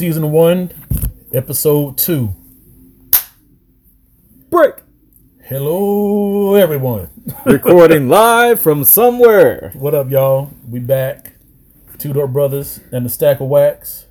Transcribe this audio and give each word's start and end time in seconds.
season 0.00 0.32
one, 0.32 0.70
episode 1.30 1.98
two. 1.98 2.34
Break. 4.48 4.76
Hello, 5.44 6.54
everyone. 6.54 7.10
Recording 7.44 8.08
live 8.08 8.58
from 8.58 8.82
somewhere. 8.84 9.72
What 9.74 9.94
up, 9.94 10.10
y'all? 10.10 10.52
We 10.66 10.78
back. 10.78 11.34
Two 11.98 12.14
Door 12.14 12.28
Brothers 12.28 12.80
and 12.90 13.04
the 13.04 13.10
Stack 13.10 13.40
of 13.40 13.48
Wax. 13.48 14.06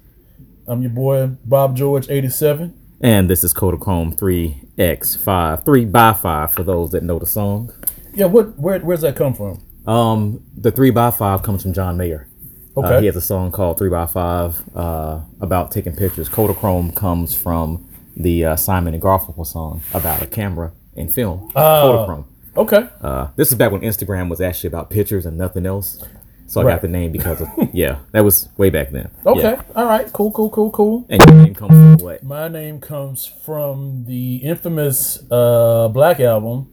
I'm 0.67 0.83
your 0.83 0.91
boy 0.91 1.31
Bob 1.43 1.75
George, 1.75 2.07
87. 2.07 2.79
And 3.01 3.27
this 3.27 3.43
is 3.43 3.51
Kodachrome 3.51 4.15
3x5, 4.15 5.65
3 5.65 5.85
by 5.85 6.13
5 6.13 6.53
for 6.53 6.61
those 6.61 6.91
that 6.91 7.01
know 7.01 7.17
the 7.17 7.25
song. 7.25 7.73
Yeah, 8.13 8.27
what? 8.27 8.59
Where? 8.59 8.77
Where's 8.77 9.01
that 9.01 9.15
come 9.15 9.33
from? 9.33 9.65
Um, 9.87 10.43
the 10.55 10.69
3 10.69 10.91
by 10.91 11.09
5 11.09 11.41
comes 11.41 11.63
from 11.63 11.73
John 11.73 11.97
Mayer. 11.97 12.29
Uh, 12.77 12.81
Okay. 12.81 12.99
he 13.01 13.05
has 13.07 13.15
a 13.15 13.21
song 13.21 13.51
called 13.51 13.77
3 13.77 13.89
by 13.89 14.05
5 14.05 14.63
uh, 14.75 15.19
about 15.41 15.71
taking 15.71 15.95
pictures. 15.95 16.29
Kodachrome 16.29 16.95
comes 16.95 17.35
from 17.35 17.85
the 18.15 18.45
uh, 18.45 18.55
Simon 18.55 18.93
and 18.93 19.01
Garfunkel 19.03 19.45
song 19.45 19.81
about 19.93 20.21
a 20.21 20.27
camera 20.27 20.71
and 20.95 21.11
film. 21.11 21.49
Kodachrome. 21.55 22.25
Okay. 22.57 22.87
Uh, 23.01 23.27
this 23.35 23.51
is 23.51 23.57
back 23.57 23.71
when 23.71 23.81
Instagram 23.81 24.29
was 24.29 24.41
actually 24.41 24.67
about 24.67 24.89
pictures 24.89 25.25
and 25.25 25.37
nothing 25.37 25.65
else. 25.65 26.03
So 26.47 26.61
I 26.61 26.63
Right. 26.63 26.71
got 26.73 26.81
the 26.81 26.87
name 26.87 27.11
because 27.11 27.41
of, 27.41 27.47
yeah, 27.73 27.99
that 28.11 28.23
was 28.23 28.49
way 28.57 28.69
back 28.71 28.89
then. 28.91 29.09
Okay. 29.25 29.41
Yeah. 29.41 29.61
All 29.75 29.85
right. 29.85 30.11
Cool. 30.11 30.31
Cool. 30.31 30.49
Cool. 30.49 30.71
Cool. 30.71 31.05
And 31.09 31.21
your 31.25 31.35
name 31.43 31.53
comes 31.55 31.71
from 31.71 32.05
what? 32.05 32.23
My 32.23 32.47
name 32.47 32.79
comes 32.79 33.25
from 33.25 34.05
the 34.05 34.37
infamous 34.37 35.19
uh, 35.31 35.89
Black 35.89 36.19
album, 36.19 36.67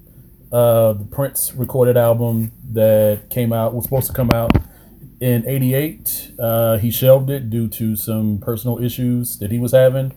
uh, 0.51 0.95
the 0.95 1.05
Prince 1.05 1.53
recorded 1.55 1.97
album 1.97 2.53
that 2.73 3.29
came 3.29 3.53
out 3.53 3.75
was 3.75 3.85
supposed 3.85 4.07
to 4.07 4.13
come 4.15 4.31
out 4.31 4.51
in 5.21 5.47
'88. 5.47 6.33
Uh, 6.39 6.79
he 6.79 6.91
shelved 6.91 7.31
it 7.31 7.51
due 7.51 7.69
to 7.69 7.97
some 7.97 8.39
personal 8.39 8.83
issues 8.83 9.39
that 9.39 9.51
he 9.51 9.59
was 9.59 9.73
having. 9.73 10.15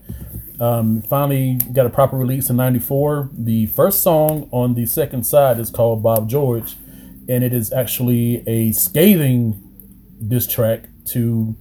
Um, 0.60 1.02
finally 1.02 1.58
got 1.72 1.86
a 1.86 1.90
proper 1.90 2.18
release 2.18 2.50
in 2.50 2.58
'94. 2.58 3.30
The 3.34 3.68
first 3.68 4.02
song 4.02 4.50
on 4.52 4.74
the 4.74 4.86
second 4.86 5.26
side 5.26 5.60
is 5.60 5.70
called 5.70 6.04
Bob 6.04 6.30
George, 6.30 6.76
and 7.28 7.44
it 7.44 7.54
is 7.54 7.72
actually 7.72 8.44
a 8.48 8.72
scathing 8.72 9.62
diss 10.28 10.48
track 10.48 10.90
to 11.06 11.56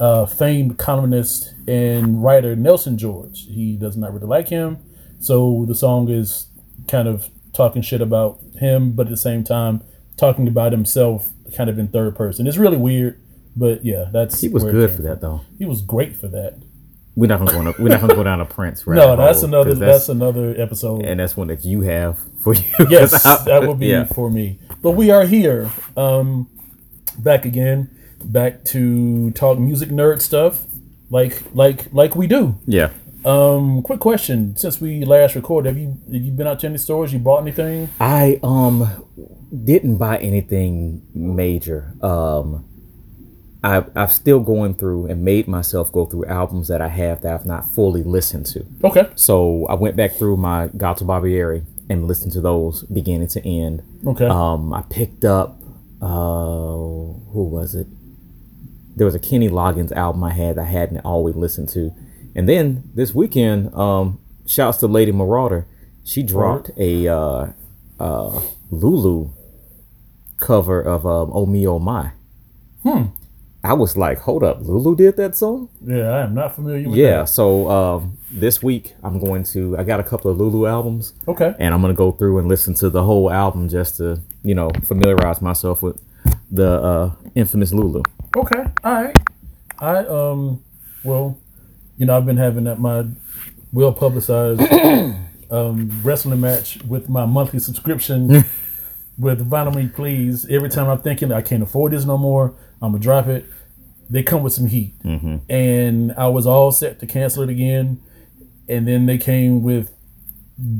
uh, 0.00 0.26
famed 0.26 0.78
columnist 0.78 1.54
and 1.68 2.22
writer 2.22 2.56
Nelson 2.56 2.98
George. 2.98 3.46
He 3.46 3.76
does 3.76 3.96
not 3.96 4.12
really 4.12 4.26
like 4.26 4.48
him, 4.48 4.78
so 5.20 5.64
the 5.68 5.74
song 5.74 6.08
is 6.08 6.48
kind 6.88 7.06
of 7.06 7.28
talking 7.52 7.82
shit 7.82 8.00
about 8.00 8.40
him, 8.58 8.92
but 8.92 9.06
at 9.06 9.10
the 9.10 9.16
same 9.16 9.44
time 9.44 9.82
talking 10.16 10.48
about 10.48 10.72
himself, 10.72 11.30
kind 11.54 11.68
of 11.70 11.78
in 11.78 11.88
third 11.88 12.16
person. 12.16 12.46
It's 12.46 12.56
really 12.56 12.76
weird, 12.76 13.20
but 13.56 13.84
yeah, 13.84 14.06
that's 14.12 14.40
He 14.40 14.48
was 14.48 14.64
good 14.64 14.92
for 14.94 15.02
that 15.02 15.20
though. 15.20 15.42
He 15.58 15.64
was 15.66 15.82
great 15.82 16.16
for 16.16 16.28
that. 16.28 16.58
We're 17.16 17.26
not 17.26 17.40
gonna 17.40 17.52
go. 17.52 17.58
On 17.58 17.66
a, 17.66 17.74
we're 17.78 17.88
not 17.88 18.00
gonna 18.00 18.14
go 18.14 18.22
down 18.22 18.40
a 18.40 18.44
Prince. 18.46 18.86
Right. 18.86 18.96
No, 19.00 19.16
that's 19.16 19.42
another 19.42 19.70
'cause 19.70 19.78
that's, 19.78 20.08
another 20.08 20.54
episode. 20.56 21.04
and 21.04 21.18
that's 21.20 21.36
one 21.36 21.48
that 21.48 21.64
you 21.64 21.80
have 21.82 22.18
for 22.40 22.54
you. 22.54 22.64
Yes, 22.88 23.26
I- 23.26 23.44
that 23.44 23.62
will 23.66 23.74
be 23.74 23.88
yeah. 23.88 24.04
for 24.04 24.30
me. 24.30 24.58
But 24.82 24.92
we 24.92 25.10
are 25.10 25.24
here, 25.26 25.70
um, 25.96 26.48
back 27.18 27.44
again, 27.44 27.90
back 28.24 28.64
to 28.66 29.30
talk 29.32 29.58
music 29.58 29.90
nerd 29.90 30.20
stuff, 30.22 30.64
like 31.10 31.42
like 31.52 31.92
like 31.92 32.14
we 32.14 32.26
do. 32.26 32.58
Yeah. 32.66 32.90
Um, 33.24 33.82
quick 33.82 34.00
question: 34.00 34.56
Since 34.56 34.80
we 34.80 35.04
last 35.04 35.34
recorded, 35.34 35.68
have 35.70 35.78
you 35.78 35.98
have 36.12 36.22
you 36.22 36.32
been 36.32 36.46
out 36.46 36.60
to 36.60 36.66
any 36.68 36.78
stores? 36.78 37.12
You 37.12 37.18
bought 37.18 37.42
anything? 37.42 37.88
I 38.00 38.40
um 38.42 39.04
didn't 39.64 39.96
buy 39.98 40.18
anything 40.18 41.02
major. 41.14 41.94
Um, 42.02 42.64
I 43.62 43.84
I've 43.94 44.12
still 44.12 44.40
going 44.40 44.74
through 44.74 45.06
and 45.06 45.22
made 45.24 45.48
myself 45.48 45.92
go 45.92 46.06
through 46.06 46.24
albums 46.26 46.68
that 46.68 46.80
I 46.80 46.88
have 46.88 47.20
that 47.22 47.34
I've 47.34 47.46
not 47.46 47.66
fully 47.66 48.02
listened 48.02 48.46
to. 48.46 48.64
Okay, 48.84 49.08
So 49.16 49.66
I 49.68 49.74
went 49.74 49.96
back 49.96 50.12
through 50.12 50.36
my 50.38 50.68
Gato 50.76 51.04
Barbieri 51.04 51.64
and 51.90 52.06
listened 52.08 52.32
to 52.32 52.40
those 52.40 52.84
beginning 52.84 53.28
to 53.28 53.46
end. 53.46 53.82
okay, 54.06 54.26
Um, 54.26 54.72
I 54.72 54.82
picked 54.82 55.24
up 55.24 55.60
uh, 56.00 56.72
who 57.32 57.44
was 57.50 57.74
it? 57.74 57.86
There 58.96 59.04
was 59.04 59.14
a 59.14 59.18
Kenny 59.18 59.48
Loggins 59.50 59.92
album 59.92 60.24
I 60.24 60.32
had 60.32 60.56
I 60.58 60.64
hadn't 60.64 61.00
always 61.00 61.34
listened 61.36 61.68
to, 61.70 61.92
and 62.40 62.48
then 62.48 62.84
this 62.94 63.14
weekend, 63.14 63.74
um, 63.74 64.18
shouts 64.46 64.78
to 64.78 64.86
Lady 64.86 65.12
Marauder, 65.12 65.66
she 66.02 66.22
dropped 66.22 66.70
a 66.78 67.06
uh, 67.06 67.48
uh, 67.98 68.40
Lulu 68.70 69.28
cover 70.38 70.80
of 70.80 71.04
um, 71.04 71.30
Oh 71.34 71.44
Me 71.44 71.68
Oh 71.68 71.78
My. 71.78 72.12
Hmm. 72.82 73.08
I 73.62 73.74
was 73.74 73.94
like, 73.94 74.20
hold 74.20 74.42
up, 74.42 74.60
Lulu 74.62 74.96
did 74.96 75.18
that 75.18 75.36
song? 75.36 75.68
yeah, 75.84 76.08
I 76.12 76.22
am 76.22 76.32
not 76.32 76.54
familiar 76.54 76.88
with 76.88 76.96
that. 76.96 77.02
Yeah. 77.02 77.24
So 77.26 77.68
um, 77.70 78.16
this 78.30 78.62
week 78.62 78.94
I'm 79.02 79.20
going 79.20 79.44
to. 79.52 79.76
I 79.76 79.84
got 79.84 80.00
a 80.00 80.02
couple 80.02 80.30
of 80.30 80.38
Lulu 80.38 80.66
albums. 80.66 81.12
Okay, 81.28 81.54
and 81.58 81.74
I'm 81.74 81.82
gonna 81.82 81.92
go 81.92 82.10
through 82.10 82.38
and 82.38 82.48
listen 82.48 82.72
to 82.76 82.88
the 82.88 83.02
whole 83.02 83.30
album 83.30 83.68
just 83.68 83.98
to 83.98 84.22
you 84.42 84.54
know 84.54 84.70
familiarize 84.84 85.42
myself 85.42 85.82
with 85.82 86.00
the 86.50 86.70
uh, 86.82 87.12
infamous 87.34 87.74
Lulu. 87.74 88.02
okay, 88.34 88.64
all 88.82 88.92
right. 89.02 89.18
I 89.78 89.96
um, 90.06 90.64
well, 91.04 91.38
you 92.00 92.06
know, 92.06 92.16
I've 92.16 92.24
been 92.24 92.38
having 92.38 92.64
that 92.64 92.80
my 92.80 93.04
well 93.72 93.92
publicized 93.92 94.60
um 95.50 96.00
wrestling 96.02 96.40
match 96.40 96.82
with 96.84 97.08
my 97.08 97.26
monthly 97.26 97.60
subscription. 97.60 98.44
with 99.18 99.50
Vinyl 99.50 99.74
Me 99.74 99.86
Please, 99.86 100.46
every 100.48 100.70
time 100.70 100.88
I'm 100.88 101.00
thinking 101.00 101.30
I 101.30 101.42
can't 101.42 101.62
afford 101.62 101.92
this 101.92 102.06
no 102.06 102.16
more, 102.16 102.54
I'm 102.80 102.92
gonna 102.92 103.02
drop 103.02 103.26
it. 103.26 103.44
They 104.08 104.22
come 104.22 104.42
with 104.42 104.54
some 104.54 104.66
heat, 104.66 104.94
and 105.50 106.12
I 106.16 106.26
was 106.28 106.46
all 106.46 106.72
set 106.72 106.98
to 107.00 107.06
cancel 107.06 107.42
it 107.42 107.50
again, 107.50 108.00
and 108.66 108.88
then 108.88 109.04
they 109.04 109.18
came 109.18 109.62
with 109.62 109.92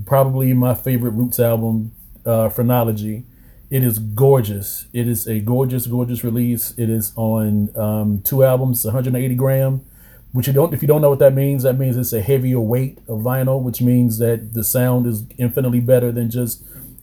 probably 0.07 0.55
my 0.55 0.75
favorite 0.75 1.11
Roots 1.11 1.39
album, 1.39 1.93
uh, 2.25 2.49
Phrenology. 2.49 3.25
It 3.69 3.85
is 3.85 3.99
gorgeous. 3.99 4.87
It 4.95 5.07
is 5.07 5.29
a 5.29 5.39
gorgeous, 5.41 5.87
gorgeous 5.87 6.25
release. 6.25 6.73
It 6.79 6.89
is 6.89 7.13
on 7.17 7.77
um, 7.77 8.23
two 8.23 8.43
albums, 8.43 8.85
180 8.87 9.35
gram. 9.35 9.85
Which 10.33 10.47
you 10.47 10.53
don't, 10.53 10.73
if 10.73 10.81
you 10.83 10.87
don't 10.89 11.01
know 11.03 11.11
what 11.11 11.19
that 11.19 11.35
means, 11.35 11.65
that 11.65 11.77
means 11.79 11.97
it's 11.97 12.13
a 12.13 12.21
heavier 12.23 12.61
weight 12.61 12.99
of 13.09 13.21
vinyl, 13.21 13.61
which 13.61 13.83
means 13.83 14.19
that 14.19 14.53
the 14.55 14.63
sound 14.63 15.07
is 15.07 15.25
infinitely 15.39 15.81
better 15.81 16.13
than 16.13 16.31
just 16.31 16.63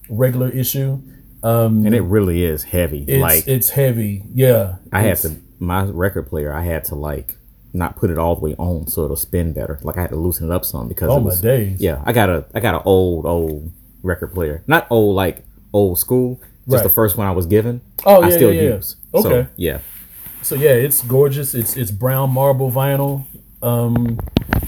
regular 0.09 0.49
issue. 0.49 1.01
Um, 1.43 1.85
And 1.85 1.93
it 1.93 2.01
really 2.01 2.43
is 2.43 2.63
heavy. 2.63 3.03
it's 3.07 3.21
like 3.21 3.47
it's 3.47 3.69
heavy. 3.71 4.23
Yeah, 4.33 4.75
I 4.93 5.01
had 5.01 5.17
to 5.17 5.35
my 5.59 5.83
record 5.83 6.27
player. 6.27 6.53
I 6.53 6.63
had 6.63 6.83
to 6.85 6.95
like 6.95 7.35
not 7.73 7.95
put 7.97 8.09
it 8.09 8.17
all 8.17 8.35
the 8.35 8.41
way 8.41 8.55
on 8.57 8.87
so 8.87 9.03
it'll 9.03 9.15
spin 9.17 9.51
better. 9.53 9.77
Like 9.83 9.97
I 9.97 10.01
had 10.01 10.09
to 10.11 10.15
loosen 10.15 10.49
it 10.49 10.53
up 10.53 10.63
some 10.65 10.87
because 10.87 11.09
Oh 11.09 11.17
it 11.17 11.19
my 11.19 11.25
was, 11.25 11.41
days. 11.41 11.79
Yeah, 11.81 12.01
I 12.05 12.13
got 12.13 12.29
a 12.29 12.45
I 12.55 12.59
got 12.61 12.75
an 12.75 12.81
old 12.85 13.25
old 13.25 13.71
record 14.03 14.33
player. 14.33 14.63
Not 14.67 14.87
old 14.89 15.15
like 15.15 15.43
old 15.73 15.99
school. 15.99 16.39
Just 16.69 16.83
the 16.83 16.89
first 16.89 17.15
one 17.17 17.27
I 17.27 17.31
was 17.31 17.45
given. 17.45 17.79
Oh, 18.05 18.21
I 18.21 18.27
yeah, 18.29 18.35
still 18.35 18.51
yeah, 18.53 18.61
yeah. 18.61 18.75
use. 18.75 18.95
So, 19.13 19.19
Okay. 19.29 19.47
yeah. 19.55 19.79
So 20.41 20.55
yeah, 20.55 20.71
it's 20.71 21.01
gorgeous. 21.01 21.53
It's 21.53 21.75
it's 21.75 21.91
brown 21.91 22.31
marble 22.31 22.71
vinyl. 22.71 23.25
Um, 23.61 24.19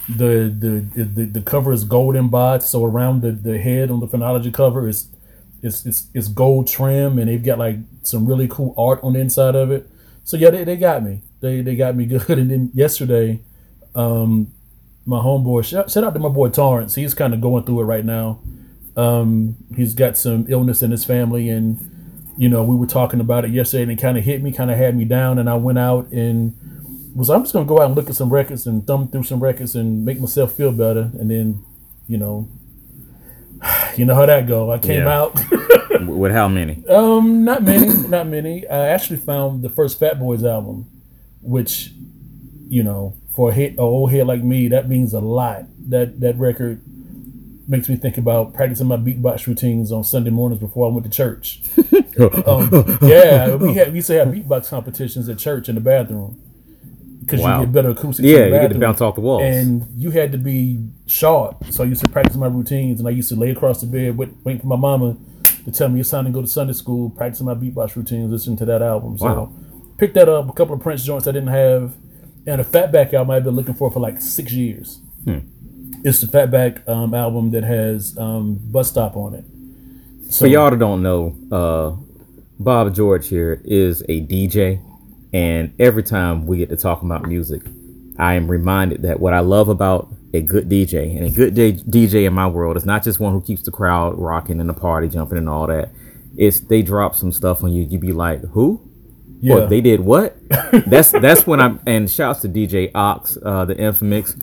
the 0.10 0.54
the 0.58 1.04
the, 1.04 1.26
the 1.26 1.42
cover 1.42 1.72
is 1.72 1.84
gold 1.84 2.16
embossed. 2.16 2.70
So 2.70 2.84
around 2.84 3.22
the, 3.22 3.32
the 3.32 3.60
head 3.60 3.92
on 3.92 4.00
the 4.00 4.08
phonology 4.08 4.54
cover 4.54 4.88
is 4.88 5.08
it's, 5.62 5.86
it's 5.86 6.08
it's 6.14 6.28
gold 6.28 6.68
trim, 6.68 7.20
and 7.20 7.30
they've 7.30 7.44
got 7.44 7.60
like 7.60 7.78
some 8.04 8.26
really 8.26 8.48
cool 8.48 8.74
art 8.78 9.00
on 9.04 9.14
the 9.14 9.20
inside 9.20 9.56
of 9.56 9.72
it. 9.72 9.90
So 10.24 10.38
yeah, 10.38 10.50
they, 10.50 10.64
they 10.64 10.78
got 10.78 11.04
me. 11.04 11.22
They 11.42 11.62
they 11.62 11.76
got 11.76 11.96
me 11.96 12.06
good. 12.06 12.28
And 12.30 12.50
then 12.52 12.72
yesterday, 12.74 13.42
um, 13.96 14.52
my 15.06 15.20
homeboy 15.20 15.66
shout, 15.66 15.92
shout 15.92 16.04
out 16.04 16.14
to 16.14 16.20
my 16.20 16.30
boy 16.30 16.50
Torrance. 16.50 16.96
He's 16.96 17.14
kind 17.14 17.34
of 17.34 17.42
going 17.42 17.64
through 17.64 17.82
it 17.82 17.86
right 17.86 18.06
now. 18.06 18.40
Um, 18.96 19.56
he's 19.76 19.94
got 19.94 20.18
some 20.18 20.46
illness 20.50 20.82
in 20.82 20.92
his 20.92 21.06
family, 21.06 21.50
and 21.50 21.99
you 22.40 22.48
know 22.50 22.64
we 22.64 22.76
were 22.76 22.88
talking 22.88 23.20
about 23.20 23.46
it 23.46 23.52
yesterday, 23.52 23.84
and 23.84 23.92
it 23.92 24.00
kind 24.02 24.18
of 24.18 24.24
hit 24.24 24.42
me, 24.42 24.52
kind 24.52 24.72
of 24.72 24.78
had 24.78 24.96
me 24.98 25.06
down, 25.06 25.38
and 25.40 25.50
I 25.50 25.56
went 25.56 25.78
out 25.78 26.08
and 26.12 26.54
was 27.16 27.30
I'm 27.30 27.42
just 27.44 27.54
gonna 27.54 27.66
go 27.66 27.80
out 27.82 27.88
and 27.88 27.96
look 27.96 28.10
at 28.10 28.16
some 28.16 28.30
records 28.32 28.66
and 28.66 28.86
thumb 28.88 29.08
through 29.10 29.24
some 29.24 29.42
records 29.42 29.76
and 29.76 30.06
make 30.06 30.20
myself 30.20 30.54
feel 30.54 30.72
better, 30.72 31.12
and 31.20 31.30
then 31.30 31.64
you 32.08 32.18
know. 32.18 32.48
You 33.98 34.06
know 34.06 34.16
how 34.16 34.26
that 34.26 34.48
go. 34.48 34.72
I 34.72 34.78
came 34.78 35.02
Yeah. 35.04 35.20
out. 35.22 35.38
With 36.08 36.32
how 36.32 36.48
many? 36.48 36.82
Um, 36.88 37.44
not 37.44 37.64
many, 37.64 37.90
not 38.08 38.28
many. 38.28 38.66
I 38.66 38.88
actually 38.96 39.18
found 39.18 39.62
the 39.62 39.70
first 39.70 40.00
Fat 40.00 40.18
Boys 40.18 40.46
album, 40.46 40.86
which, 41.42 41.92
you 42.70 42.82
know, 42.84 43.16
for 43.36 43.50
a, 43.50 43.54
hit, 43.54 43.76
a 43.78 43.82
old 43.82 44.12
head 44.14 44.26
like 44.28 44.42
me, 44.42 44.70
that 44.70 44.88
means 44.88 45.14
a 45.14 45.20
lot. 45.20 45.66
That 45.90 46.22
that 46.22 46.38
record 46.38 46.80
makes 47.70 47.88
me 47.88 47.96
think 47.96 48.18
about 48.18 48.54
practicing 48.54 48.88
my 48.88 48.98
beatbox 48.98 49.46
routines 49.48 49.92
on 49.92 50.04
Sunday 50.04 50.32
mornings 50.32 50.60
before 50.60 50.90
I 50.90 50.94
went 50.94 51.06
to 51.06 51.10
church. 51.12 51.62
um, 52.48 52.98
yeah, 53.02 53.56
we 53.56 53.74
had 53.76 53.90
we 53.90 53.96
used 53.98 54.08
to 54.08 54.14
have 54.16 54.30
beatbox 54.30 54.70
competitions 54.70 55.30
at 55.30 55.38
church 55.38 55.70
in 55.70 55.76
the 55.76 55.82
bathroom 55.82 56.42
because 57.22 57.42
Wow. 57.42 57.60
you 57.60 57.66
get 57.68 57.74
better 57.74 57.90
acoustics. 57.92 58.28
Yeah, 58.28 58.46
you 58.46 58.50
get 58.52 58.72
to 58.72 58.80
bounce 58.80 59.02
off 59.02 59.16
the 59.16 59.22
walls. 59.22 59.44
And 59.44 59.86
you 59.96 60.10
had 60.10 60.32
to 60.32 60.38
be 60.40 60.84
sharp. 61.06 61.64
So 61.70 61.84
I 61.84 61.88
used 61.88 62.02
to 62.04 62.10
practice 62.10 62.36
my 62.36 62.48
routines 62.48 63.00
and 63.00 63.08
I 63.08 63.12
used 63.12 63.30
to 63.30 63.36
lay 63.36 63.52
across 63.52 63.82
the 63.82 63.88
bed, 63.88 64.18
wait, 64.18 64.30
waiting 64.44 64.62
for 64.62 64.68
my 64.68 64.76
mama 64.76 65.16
to 65.66 65.72
tell 65.72 65.90
me 65.90 66.00
it's 66.00 66.10
time 66.10 66.26
to 66.26 66.32
go 66.32 66.42
to 66.42 66.48
Sunday 66.48 66.74
school, 66.74 67.12
practicing 67.12 67.46
my 67.46 67.54
beatbox 67.54 67.96
routines, 67.96 68.32
listening 68.32 68.58
to 68.58 68.66
that 68.66 68.82
album. 68.82 69.18
So 69.20 69.26
Wow. 69.26 69.54
picked 69.98 70.16
that 70.16 70.28
up, 70.28 70.50
a 70.50 70.54
couple 70.54 70.74
of 70.74 70.82
Prince 70.82 71.04
joints 71.04 71.28
I 71.28 71.32
didn't 71.32 71.50
have. 71.50 71.94
And 72.48 72.62
a 72.62 72.64
Fatback 72.64 73.14
album 73.14 73.32
I've 73.32 73.44
been 73.44 73.56
looking 73.56 73.76
for 73.76 73.92
for 73.92 74.00
like 74.00 74.20
six 74.22 74.52
years. 74.54 75.00
Hmm. 75.26 75.40
It's 76.04 76.22
the 76.22 76.28
Fatback 76.28 76.88
um, 76.88 77.14
album 77.14 77.52
that 77.52 77.64
has 77.64 78.18
um, 78.18 78.56
Bus 78.62 78.90
Stop 78.90 79.16
on 79.18 79.34
it. 79.34 79.46
So 80.32 80.46
For 80.46 80.48
y'all 80.48 80.70
that 80.70 80.80
don't 80.80 81.02
know, 81.02 81.36
uh, 81.52 81.96
Bob 82.60 82.94
George 82.94 83.28
here 83.28 83.62
is 83.66 84.02
a 84.04 84.22
DJ, 84.22 84.82
and 85.34 85.74
every 85.80 86.04
time 86.04 86.46
we 86.46 86.58
get 86.58 86.70
to 86.70 86.78
talk 86.78 87.02
about 87.02 87.28
music, 87.28 87.62
I 88.18 88.34
am 88.36 88.50
reminded 88.50 89.02
that 89.02 89.20
what 89.20 89.34
I 89.34 89.40
love 89.40 89.70
about 89.70 90.10
a 90.34 90.42
good 90.42 90.70
DJ 90.70 91.18
and 91.18 91.26
a 91.26 91.30
good 91.32 91.56
D- 91.56 91.74
DJ 91.74 92.28
in 92.28 92.34
my 92.34 92.48
world 92.48 92.78
is 92.78 92.86
not 92.86 93.04
just 93.04 93.20
one 93.20 93.34
who 93.34 93.42
keeps 93.42 93.64
the 93.64 93.72
crowd 93.72 94.18
rocking 94.18 94.60
and 94.60 94.70
the 94.70 94.74
party 94.74 95.08
jumping 95.08 95.38
and 95.38 95.50
all 95.50 95.68
that. 95.68 95.90
It's 96.38 96.60
they 96.60 96.82
drop 96.82 97.16
some 97.16 97.32
stuff 97.32 97.64
on 97.64 97.74
you, 97.74 97.84
you 97.90 97.98
be 97.98 98.12
like, 98.14 98.42
who? 98.52 98.82
yeah, 99.42 99.56
What, 99.56 99.70
they 99.70 99.82
did 99.82 100.02
what? 100.02 100.38
that's 100.88 101.12
that's 101.12 101.48
when 101.48 101.60
I'm 101.60 101.80
and 101.88 102.10
shouts 102.10 102.42
to 102.42 102.50
DJ 102.50 102.92
Ox, 102.94 103.38
uh, 103.44 103.66
the 103.66 103.78
infamous, 103.78 104.36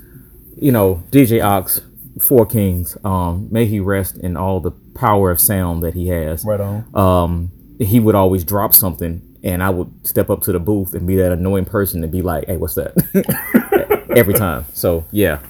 you 0.57 0.73
know, 0.73 1.03
DJ 1.11 1.45
Ox, 1.45 1.81
Four 2.21 2.47
Kings. 2.47 2.97
Um, 3.05 3.49
may 3.51 3.67
he 3.67 3.81
rest 3.81 4.17
in 4.17 4.37
all 4.37 4.61
the 4.61 4.71
power 4.95 5.31
of 5.31 5.39
sound 5.41 5.83
that 5.83 5.95
he 5.95 6.09
has. 6.09 6.45
right 6.45 6.61
on. 6.61 6.95
Um, 6.95 7.51
he 7.79 8.01
would 8.01 8.15
always 8.15 8.43
drop 8.45 8.73
something, 8.75 9.37
and 9.43 9.63
I 9.63 9.71
would 9.71 10.07
step 10.07 10.31
up 10.31 10.41
to 10.43 10.53
the 10.53 10.61
booth 10.61 10.95
and 10.95 11.07
be 11.07 11.17
that 11.17 11.33
annoying 11.33 11.67
person 11.67 12.03
and 12.03 12.11
be 12.11 12.23
like, 12.23 12.47
"Hey, 12.47 12.57
what's 12.57 12.75
that?" 12.75 14.07
Every 14.17 14.35
time. 14.35 14.65
So 14.73 15.05
yeah, 15.11 15.41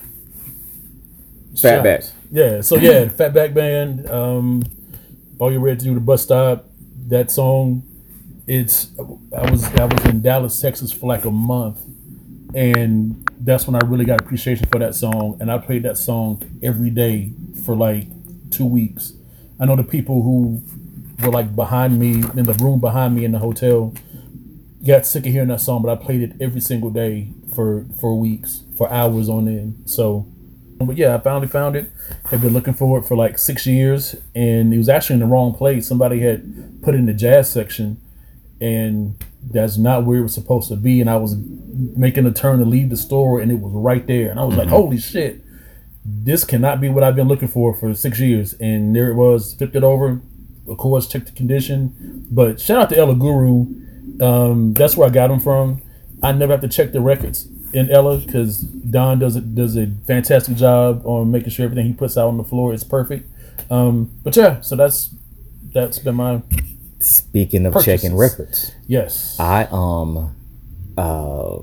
Fatback. 1.54 2.10
Yeah, 2.30 2.60
so 2.60 2.76
yeah, 2.76 3.06
Fatback 3.06 3.54
Band. 3.54 4.08
Um, 4.10 4.62
all 5.38 5.52
you 5.52 5.58
ready 5.60 5.78
to 5.78 5.84
do 5.84 5.94
the 5.94 6.00
bus 6.00 6.22
stop? 6.22 6.66
That 7.08 7.30
song. 7.30 7.82
It's 8.48 8.90
I 8.98 9.50
was 9.50 9.64
I 9.74 9.84
was 9.84 10.04
in 10.06 10.22
Dallas, 10.22 10.60
Texas 10.60 10.92
for 10.92 11.06
like 11.06 11.24
a 11.24 11.30
month, 11.30 11.80
and 12.54 13.25
that's 13.40 13.66
when 13.66 13.76
I 13.76 13.86
really 13.86 14.04
got 14.04 14.20
appreciation 14.20 14.66
for 14.70 14.78
that 14.78 14.94
song. 14.94 15.36
And 15.40 15.50
I 15.50 15.58
played 15.58 15.82
that 15.84 15.98
song 15.98 16.42
every 16.62 16.90
day 16.90 17.32
for 17.64 17.76
like 17.76 18.06
two 18.50 18.66
weeks. 18.66 19.12
I 19.58 19.64
know 19.64 19.76
the 19.76 19.84
people 19.84 20.22
who 20.22 20.62
were 21.22 21.30
like 21.30 21.54
behind 21.54 21.98
me 21.98 22.12
in 22.36 22.44
the 22.44 22.56
room 22.60 22.80
behind 22.80 23.14
me 23.14 23.24
in 23.24 23.32
the 23.32 23.38
hotel 23.38 23.94
got 24.86 25.04
sick 25.04 25.26
of 25.26 25.32
hearing 25.32 25.48
that 25.48 25.60
song, 25.60 25.82
but 25.82 25.90
I 25.90 26.02
played 26.02 26.22
it 26.22 26.32
every 26.40 26.60
single 26.60 26.90
day 26.90 27.28
for 27.54 27.84
for 28.00 28.18
weeks, 28.18 28.62
for 28.76 28.90
hours 28.90 29.28
on 29.28 29.48
end. 29.48 29.82
So 29.86 30.26
but 30.78 30.96
yeah, 30.96 31.14
I 31.14 31.18
finally 31.18 31.46
found 31.46 31.74
it. 31.74 31.90
Had 32.26 32.42
been 32.42 32.52
looking 32.52 32.74
for 32.74 32.98
it 32.98 33.06
for 33.06 33.16
like 33.16 33.38
six 33.38 33.66
years, 33.66 34.14
and 34.34 34.74
it 34.74 34.78
was 34.78 34.88
actually 34.88 35.14
in 35.14 35.20
the 35.20 35.26
wrong 35.26 35.54
place. 35.54 35.88
Somebody 35.88 36.20
had 36.20 36.82
put 36.82 36.94
it 36.94 36.98
in 36.98 37.06
the 37.06 37.14
jazz 37.14 37.50
section, 37.50 38.00
and 38.60 39.22
that's 39.42 39.76
not 39.76 40.04
where 40.04 40.18
it 40.18 40.22
was 40.22 40.34
supposed 40.34 40.68
to 40.68 40.76
be. 40.76 41.00
And 41.00 41.08
I 41.10 41.16
was 41.16 41.36
making 41.36 42.26
a 42.26 42.32
turn 42.32 42.58
to 42.58 42.64
leave 42.64 42.90
the 42.90 42.96
store, 42.96 43.40
and 43.40 43.50
it 43.50 43.60
was 43.60 43.72
right 43.72 44.06
there. 44.06 44.30
And 44.30 44.40
I 44.40 44.44
was 44.44 44.56
like, 44.56 44.68
"Holy 44.68 44.98
shit! 44.98 45.42
This 46.04 46.44
cannot 46.44 46.80
be 46.80 46.88
what 46.88 47.02
I've 47.02 47.16
been 47.16 47.28
looking 47.28 47.48
for 47.48 47.74
for 47.74 47.92
six 47.94 48.20
years." 48.20 48.54
And 48.54 48.94
there 48.94 49.10
it 49.10 49.14
was. 49.14 49.54
Flipped 49.54 49.76
it 49.76 49.84
over. 49.84 50.20
Of 50.68 50.78
course, 50.78 51.06
checked 51.06 51.26
the 51.26 51.32
condition. 51.32 52.26
But 52.30 52.60
shout 52.60 52.82
out 52.82 52.90
to 52.90 52.98
Ella 52.98 53.14
Guru. 53.14 53.66
Um, 54.20 54.72
that's 54.72 54.96
where 54.96 55.08
I 55.08 55.12
got 55.12 55.28
them 55.28 55.40
from. 55.40 55.82
I 56.22 56.32
never 56.32 56.52
have 56.52 56.62
to 56.62 56.68
check 56.68 56.92
the 56.92 57.00
records 57.00 57.48
in 57.72 57.90
Ella 57.90 58.18
because 58.18 58.60
Don 58.60 59.18
does 59.18 59.36
a, 59.36 59.40
does 59.40 59.76
a 59.76 59.88
fantastic 60.06 60.56
job 60.56 61.02
on 61.04 61.30
making 61.30 61.50
sure 61.50 61.66
everything 61.66 61.86
he 61.86 61.92
puts 61.92 62.16
out 62.16 62.28
on 62.28 62.38
the 62.38 62.44
floor 62.44 62.72
is 62.72 62.82
perfect. 62.82 63.30
Um, 63.70 64.12
but 64.22 64.34
yeah, 64.36 64.60
so 64.60 64.76
that's 64.76 65.14
that's 65.72 65.98
been 65.98 66.14
my 66.14 66.42
Speaking 66.98 67.66
of 67.66 67.74
Purchases. 67.74 68.02
checking 68.02 68.16
records, 68.16 68.72
yes. 68.86 69.36
I 69.38 69.68
um, 69.70 70.34
uh, 70.96 71.56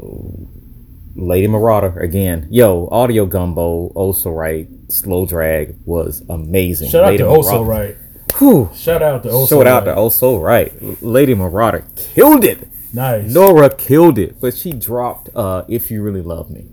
Lady 1.16 1.48
Marauder 1.48 2.00
again. 2.00 2.48
Yo, 2.52 2.88
Audio 2.92 3.26
Gumbo, 3.26 3.88
also 3.96 4.30
right, 4.32 4.68
Slow 4.90 5.26
Drag 5.26 5.76
was 5.86 6.24
amazing. 6.30 6.90
Shout 6.90 7.06
out 7.14 7.18
to 7.18 7.28
Also 7.28 7.64
Right. 7.64 7.98
Whew. 8.38 8.70
Shout 8.76 9.02
out 9.04 9.24
to 9.24 9.32
Also 9.32 9.58
Shout 9.60 9.68
out 9.68 9.86
Right. 9.86 9.94
to 9.94 9.96
Also 10.00 10.38
Right. 10.38 10.74
Lady 11.04 11.34
Marauder 11.36 11.84
killed 11.96 12.44
it. 12.44 12.68
nice. 12.94 13.32
Nora 13.32 13.70
killed 13.70 14.18
it, 14.20 14.40
but 14.42 14.56
she 14.56 14.72
dropped 14.72 15.30
uh 15.36 15.64
"If 15.68 15.90
You 15.92 16.02
Really 16.02 16.22
Love 16.22 16.50
Me." 16.50 16.66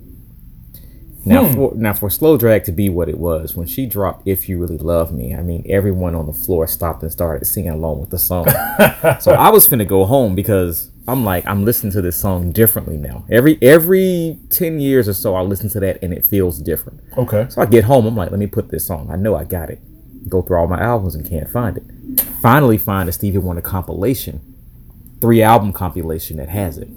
Now, 1.25 1.45
Hmm. 1.47 1.55
for 1.55 1.73
now 1.77 1.93
for 1.93 2.09
slow 2.09 2.37
drag 2.39 2.65
to 2.65 2.73
be 2.73 2.89
what 2.89 3.09
it 3.09 3.19
was, 3.19 3.55
when 3.55 3.67
she 3.67 3.85
dropped 3.87 4.27
"If 4.27 4.49
You 4.49 4.59
Really 4.59 4.79
Love 4.79 5.13
Me," 5.13 5.35
I 5.35 5.43
mean, 5.43 5.65
everyone 5.69 6.15
on 6.15 6.27
the 6.27 6.33
floor 6.33 6.67
stopped 6.67 7.03
and 7.03 7.13
started 7.13 7.45
singing 7.47 7.71
along 7.73 8.01
with 8.01 8.09
the 8.11 8.19
song. 8.19 8.47
so 9.21 9.33
I 9.33 9.51
was 9.51 9.69
finna 9.69 9.87
go 9.87 10.07
home 10.07 10.35
because 10.35 10.91
I'm 11.07 11.23
like, 11.25 11.47
I'm 11.47 11.65
listening 11.65 11.93
to 11.93 12.01
this 12.03 12.17
song 12.17 12.53
differently 12.53 12.97
now. 12.97 13.25
Every 13.31 13.59
every 13.61 14.39
ten 14.49 14.81
years 14.81 15.09
or 15.09 15.13
so, 15.13 15.35
I 15.35 15.43
listen 15.43 15.69
to 15.71 15.81
that 15.81 15.99
and 16.03 16.15
it 16.15 16.25
feels 16.25 16.59
different. 16.59 17.01
Okay. 17.19 17.47
So 17.51 17.61
I 17.61 17.67
get 17.67 17.85
home, 17.85 18.07
I'm 18.07 18.17
like, 18.17 18.31
let 18.31 18.41
me 18.41 18.47
put 18.47 18.71
this 18.71 18.89
on. 18.89 19.11
I 19.11 19.17
know 19.17 19.35
I 19.37 19.45
got 19.45 19.69
it. 19.69 19.81
Go 20.29 20.41
through 20.41 20.59
all 20.59 20.69
my 20.69 20.81
albums 20.81 21.15
and 21.15 21.29
can't 21.29 21.49
find 21.51 21.77
it. 21.77 21.85
Finally 22.41 22.79
find 22.79 23.09
a 23.09 23.13
Stevie 23.13 23.39
Wonder 23.39 23.61
compilation, 23.63 24.41
three 25.21 25.43
album 25.43 25.73
compilation 25.73 26.39
that 26.39 26.49
has 26.49 26.79
it. 26.79 26.89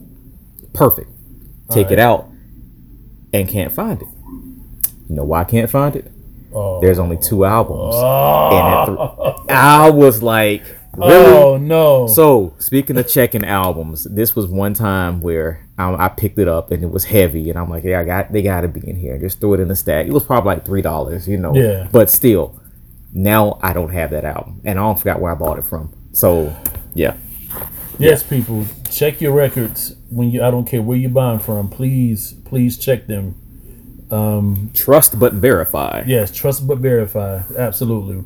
Perfect. 0.74 1.10
Take 1.69 1.92
it 1.92 2.00
out 2.00 2.30
and 3.34 3.48
can't 3.50 3.72
find 3.72 4.02
it. 4.02 4.08
You 5.10 5.16
know 5.16 5.24
why 5.24 5.42
I 5.42 5.44
can't 5.44 5.70
find 5.70 5.96
it? 5.96 6.12
Oh. 6.54 6.80
There's 6.82 7.00
only 7.00 7.18
two 7.18 7.46
albums. 7.46 7.96
Oh, 7.96 9.36
th- 9.38 9.50
I 9.50 9.90
was 9.90 10.22
like, 10.22 10.64
really? 10.96 11.14
oh 11.14 11.58
no. 11.58 12.08
So 12.08 12.54
speaking 12.60 12.98
of 12.98 13.08
checking 13.08 13.44
albums, 13.44 14.04
this 14.04 14.36
was 14.36 14.48
one 14.48 14.74
time 14.74 15.22
where 15.22 15.68
um, 15.78 15.96
I 16.00 16.10
picked 16.10 16.38
it 16.38 16.48
up 16.48 16.72
and 16.72 16.84
it 16.84 16.92
was 16.92 17.06
heavy, 17.06 17.50
and 17.50 17.58
I'm 17.58 17.70
like, 17.70 17.84
yeah, 17.84 18.00
I 18.00 18.04
got 18.04 18.32
they 18.32 18.42
got 18.42 18.62
to 18.62 18.68
be 18.68 18.88
in 18.88 18.96
here. 18.96 19.18
Just 19.18 19.40
threw 19.40 19.56
it 19.56 19.60
in 19.60 19.68
the 19.68 19.76
stack. 19.76 20.06
It 20.06 20.14
was 20.14 20.24
probably 20.24 20.56
like 20.56 20.66
three 20.66 20.82
dollars, 20.82 21.28
you 21.28 21.38
know. 21.38 21.56
Yeah. 21.56 21.88
But 21.92 22.10
still, 22.10 22.60
now 23.14 23.60
I 23.62 23.74
don't 23.74 23.92
have 23.92 24.12
that 24.12 24.26
album, 24.26 24.62
and 24.64 24.80
I 24.80 24.84
don't 24.84 25.00
forgot 25.00 25.20
where 25.20 25.32
I 25.32 25.36
bought 25.36 25.58
it 25.58 25.66
from. 25.66 25.92
So 26.12 26.56
yeah, 26.94 27.18
yes, 27.98 28.22
people, 28.22 28.66
check 28.92 29.22
your 29.22 29.34
records 29.34 29.96
when 30.12 30.30
you. 30.30 30.44
I 30.44 30.52
don't 30.52 30.66
care 30.66 30.84
where 30.84 30.98
you're 30.98 31.10
buying 31.10 31.40
from. 31.40 31.70
Please, 31.70 32.34
please 32.46 32.78
check 32.78 33.08
them. 33.08 33.36
Trust 34.74 35.19
but 35.19 35.33
verify. 35.33 36.04
Yes, 36.06 36.31
trust 36.31 36.68
but 36.68 36.77
verify. 36.80 37.42
Absolutely. 37.57 38.24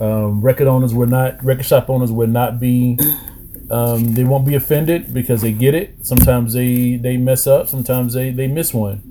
Um, 0.00 0.40
record 0.40 0.66
owners 0.68 0.94
will 0.94 1.08
not, 1.08 1.42
record 1.44 1.64
shop 1.66 1.90
owners 1.90 2.12
will 2.12 2.28
not 2.28 2.60
be, 2.60 2.98
um, 3.70 4.14
they 4.14 4.24
won't 4.24 4.46
be 4.46 4.54
offended 4.54 5.12
because 5.12 5.42
they 5.42 5.52
get 5.52 5.74
it. 5.74 6.06
Sometimes 6.06 6.52
they 6.54 6.96
they 6.96 7.16
mess 7.16 7.46
up. 7.46 7.68
Sometimes 7.68 8.14
they 8.14 8.30
they 8.30 8.46
miss 8.46 8.72
one. 8.72 9.02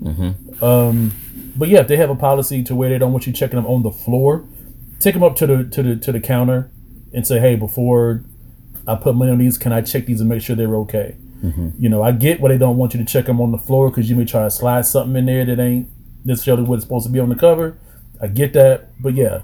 Um, 0.62 1.12
but 1.56 1.68
yeah, 1.68 1.80
if 1.80 1.88
they 1.88 1.96
have 1.96 2.10
a 2.10 2.16
policy 2.16 2.62
to 2.64 2.74
where 2.74 2.88
they 2.88 2.98
don't 2.98 3.12
want 3.12 3.26
you 3.26 3.32
checking 3.32 3.56
them 3.56 3.66
on 3.66 3.82
the 3.82 3.90
floor, 3.90 4.44
take 4.98 5.14
them 5.14 5.22
up 5.22 5.36
to 5.36 5.46
the 5.46 5.64
to 5.64 5.82
the 5.82 5.96
to 5.96 6.10
the 6.12 6.20
counter 6.20 6.70
and 7.12 7.26
say, 7.26 7.38
hey, 7.38 7.54
before 7.54 8.24
I 8.86 8.94
put 8.96 9.14
money 9.14 9.30
on 9.30 9.38
these, 9.38 9.58
can 9.58 9.72
I 9.72 9.80
check 9.82 10.06
these 10.06 10.20
and 10.20 10.28
make 10.28 10.42
sure 10.42 10.56
they're 10.56 10.76
okay? 10.76 11.16
You 11.78 11.88
know, 11.88 12.02
I 12.02 12.10
get 12.10 12.40
why 12.40 12.48
they 12.48 12.58
don't 12.58 12.76
want 12.76 12.94
you 12.94 12.98
to 12.98 13.06
check 13.06 13.26
them 13.26 13.40
on 13.40 13.52
the 13.52 13.58
floor 13.58 13.90
because 13.90 14.10
you 14.10 14.16
may 14.16 14.24
try 14.24 14.42
to 14.42 14.50
slide 14.50 14.86
something 14.86 15.14
in 15.14 15.26
there 15.26 15.44
that 15.44 15.60
ain't 15.60 15.88
necessarily 16.28 16.62
what 16.62 16.76
it's 16.76 16.84
supposed 16.84 17.06
to 17.06 17.12
be 17.12 17.18
on 17.18 17.28
the 17.28 17.34
cover. 17.34 17.76
I 18.20 18.28
get 18.28 18.52
that, 18.52 18.90
but 19.00 19.14
yeah, 19.14 19.42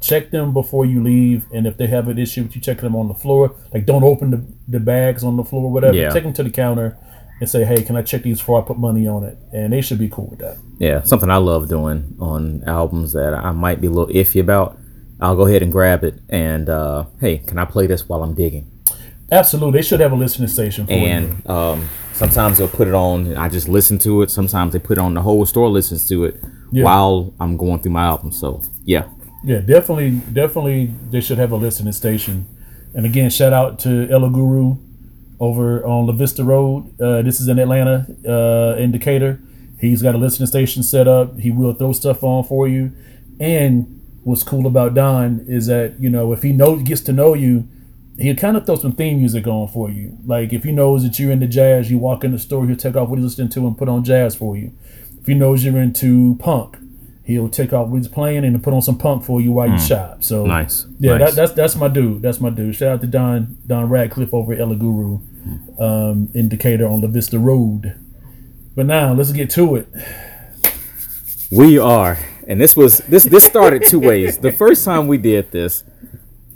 check 0.00 0.30
them 0.30 0.52
before 0.52 0.84
you 0.84 1.02
leave. 1.02 1.46
And 1.52 1.66
if 1.66 1.76
they 1.76 1.86
have 1.86 2.08
an 2.08 2.18
issue 2.18 2.42
with 2.42 2.56
you 2.56 2.60
checking 2.60 2.84
them 2.84 2.96
on 2.96 3.08
the 3.08 3.14
floor, 3.14 3.54
like 3.72 3.86
don't 3.86 4.02
open 4.02 4.30
the, 4.30 4.44
the 4.66 4.80
bags 4.80 5.22
on 5.22 5.36
the 5.36 5.44
floor, 5.44 5.64
or 5.64 5.72
whatever. 5.72 5.96
Yeah. 5.96 6.10
Take 6.10 6.24
them 6.24 6.32
to 6.34 6.42
the 6.42 6.50
counter 6.50 6.98
and 7.40 7.48
say, 7.48 7.64
hey, 7.64 7.82
can 7.82 7.96
I 7.96 8.02
check 8.02 8.22
these 8.22 8.38
before 8.38 8.62
I 8.62 8.66
put 8.66 8.78
money 8.78 9.06
on 9.06 9.22
it? 9.24 9.38
And 9.52 9.72
they 9.72 9.82
should 9.82 9.98
be 9.98 10.08
cool 10.08 10.26
with 10.26 10.38
that. 10.40 10.56
Yeah, 10.78 11.02
something 11.02 11.30
I 11.30 11.36
love 11.36 11.68
doing 11.68 12.16
on 12.18 12.64
albums 12.64 13.12
that 13.12 13.34
I 13.34 13.52
might 13.52 13.80
be 13.80 13.86
a 13.88 13.90
little 13.90 14.12
iffy 14.12 14.40
about. 14.40 14.78
I'll 15.20 15.36
go 15.36 15.46
ahead 15.46 15.62
and 15.62 15.72
grab 15.72 16.04
it 16.04 16.20
and 16.28 16.68
uh, 16.68 17.04
hey, 17.20 17.38
can 17.38 17.58
I 17.58 17.64
play 17.64 17.86
this 17.86 18.08
while 18.08 18.22
I'm 18.22 18.34
digging? 18.34 18.70
Absolutely, 19.32 19.78
they 19.78 19.82
should 19.82 20.00
have 20.00 20.12
a 20.12 20.16
listening 20.16 20.48
station 20.48 20.86
for 20.86 20.92
you. 20.92 20.98
and 20.98 21.50
um, 21.50 21.88
sometimes 22.16 22.58
they'll 22.58 22.68
put 22.68 22.88
it 22.88 22.94
on 22.94 23.26
and 23.26 23.38
I 23.38 23.48
just 23.48 23.68
listen 23.68 23.98
to 24.00 24.22
it. 24.22 24.30
Sometimes 24.30 24.72
they 24.72 24.78
put 24.78 24.98
it 24.98 25.00
on 25.00 25.14
the 25.14 25.22
whole 25.22 25.44
store 25.46 25.68
listens 25.68 26.08
to 26.08 26.24
it 26.24 26.42
Yeah. 26.72 26.84
while 26.84 27.34
I'm 27.38 27.56
going 27.56 27.80
through 27.80 27.92
my 27.92 28.04
album. 28.04 28.32
So 28.32 28.62
yeah, 28.84 29.04
Yeah, 29.44 29.60
definitely, 29.60 30.10
definitely, 30.32 30.90
they 31.10 31.20
should 31.20 31.38
have 31.38 31.52
a 31.52 31.56
listening 31.56 31.92
station. 31.92 32.46
And 32.94 33.04
again, 33.06 33.30
shout 33.30 33.52
out 33.52 33.78
to 33.80 34.08
Ella 34.10 34.30
Guru 34.30 34.76
over 35.38 35.84
on 35.86 36.06
La 36.06 36.12
Vista 36.14 36.42
Road. 36.42 36.98
Uh, 37.00 37.20
this 37.22 37.40
is 37.40 37.46
in 37.48 37.58
Atlanta, 37.58 38.06
uh, 38.26 38.76
in 38.80 38.90
Decatur. 38.92 39.38
He's 39.78 40.00
got 40.02 40.14
a 40.14 40.18
listening 40.18 40.46
station 40.46 40.82
set 40.82 41.06
up. 41.06 41.38
He 41.38 41.50
will 41.50 41.74
throw 41.74 41.92
stuff 41.92 42.24
on 42.24 42.42
for 42.44 42.66
you. 42.66 42.92
And 43.38 44.00
what's 44.24 44.42
cool 44.42 44.66
about 44.66 44.94
Don 44.94 45.44
is 45.46 45.66
that 45.66 46.00
you 46.00 46.08
know 46.10 46.32
if 46.32 46.42
he 46.42 46.52
knows 46.52 46.82
gets 46.82 47.02
to 47.02 47.12
know 47.12 47.34
you, 47.34 47.68
he'll 48.18 48.36
kind 48.36 48.56
of 48.56 48.66
throw 48.66 48.76
some 48.76 48.92
theme 48.92 49.18
music 49.18 49.46
on 49.46 49.68
for 49.68 49.90
you. 49.90 50.16
Like 50.24 50.52
if 50.52 50.64
he 50.64 50.72
knows 50.72 51.02
that 51.02 51.18
you're 51.18 51.32
into 51.32 51.46
jazz, 51.46 51.90
you 51.90 51.98
walk 51.98 52.24
in 52.24 52.32
the 52.32 52.38
store, 52.38 52.66
he'll 52.66 52.76
take 52.76 52.96
off 52.96 53.08
what 53.08 53.18
he's 53.18 53.24
listening 53.24 53.48
to 53.50 53.66
and 53.66 53.76
put 53.76 53.88
on 53.88 54.04
jazz 54.04 54.34
for 54.34 54.56
you. 54.56 54.72
If 55.20 55.26
he 55.26 55.34
knows 55.34 55.64
you're 55.64 55.78
into 55.78 56.36
punk, 56.36 56.78
he'll 57.24 57.48
take 57.48 57.72
off 57.72 57.88
what 57.88 57.96
he's 57.96 58.08
playing 58.08 58.44
and 58.44 58.62
put 58.62 58.72
on 58.72 58.80
some 58.80 58.96
punk 58.96 59.24
for 59.24 59.40
you 59.40 59.52
while 59.52 59.68
you 59.68 59.78
shop. 59.78 60.22
So 60.22 60.46
nice. 60.46 60.86
yeah, 60.98 61.18
nice. 61.18 61.30
that, 61.30 61.36
that's 61.36 61.52
that's 61.52 61.76
my 61.76 61.88
dude. 61.88 62.22
That's 62.22 62.40
my 62.40 62.50
dude. 62.50 62.74
Shout 62.74 62.94
out 62.94 63.00
to 63.02 63.06
Don 63.06 63.58
Don 63.66 63.88
Radcliffe 63.88 64.32
over 64.32 64.52
at 64.52 64.60
Ella 64.60 64.76
Guru, 64.76 65.20
um, 65.78 66.28
in 66.34 66.48
Decatur 66.48 66.86
on 66.86 67.00
La 67.00 67.08
Vista 67.08 67.38
Road. 67.38 67.96
But 68.74 68.86
now 68.86 69.12
let's 69.12 69.32
get 69.32 69.50
to 69.50 69.76
it. 69.76 69.88
We 71.50 71.78
are, 71.78 72.18
and 72.46 72.60
this 72.60 72.76
was 72.76 72.98
this 72.98 73.24
this 73.24 73.44
started 73.44 73.84
two 73.86 74.00
ways. 74.00 74.38
The 74.38 74.52
first 74.52 74.84
time 74.84 75.08
we 75.08 75.18
did 75.18 75.50
this, 75.50 75.82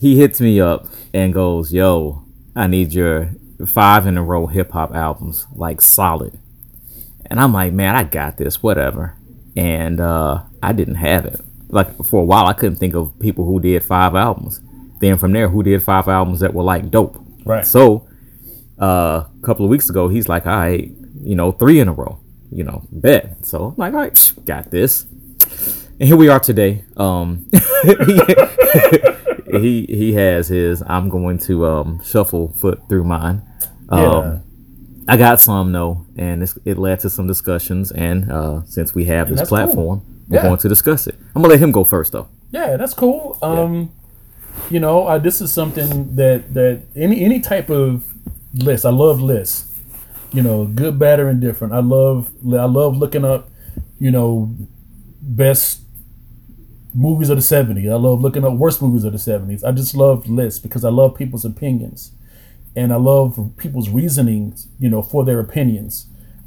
he 0.01 0.17
hits 0.17 0.41
me 0.41 0.61
up 0.61 0.87
and 1.13 1.35
goes, 1.35 1.73
"Yo, 1.73 2.25
I 2.57 2.67
need 2.67 2.93
your 2.95 3.31
five 3.67 4.07
in 4.07 4.17
a 4.17 4.23
row 4.23 4.47
hip 4.47 4.73
hop 4.73 4.95
albums, 4.95 5.47
like 5.55 5.81
solid." 5.83 6.39
And 7.27 7.39
I'm 7.39 7.53
like, 7.53 7.73
"Man, 7.73 7.95
I 7.95 8.05
got 8.05 8.39
this, 8.39 8.63
whatever." 8.63 9.15
And 9.57 10.01
uh, 10.01 10.43
I 10.63 10.73
didn't 10.73 10.97
have 10.97 11.27
it. 11.27 11.41
Like 11.69 11.95
for 12.03 12.23
a 12.23 12.25
while, 12.25 12.47
I 12.47 12.55
couldn't 12.55 12.77
think 12.77 12.95
of 12.95 13.17
people 13.21 13.45
who 13.45 13.61
did 13.61 13.85
five 13.85 14.15
albums. 14.15 14.61
Then 15.01 15.19
from 15.19 15.33
there, 15.33 15.49
who 15.49 15.63
did 15.63 15.83
five 15.83 16.09
albums 16.09 16.41
that 16.41 16.55
were 16.55 16.63
like 16.63 16.91
dope. 16.91 17.17
Right. 17.45 17.67
So 17.67 18.09
uh, 18.81 19.25
a 19.27 19.43
couple 19.43 19.67
of 19.67 19.71
weeks 19.71 19.91
ago, 19.91 20.09
he's 20.09 20.29
like, 20.29 20.47
"All 20.47 20.57
right, 20.57 20.91
you 21.23 21.37
know, 21.37 21.53
three 21.53 21.79
in 21.79 21.89
a 21.89 21.93
row." 21.93 22.19
You 22.51 22.65
know, 22.65 22.87
bet. 22.91 23.45
So 23.45 23.67
I'm 23.67 23.75
like, 23.77 23.93
"All 23.93 24.01
right, 24.01 24.33
got 24.47 24.71
this." 24.71 25.05
And 26.01 26.09
here 26.09 26.17
we 26.17 26.29
are 26.29 26.41
today. 26.41 26.85
Um, 26.97 27.51
he 29.59 29.87
he 29.87 30.13
has 30.15 30.49
his. 30.49 30.83
I'm 30.87 31.09
going 31.09 31.39
to 31.41 31.67
um, 31.67 32.01
shuffle 32.05 32.53
foot 32.53 32.81
through 32.89 33.05
mine. 33.05 33.43
Um, 33.89 34.01
Yeah. 34.03 34.39
I 35.09 35.17
got 35.17 35.41
some 35.41 35.73
though, 35.73 36.07
and 36.17 36.43
it's, 36.43 36.57
it 36.65 36.79
led 36.79 37.01
to 37.01 37.11
some 37.11 37.27
discussions. 37.27 37.91
And 37.91 38.31
uh, 38.31 38.63
since 38.67 38.95
we 38.95 39.07
have 39.07 39.29
this 39.29 39.39
that's 39.39 39.49
cool. 39.51 39.59
platform, 39.59 40.25
we're 40.29 40.37
Yeah. 40.37 40.43
going 40.45 40.59
to 40.59 40.69
discuss 40.69 41.07
it. 41.07 41.17
I'm 41.35 41.43
gonna 41.43 41.49
let 41.55 41.61
him 41.61 41.73
go 41.73 41.83
first 41.85 42.13
though. 42.13 42.29
Yeah, 42.53 42.77
that's 42.77 42.95
cool. 42.95 43.37
Um, 43.43 43.91
you 44.71 44.79
know, 44.79 45.07
uh, 45.07 45.19
this 45.19 45.41
is 45.41 45.53
something 45.53 46.15
that 46.17 46.55
that 46.55 46.83
any 46.95 47.25
any 47.25 47.41
type 47.41 47.71
of 47.71 48.05
list. 48.55 48.85
I 48.85 48.91
love 48.91 49.21
lists. 49.21 49.67
You 50.33 50.43
know, 50.43 50.65
good, 50.67 50.97
bad, 50.99 51.19
or 51.19 51.29
indifferent. 51.29 51.73
I 51.73 51.81
love 51.81 52.31
I 52.47 52.65
love 52.67 52.97
looking 52.97 53.25
up. 53.25 53.49
You 53.99 54.11
know, 54.13 54.55
best 55.21 55.81
movies 56.95 57.31
of 57.31 57.37
the 57.37 57.43
'70s. 57.43 57.91
I 57.91 57.97
love 57.97 58.21
looking 58.21 58.45
up 58.45 58.55
worst 58.55 58.83
movies 58.83 59.05
of 59.05 59.13
the 59.13 59.19
'70s. 59.19 59.65
I 59.65 59.73
just 59.73 59.95
love 59.95 60.29
lists 60.29 60.59
because 60.59 60.85
I 60.85 60.91
love 60.91 61.15
people's 61.15 61.45
opinions, 61.45 62.13
and 62.77 62.93
I 62.93 62.97
love 62.97 63.53
people's 63.57 63.89
reasonings. 63.89 64.69
You 64.79 64.91
know, 64.91 65.03
for 65.03 65.25
their 65.25 65.41
opinions. 65.41 66.07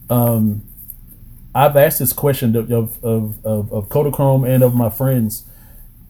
Um, 0.09 0.63
I've 1.55 1.77
asked 1.77 1.99
this 1.99 2.13
question 2.13 2.55
of 2.55 2.71
of 2.71 3.03
of 3.03 3.71
of, 3.71 3.89
Kodachrome 3.89 4.47
and 4.47 4.63
of 4.63 4.73
my 4.73 4.89
friends 4.89 5.45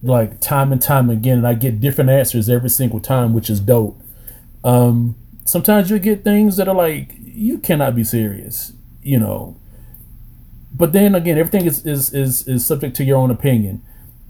like 0.02 0.40
time 0.40 0.72
and 0.72 0.80
time 0.80 1.10
again, 1.10 1.38
and 1.38 1.46
I 1.46 1.54
get 1.54 1.80
different 1.80 2.10
answers 2.10 2.48
every 2.48 2.70
single 2.70 3.00
time, 3.00 3.32
which 3.32 3.50
is 3.50 3.60
dope. 3.60 4.00
Um, 4.62 5.16
sometimes 5.44 5.90
you 5.90 5.98
get 5.98 6.24
things 6.24 6.56
that 6.56 6.68
are 6.68 6.74
like 6.74 7.14
you 7.20 7.58
cannot 7.58 7.94
be 7.94 8.04
serious, 8.04 8.72
you 9.02 9.18
know. 9.18 9.58
But 10.72 10.92
then 10.92 11.14
again, 11.14 11.38
everything 11.38 11.66
is 11.66 11.84
is 11.84 12.12
is, 12.14 12.48
is 12.48 12.66
subject 12.66 12.96
to 12.96 13.04
your 13.04 13.18
own 13.18 13.30
opinion. 13.30 13.82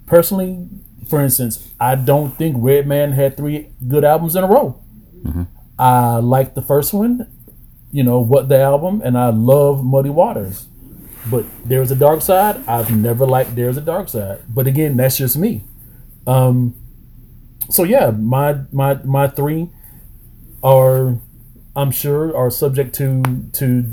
Personally, 0.06 0.68
for 1.08 1.20
instance, 1.20 1.72
I 1.80 1.94
don't 1.94 2.36
think 2.36 2.56
Redman 2.58 3.12
had 3.12 3.36
three 3.36 3.70
good 3.86 4.04
albums 4.04 4.36
in 4.36 4.44
a 4.44 4.46
row. 4.46 4.80
I 5.78 6.16
like 6.16 6.54
the 6.54 6.62
first 6.62 6.92
one, 6.92 7.30
you 7.90 8.02
know, 8.02 8.20
what 8.20 8.48
the 8.48 8.60
album, 8.60 9.02
and 9.04 9.18
I 9.18 9.30
love 9.30 9.84
Muddy 9.84 10.10
Waters. 10.10 10.66
But 11.30 11.44
there's 11.64 11.90
a 11.90 11.96
dark 11.96 12.20
side. 12.20 12.62
I've 12.68 12.94
never 12.94 13.26
liked 13.26 13.56
there's 13.56 13.76
a 13.76 13.80
dark 13.80 14.08
side. 14.08 14.40
But 14.48 14.66
again, 14.66 14.96
that's 14.96 15.16
just 15.16 15.36
me. 15.36 15.64
Um 16.26 16.76
so 17.70 17.82
yeah, 17.82 18.10
my 18.10 18.60
my 18.72 18.94
my 19.04 19.26
three 19.28 19.70
are 20.62 21.18
I'm 21.74 21.90
sure 21.90 22.36
are 22.36 22.50
subject 22.50 22.94
to 22.96 23.22
to 23.54 23.86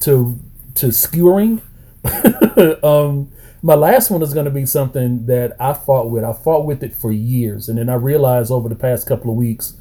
to 0.00 0.38
to 0.76 0.86
skewering. 0.92 1.60
um 2.82 3.30
my 3.62 3.74
last 3.74 4.10
one 4.10 4.22
is 4.22 4.32
going 4.34 4.46
to 4.46 4.50
be 4.50 4.64
something 4.66 5.26
that 5.26 5.56
I 5.60 5.72
fought 5.74 6.10
with. 6.10 6.24
I 6.24 6.32
fought 6.32 6.64
with 6.66 6.82
it 6.82 6.94
for 6.94 7.12
years, 7.12 7.68
and 7.68 7.78
then 7.78 7.88
I 7.88 7.94
realized 7.94 8.50
over 8.50 8.68
the 8.68 8.74
past 8.74 9.06
couple 9.06 9.30
of 9.30 9.36
weeks 9.36 9.74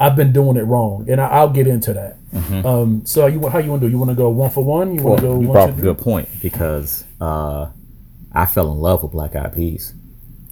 I've 0.00 0.14
been 0.16 0.32
doing 0.32 0.56
it 0.56 0.62
wrong, 0.62 1.06
and 1.10 1.20
I, 1.20 1.26
I'll 1.26 1.50
get 1.50 1.66
into 1.66 1.92
that. 1.92 2.16
Um, 2.64 3.04
so 3.06 3.26
you 3.26 3.48
how 3.48 3.58
you 3.58 3.70
want 3.70 3.82
to 3.82 3.88
do? 3.88 3.90
You 3.90 3.98
want 3.98 4.10
to 4.10 4.14
go 4.14 4.28
one 4.28 4.50
for 4.50 4.62
one? 4.62 4.94
You 4.94 5.02
want 5.02 5.20
to 5.20 5.26
Well, 5.26 5.36
go 5.36 5.40
you 5.40 5.48
one 5.48 5.54
brought 5.54 5.70
up 5.70 5.78
a 5.78 5.80
good 5.80 5.98
point 5.98 6.28
because 6.42 7.04
uh, 7.20 7.68
I 8.32 8.46
fell 8.46 8.70
in 8.70 8.78
love 8.78 9.02
with 9.02 9.12
Black 9.12 9.34
Eyed 9.34 9.54
Peas. 9.54 9.94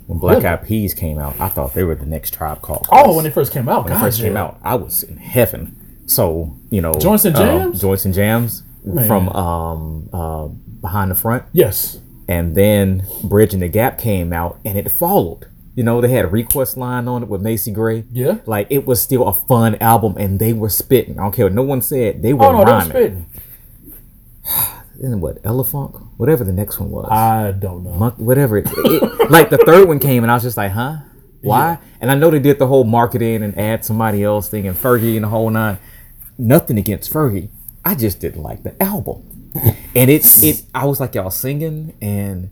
When 0.06 0.18
Black 0.18 0.36
Really? 0.36 0.46
Eyed 0.48 0.64
Peas 0.66 0.94
came 0.94 1.18
out, 1.18 1.38
I 1.40 1.48
thought 1.48 1.74
they 1.74 1.84
were 1.84 1.94
the 1.96 2.06
next 2.06 2.32
Tribe 2.32 2.60
Called 2.62 2.86
Oh, 2.92 3.14
when 3.14 3.24
they 3.24 3.30
first 3.30 3.52
came 3.52 3.68
out, 3.68 3.84
when 3.84 3.92
God, 3.92 3.98
it 3.98 4.04
first 4.06 4.18
yeah. 4.20 4.26
came 4.26 4.36
out, 4.36 4.58
I 4.62 4.74
was 4.76 5.02
in 5.02 5.16
heaven. 5.16 5.76
So 6.06 6.56
you 6.70 6.80
know, 6.80 6.92
Joints 6.94 7.24
and 7.24 7.36
um, 7.36 7.42
Jams? 7.44 7.80
joints 7.80 8.04
and 8.04 8.14
jams 8.14 8.62
Man. 8.84 9.06
from 9.06 9.28
um, 9.30 10.08
uh, 10.12 10.46
behind 10.80 11.10
the 11.10 11.14
front, 11.16 11.44
Yes, 11.52 11.98
and 12.28 12.54
then 12.54 13.06
Bridging 13.24 13.60
the 13.60 13.68
Gap 13.68 13.98
came 13.98 14.32
out, 14.32 14.58
and 14.64 14.76
it 14.78 14.90
followed. 14.90 15.46
You 15.74 15.84
know, 15.84 16.00
they 16.00 16.08
had 16.08 16.24
a 16.24 16.28
request 16.28 16.76
line 16.78 17.06
on 17.06 17.22
it 17.24 17.28
with 17.28 17.42
Macy 17.42 17.70
Gray. 17.70 18.04
yeah. 18.10 18.38
Like 18.46 18.66
it 18.70 18.86
was 18.86 19.00
still 19.02 19.28
a 19.28 19.32
fun 19.34 19.74
album, 19.76 20.16
and 20.18 20.38
they 20.40 20.52
were 20.54 20.70
spitting. 20.70 21.18
I 21.18 21.22
don't 21.24 21.32
care 21.34 21.46
what 21.46 21.52
no 21.54 21.62
one 21.62 21.82
said. 21.82 22.22
They 22.22 22.32
were 22.32 22.46
Oh 22.46 22.52
no, 22.52 22.64
they 22.64 22.72
were 22.72 22.80
spitting. 22.80 23.26
Then 24.98 25.20
what? 25.20 25.38
Elephant, 25.44 25.94
whatever 26.16 26.42
the 26.42 26.54
next 26.54 26.80
one 26.80 26.90
was. 26.90 27.06
I 27.10 27.52
don't 27.52 27.84
know. 27.84 27.92
Monk, 27.92 28.14
whatever. 28.16 28.56
It, 28.56 28.66
it- 28.74 29.30
like 29.30 29.50
the 29.50 29.58
third 29.58 29.86
one 29.88 29.98
came, 29.98 30.22
and 30.24 30.30
I 30.30 30.34
was 30.36 30.42
just 30.42 30.56
like, 30.56 30.72
huh? 30.72 30.96
Why? 31.42 31.78
And 32.00 32.10
I 32.10 32.14
know 32.14 32.30
they 32.30 32.38
did 32.38 32.58
the 32.58 32.66
whole 32.66 32.84
marketing 32.84 33.42
and 33.42 33.56
add 33.58 33.84
somebody 33.84 34.24
else 34.24 34.48
thing 34.48 34.66
and 34.66 34.74
Fergie 34.76 35.14
and 35.16 35.24
the 35.24 35.28
whole 35.28 35.50
nine. 35.50 35.78
Nothing 36.38 36.78
against 36.78 37.12
Fergie. 37.12 37.50
I 37.84 37.94
just 37.94 38.20
didn't 38.20 38.42
like 38.42 38.62
the 38.62 38.82
album. 38.82 39.35
And 39.96 40.10
it's 40.10 40.42
it, 40.42 40.62
I 40.74 40.84
was 40.84 41.00
like 41.00 41.14
y'all 41.14 41.30
singing, 41.30 41.96
and 42.00 42.50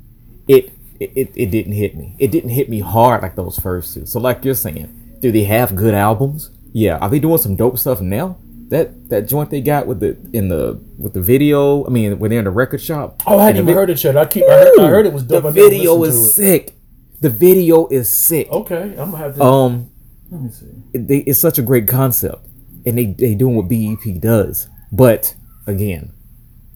it, 0.48 0.72
it, 0.98 1.30
it 1.34 1.50
didn't 1.50 1.72
hit 1.72 1.96
me. 1.96 2.16
It 2.18 2.30
didn't 2.30 2.50
hit 2.50 2.68
me 2.68 2.80
hard 2.80 3.22
like 3.22 3.36
those 3.36 3.58
first 3.58 3.94
two. 3.94 4.06
So 4.06 4.18
like 4.18 4.44
you're 4.44 4.54
saying, 4.54 5.18
do 5.20 5.30
they 5.30 5.44
have 5.44 5.76
good 5.76 5.94
albums? 5.94 6.50
Yeah. 6.72 6.98
Are 6.98 7.08
they 7.08 7.18
doing 7.18 7.38
some 7.38 7.56
dope 7.56 7.78
stuff 7.78 8.00
now? 8.00 8.38
That 8.68 9.10
that 9.10 9.28
joint 9.28 9.50
they 9.50 9.60
got 9.60 9.86
with 9.86 10.00
the 10.00 10.16
in 10.32 10.48
the 10.48 10.80
with 10.98 11.12
the 11.12 11.20
video. 11.20 11.86
I 11.86 11.90
mean, 11.90 12.18
when 12.18 12.30
they're 12.30 12.38
in 12.38 12.46
the 12.46 12.50
record 12.50 12.80
shop. 12.80 13.22
Oh, 13.26 13.38
I 13.38 13.44
hadn't 13.44 13.62
even 13.62 13.74
heard 13.74 13.90
it 13.90 14.02
yet. 14.02 14.16
I 14.16 14.24
keep. 14.24 14.44
I 14.44 14.56
heard, 14.56 14.80
I 14.80 14.88
heard 14.88 15.06
it 15.06 15.12
was 15.12 15.22
dope. 15.22 15.42
the 15.42 15.50
video 15.50 16.02
is 16.04 16.34
sick. 16.34 16.74
The 17.20 17.30
video 17.30 17.86
is 17.88 18.10
sick. 18.10 18.50
Okay, 18.50 18.94
I'm 18.98 19.10
gonna 19.10 19.18
have 19.18 19.36
to. 19.36 19.42
Um, 19.42 19.90
let 20.30 20.40
me 20.40 20.50
see. 20.50 20.66
it, 20.94 21.08
they, 21.08 21.18
it's 21.18 21.38
such 21.38 21.58
a 21.58 21.62
great 21.62 21.86
concept, 21.86 22.46
and 22.86 22.96
they 22.96 23.06
they 23.06 23.34
doing 23.34 23.54
what 23.54 23.68
BEP 23.68 24.20
does. 24.20 24.68
But 24.90 25.34
again, 25.66 26.12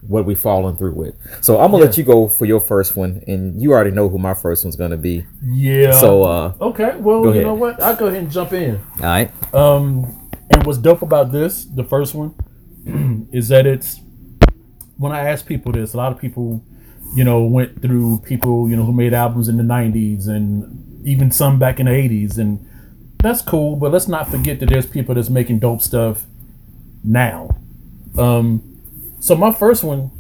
what 0.02 0.24
we 0.24 0.34
falling 0.34 0.76
through 0.76 0.94
with. 0.94 1.14
So 1.42 1.60
I'm 1.60 1.70
gonna 1.70 1.84
let 1.84 1.98
you 1.98 2.04
go 2.04 2.28
for 2.28 2.44
your 2.44 2.60
first 2.60 2.96
one, 2.96 3.22
and 3.26 3.60
you 3.60 3.72
already 3.72 3.90
know 3.90 4.08
who 4.08 4.18
my 4.18 4.34
first 4.34 4.64
one's 4.64 4.76
gonna 4.76 4.96
be. 4.96 5.24
Yeah. 5.42 5.92
So 5.92 6.22
uh, 6.24 6.54
okay, 6.60 6.96
well, 6.96 7.24
you 7.24 7.30
ahead. 7.30 7.42
know 7.44 7.54
what? 7.54 7.80
I'll 7.82 7.96
go 7.96 8.06
ahead 8.06 8.22
and 8.22 8.30
jump 8.30 8.52
in. 8.52 8.80
all 8.96 9.02
right. 9.02 9.54
Um, 9.54 10.30
and 10.50 10.64
what's 10.64 10.78
dope 10.78 11.02
about 11.02 11.32
this, 11.32 11.64
the 11.64 11.84
first 11.84 12.14
one, 12.14 12.34
is 13.32 13.48
that 13.48 13.66
it's 13.66 14.00
when 14.96 15.12
I 15.12 15.20
ask 15.28 15.46
people 15.46 15.72
this, 15.72 15.94
a 15.94 15.96
lot 15.96 16.12
of 16.12 16.18
people, 16.18 16.64
you 17.14 17.24
know, 17.24 17.44
went 17.44 17.80
through 17.82 18.20
people, 18.24 18.68
you 18.68 18.76
know, 18.76 18.84
who 18.84 18.92
made 18.92 19.12
albums 19.14 19.48
in 19.48 19.56
the 19.56 19.62
'90s 19.62 20.28
and 20.28 21.06
even 21.06 21.30
some 21.30 21.58
back 21.58 21.80
in 21.80 21.86
the 21.86 21.92
'80s, 21.92 22.38
and 22.38 22.66
that's 23.22 23.42
cool. 23.42 23.76
But 23.76 23.92
let's 23.92 24.08
not 24.08 24.30
forget 24.30 24.60
that 24.60 24.68
there's 24.68 24.86
people 24.86 25.14
that's 25.14 25.30
making 25.30 25.58
dope 25.58 25.82
stuff 25.82 26.24
now. 27.04 27.50
Um, 28.16 28.67
so 29.20 29.34
my 29.36 29.52
first 29.52 29.84
one 29.84 30.10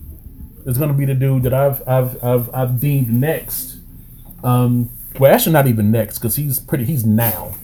is 0.66 0.78
gonna 0.78 0.94
be 0.94 1.04
the 1.04 1.14
dude 1.14 1.42
that 1.44 1.54
I've 1.54 1.86
I've 1.88 2.22
I've, 2.22 2.54
I've 2.54 2.80
deemed 2.80 3.12
next. 3.12 3.78
Um, 4.42 4.90
well, 5.18 5.32
actually, 5.32 5.52
not 5.52 5.66
even 5.66 5.90
next 5.90 6.18
because 6.18 6.36
he's 6.36 6.60
pretty. 6.60 6.84
He's 6.84 7.04
now, 7.04 7.54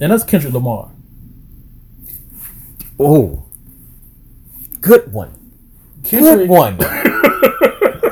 and 0.00 0.12
that's 0.12 0.24
Kendrick 0.24 0.54
Lamar. 0.54 0.90
Oh, 2.98 3.44
good 4.80 5.12
one. 5.12 5.34
Kendrick, 6.02 6.48
Good 6.48 6.48
one. 6.48 6.76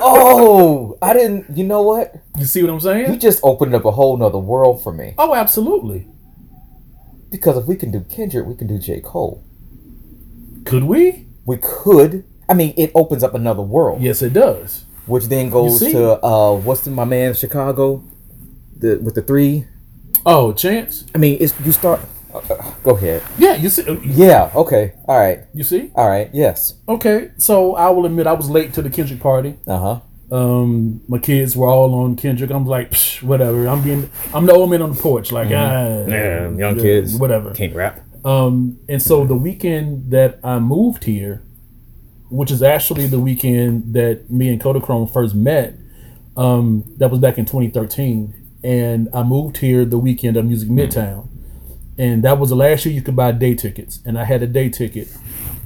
oh, 0.03 0.99
I 1.01 1.13
didn't. 1.13 1.57
You 1.57 1.65
know 1.65 1.83
what? 1.83 2.15
You 2.37 2.45
see 2.45 2.63
what 2.63 2.71
I'm 2.71 2.81
saying? 2.81 3.13
You 3.13 3.19
just 3.19 3.41
opened 3.43 3.75
up 3.75 3.85
a 3.85 3.91
whole 3.91 4.17
nother 4.17 4.39
world 4.39 4.83
for 4.83 4.93
me. 4.93 5.15
Oh, 5.17 5.35
absolutely. 5.35 6.07
Because 7.31 7.57
if 7.57 7.67
we 7.67 7.77
can 7.77 7.91
do 7.91 8.01
Kendrick, 8.01 8.47
we 8.47 8.55
can 8.55 8.67
do 8.67 8.79
J 8.79 9.01
Cole. 9.01 9.43
Could 10.65 10.85
we? 10.85 11.27
We 11.45 11.57
could. 11.57 12.25
I 12.49 12.55
mean, 12.55 12.75
it 12.77 12.91
opens 12.95 13.23
up 13.25 13.35
another 13.35 13.63
world. 13.63 14.01
Yes, 14.03 14.23
it 14.23 14.33
does. 14.33 14.85
which 15.07 15.25
then 15.27 15.51
goes 15.51 15.79
to 15.81 16.19
uh 16.25 16.55
what's 16.57 16.81
the, 16.83 16.91
my 16.91 17.05
man 17.05 17.35
Chicago, 17.35 18.03
the 18.77 18.99
with 19.03 19.15
the 19.15 19.23
three. 19.23 19.67
Oh, 20.25 20.53
Chance. 20.53 21.05
I 21.15 21.19
mean, 21.19 21.39
it's 21.41 21.55
you 21.65 21.73
start. 21.73 22.01
Uh, 22.35 22.39
uh, 22.51 22.75
go 22.83 22.91
ahead. 22.97 23.23
Yeah, 23.39 23.55
you 23.55 23.69
see. 23.69 23.83
uh, 23.89 23.97
Yeah. 24.03 24.51
Okay. 24.55 24.93
All 25.07 25.17
right. 25.17 25.41
You 25.55 25.63
see. 25.65 25.91
All 25.95 26.09
right. 26.09 26.29
Yes. 26.35 26.75
Okay, 26.89 27.31
so 27.39 27.75
I 27.77 27.89
will 27.91 28.05
admit 28.07 28.27
I 28.27 28.33
was 28.33 28.51
late 28.51 28.73
to 28.75 28.83
the 28.83 28.91
Kendrick 28.91 29.21
party. 29.21 29.55
Uh 29.67 29.79
huh. 29.79 30.01
Um, 30.37 31.01
my 31.07 31.19
kids 31.19 31.57
were 31.57 31.69
all 31.69 31.95
on 31.95 32.17
Kendrick. 32.17 32.51
I'm 32.51 32.67
like, 32.67 32.91
Psh, 32.91 33.23
whatever. 33.23 33.69
I'm 33.69 33.83
being, 33.83 34.11
I'm 34.35 34.45
the 34.47 34.53
old 34.53 34.71
man 34.71 34.83
on 34.83 34.93
the 34.95 35.01
porch. 35.01 35.31
Like, 35.31 35.47
ah, 35.49 36.05
Yeah. 36.09 36.51
Young 36.51 36.77
kids. 36.77 37.17
whatever. 37.17 37.55
Can't 37.55 37.75
rap. 37.75 38.01
Um, 38.25 38.81
and 38.89 39.01
so 39.01 39.25
the 39.25 39.37
weekend 39.37 40.11
that 40.11 40.41
I 40.43 40.59
moved 40.59 41.05
here, 41.05 41.45
which 42.29 42.51
is 42.51 42.63
actually 42.63 43.07
the 43.07 43.19
weekend 43.19 43.95
that 43.95 44.31
me 44.31 44.49
and 44.49 44.61
Kodachrome 44.61 45.13
first 45.13 45.35
met. 45.35 45.75
Um, 46.37 46.85
that 46.99 47.11
was 47.11 47.19
back 47.21 47.39
in 47.39 47.47
2013, 47.47 48.35
and 48.63 49.09
I 49.15 49.23
moved 49.23 49.59
here 49.59 49.87
the 49.87 49.97
weekend 49.97 50.37
of 50.37 50.45
Music 50.45 50.69
Midtown, 50.69 51.29
and 51.97 52.23
that 52.25 52.39
was 52.39 52.51
the 52.51 52.57
last 52.57 52.85
year 52.85 52.95
you 52.95 53.01
could 53.01 53.17
buy 53.17 53.33
day 53.33 53.55
tickets, 53.55 54.01
and 54.05 54.19
I 54.19 54.25
had 54.25 54.43
a 54.43 54.47
day 54.47 54.69
ticket, 54.69 55.09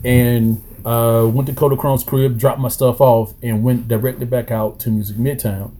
and 0.05 0.63
uh, 0.85 1.29
went 1.33 1.49
to 1.49 1.55
Kodachrome's 1.55 2.05
crib, 2.05 2.39
dropped 2.39 2.61
my 2.61 2.69
stuff 2.69 3.01
off, 3.01 3.35
and 3.43 3.65
went 3.65 3.89
directly 3.89 4.27
back 4.27 4.51
out 4.51 4.79
to 4.81 4.91
Music 4.91 5.17
Midtown. 5.17 5.73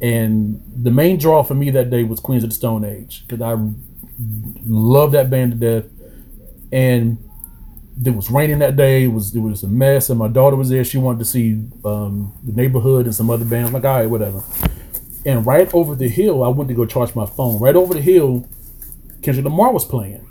And 0.00 0.60
the 0.74 0.90
main 0.90 1.18
draw 1.18 1.44
for 1.44 1.54
me 1.54 1.70
that 1.70 1.90
day 1.90 2.02
was 2.02 2.18
Queens 2.18 2.42
of 2.42 2.50
the 2.50 2.56
Stone 2.56 2.84
Age 2.84 3.24
because 3.26 3.40
I 3.40 3.56
love 4.66 5.12
that 5.12 5.30
band 5.30 5.52
to 5.52 5.58
death. 5.80 5.90
And 6.72 7.18
it 8.04 8.10
was 8.10 8.30
raining 8.30 8.58
that 8.60 8.76
day. 8.76 9.04
It 9.04 9.12
was 9.12 9.34
it 9.34 9.40
was 9.40 9.62
a 9.62 9.68
mess, 9.68 10.10
and 10.10 10.18
my 10.18 10.28
daughter 10.28 10.56
was 10.56 10.68
there. 10.70 10.84
She 10.84 10.98
wanted 10.98 11.18
to 11.20 11.24
see 11.24 11.64
um, 11.84 12.32
the 12.42 12.52
neighborhood 12.52 13.06
and 13.06 13.14
some 13.14 13.30
other 13.30 13.44
bands. 13.44 13.68
I'm 13.68 13.74
like, 13.74 13.84
all 13.84 13.98
right, 13.98 14.08
whatever. 14.08 14.42
And 15.24 15.46
right 15.46 15.72
over 15.72 15.94
the 15.94 16.08
hill, 16.08 16.42
I 16.42 16.48
went 16.48 16.68
to 16.68 16.74
go 16.74 16.84
charge 16.84 17.14
my 17.14 17.26
phone. 17.26 17.60
Right 17.60 17.76
over 17.76 17.94
the 17.94 18.00
hill, 18.00 18.48
Kendrick 19.22 19.44
Lamar 19.44 19.72
was 19.72 19.84
playing. 19.84 20.26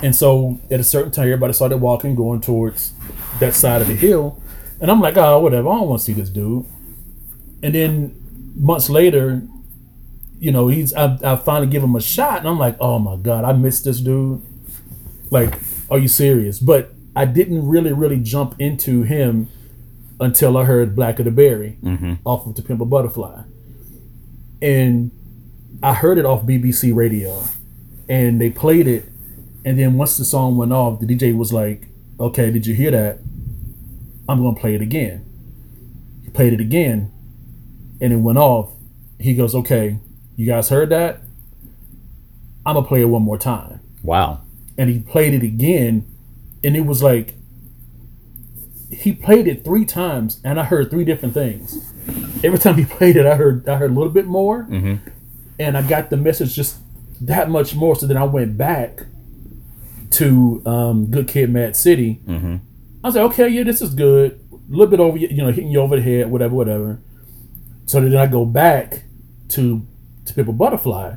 And 0.00 0.16
so 0.16 0.60
at 0.70 0.80
a 0.80 0.84
certain 0.84 1.12
time, 1.12 1.24
everybody 1.24 1.52
started 1.52 1.76
walking, 1.76 2.16
going 2.16 2.40
towards 2.40 2.92
that 3.38 3.54
side 3.54 3.80
of 3.80 3.86
the 3.86 3.94
hill. 3.94 4.42
And 4.80 4.90
I'm 4.90 5.00
like, 5.00 5.16
oh, 5.16 5.38
whatever. 5.38 5.68
I 5.68 5.76
don't 5.76 5.88
want 5.88 6.00
to 6.00 6.04
see 6.04 6.12
this 6.12 6.28
dude. 6.28 6.66
And 7.62 7.72
then 7.72 8.52
months 8.56 8.90
later, 8.90 9.42
you 10.40 10.50
know, 10.50 10.66
he's 10.66 10.92
I, 10.92 11.16
I 11.22 11.36
finally 11.36 11.68
give 11.68 11.84
him 11.84 11.94
a 11.94 12.00
shot, 12.00 12.38
and 12.40 12.48
I'm 12.48 12.58
like, 12.58 12.76
oh 12.80 12.98
my 12.98 13.14
god, 13.14 13.44
I 13.44 13.52
missed 13.52 13.84
this 13.84 14.00
dude. 14.00 14.42
Like, 15.30 15.54
are 15.92 15.98
you 15.98 16.08
serious? 16.08 16.58
But 16.58 16.92
I 17.14 17.26
didn't 17.26 17.68
really, 17.68 17.92
really 17.92 18.18
jump 18.18 18.54
into 18.58 19.02
him 19.02 19.48
until 20.18 20.56
I 20.56 20.64
heard 20.64 20.96
Black 20.96 21.18
of 21.18 21.26
the 21.26 21.30
Berry 21.30 21.76
mm-hmm. 21.82 22.14
off 22.24 22.46
of 22.46 22.54
To 22.54 22.62
Pimp 22.62 22.80
a 22.80 22.86
Butterfly. 22.86 23.42
And 24.62 25.10
I 25.82 25.92
heard 25.92 26.16
it 26.16 26.24
off 26.24 26.46
BBC 26.46 26.94
radio 26.94 27.44
and 28.08 28.40
they 28.40 28.48
played 28.48 28.86
it. 28.86 29.04
And 29.64 29.78
then 29.78 29.94
once 29.94 30.16
the 30.16 30.24
song 30.24 30.56
went 30.56 30.72
off, 30.72 30.98
the 30.98 31.06
DJ 31.06 31.36
was 31.36 31.52
like, 31.52 31.88
okay, 32.18 32.50
did 32.50 32.66
you 32.66 32.74
hear 32.74 32.90
that? 32.92 33.18
I'm 34.28 34.40
going 34.40 34.54
to 34.54 34.60
play 34.60 34.74
it 34.74 34.80
again. 34.80 35.26
He 36.24 36.30
played 36.30 36.54
it 36.54 36.60
again 36.60 37.12
and 38.00 38.12
it 38.12 38.16
went 38.16 38.38
off. 38.38 38.70
He 39.20 39.34
goes, 39.34 39.54
okay, 39.54 39.98
you 40.36 40.46
guys 40.46 40.70
heard 40.70 40.88
that? 40.88 41.20
I'm 42.64 42.74
going 42.74 42.84
to 42.84 42.88
play 42.88 43.02
it 43.02 43.06
one 43.06 43.22
more 43.22 43.38
time 43.38 43.80
Wow. 44.02 44.42
And 44.82 44.90
he 44.90 44.98
played 44.98 45.32
it 45.32 45.44
again 45.44 46.04
and 46.64 46.76
it 46.76 46.80
was 46.84 47.04
like 47.04 47.34
he 48.90 49.12
played 49.12 49.46
it 49.46 49.64
three 49.64 49.84
times 49.84 50.40
and 50.42 50.58
i 50.58 50.64
heard 50.64 50.90
three 50.90 51.04
different 51.04 51.32
things. 51.34 51.92
Every 52.42 52.58
time 52.58 52.74
he 52.74 52.84
played 52.96 53.14
it 53.14 53.24
i 53.26 53.36
heard 53.36 53.68
i 53.68 53.76
heard 53.76 53.92
a 53.92 53.94
little 53.94 54.12
bit 54.12 54.26
more 54.26 54.66
and 55.60 55.78
i 55.78 55.82
got 55.82 56.10
the 56.10 56.16
message 56.16 56.54
just 56.54 56.78
that 57.20 57.48
much 57.48 57.76
more 57.76 57.94
so 57.94 58.06
then 58.08 58.16
i 58.16 58.24
went 58.24 58.58
back 58.58 59.02
to 60.10 60.60
um, 60.66 61.06
good 61.06 61.28
kid 61.28 61.48
mad 61.48 61.76
city. 61.76 62.20
I 63.04 63.06
was 63.08 63.14
like 63.14 63.24
okay 63.32 63.48
yeah 63.48 63.62
this 63.62 63.80
is 63.80 63.94
good. 63.94 64.32
A 64.52 64.56
little 64.70 64.88
bit 64.88 64.98
over 65.00 65.16
you 65.16 65.28
you 65.28 65.42
know 65.44 65.52
hitting 65.52 65.70
you 65.70 65.80
over 65.80 65.94
the 65.96 66.02
head 66.02 66.28
whatever 66.28 66.54
whatever. 66.56 67.00
So 67.86 68.00
then 68.00 68.16
i 68.16 68.26
go 68.26 68.44
back 68.44 69.04
to 69.50 69.86
to 70.24 70.34
people 70.34 70.52
butterfly. 70.52 71.14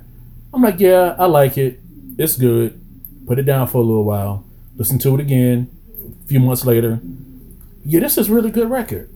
I'm 0.54 0.62
like 0.62 0.80
yeah 0.80 1.16
i 1.18 1.26
like 1.26 1.58
it. 1.58 1.80
It's 2.20 2.38
good 2.38 2.80
put 3.26 3.40
it 3.40 3.44
down 3.44 3.68
for 3.68 3.80
a 3.80 3.82
little 3.82 4.04
while, 4.04 4.46
listen 4.76 5.00
to 5.00 5.16
it 5.16 5.22
again 5.22 5.70
a 6.24 6.28
few 6.28 6.40
months 6.40 6.66
later. 6.66 7.00
Yeah, 7.84 8.00
this 8.00 8.18
is 8.18 8.30
a 8.30 8.34
really 8.34 8.52
good 8.52 8.70
record. 8.70 9.10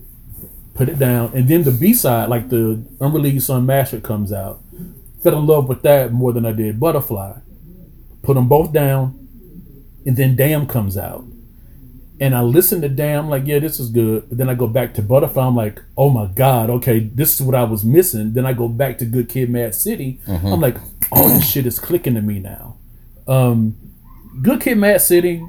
Put 0.74 0.88
it 0.88 0.98
down. 0.98 1.32
And 1.34 1.48
then 1.48 1.64
the 1.64 1.72
B 1.72 1.92
side, 1.92 2.28
like 2.28 2.48
the 2.48 2.82
unreleased 3.00 3.50
unmastered, 3.50 4.02
comes 4.02 4.32
out. 4.32 4.60
Fell 5.22 5.38
in 5.38 5.46
love 5.46 5.68
with 5.68 5.82
that 5.82 6.12
more 6.12 6.32
than 6.32 6.46
I 6.46 6.52
did 6.52 6.80
Butterfly. 6.80 7.38
Put 8.22 8.34
them 8.34 8.48
both 8.48 8.72
down. 8.72 9.16
And 10.06 10.16
then 10.16 10.36
Damn 10.36 10.66
comes 10.66 10.96
out. 10.96 11.24
And 12.20 12.34
I 12.34 12.42
listen 12.42 12.80
to 12.82 12.88
Damn, 12.88 13.28
like, 13.28 13.46
yeah, 13.46 13.58
this 13.58 13.80
is 13.80 13.90
good. 13.90 14.28
But 14.28 14.38
then 14.38 14.48
I 14.48 14.54
go 14.54 14.66
back 14.66 14.94
to 14.94 15.02
Butterfly, 15.02 15.46
I'm 15.46 15.56
like, 15.56 15.82
oh 15.96 16.10
my 16.10 16.26
God, 16.26 16.70
okay, 16.70 17.00
this 17.00 17.34
is 17.38 17.42
what 17.44 17.54
I 17.54 17.64
was 17.64 17.84
missing. 17.84 18.34
Then 18.34 18.46
I 18.46 18.52
go 18.52 18.68
back 18.68 18.98
to 18.98 19.04
Good 19.06 19.28
Kid 19.28 19.50
Mad 19.50 19.74
City. 19.74 20.20
I'm 20.52 20.60
like, 20.60 20.76
all 21.10 21.28
this 21.28 21.48
shit 21.48 21.66
is 21.66 21.78
clicking 21.78 22.14
to 22.14 22.22
me 22.22 22.38
now. 22.38 22.76
Um, 23.26 23.76
Good 24.42 24.60
Kid, 24.60 24.78
Mad 24.78 25.00
City. 25.00 25.46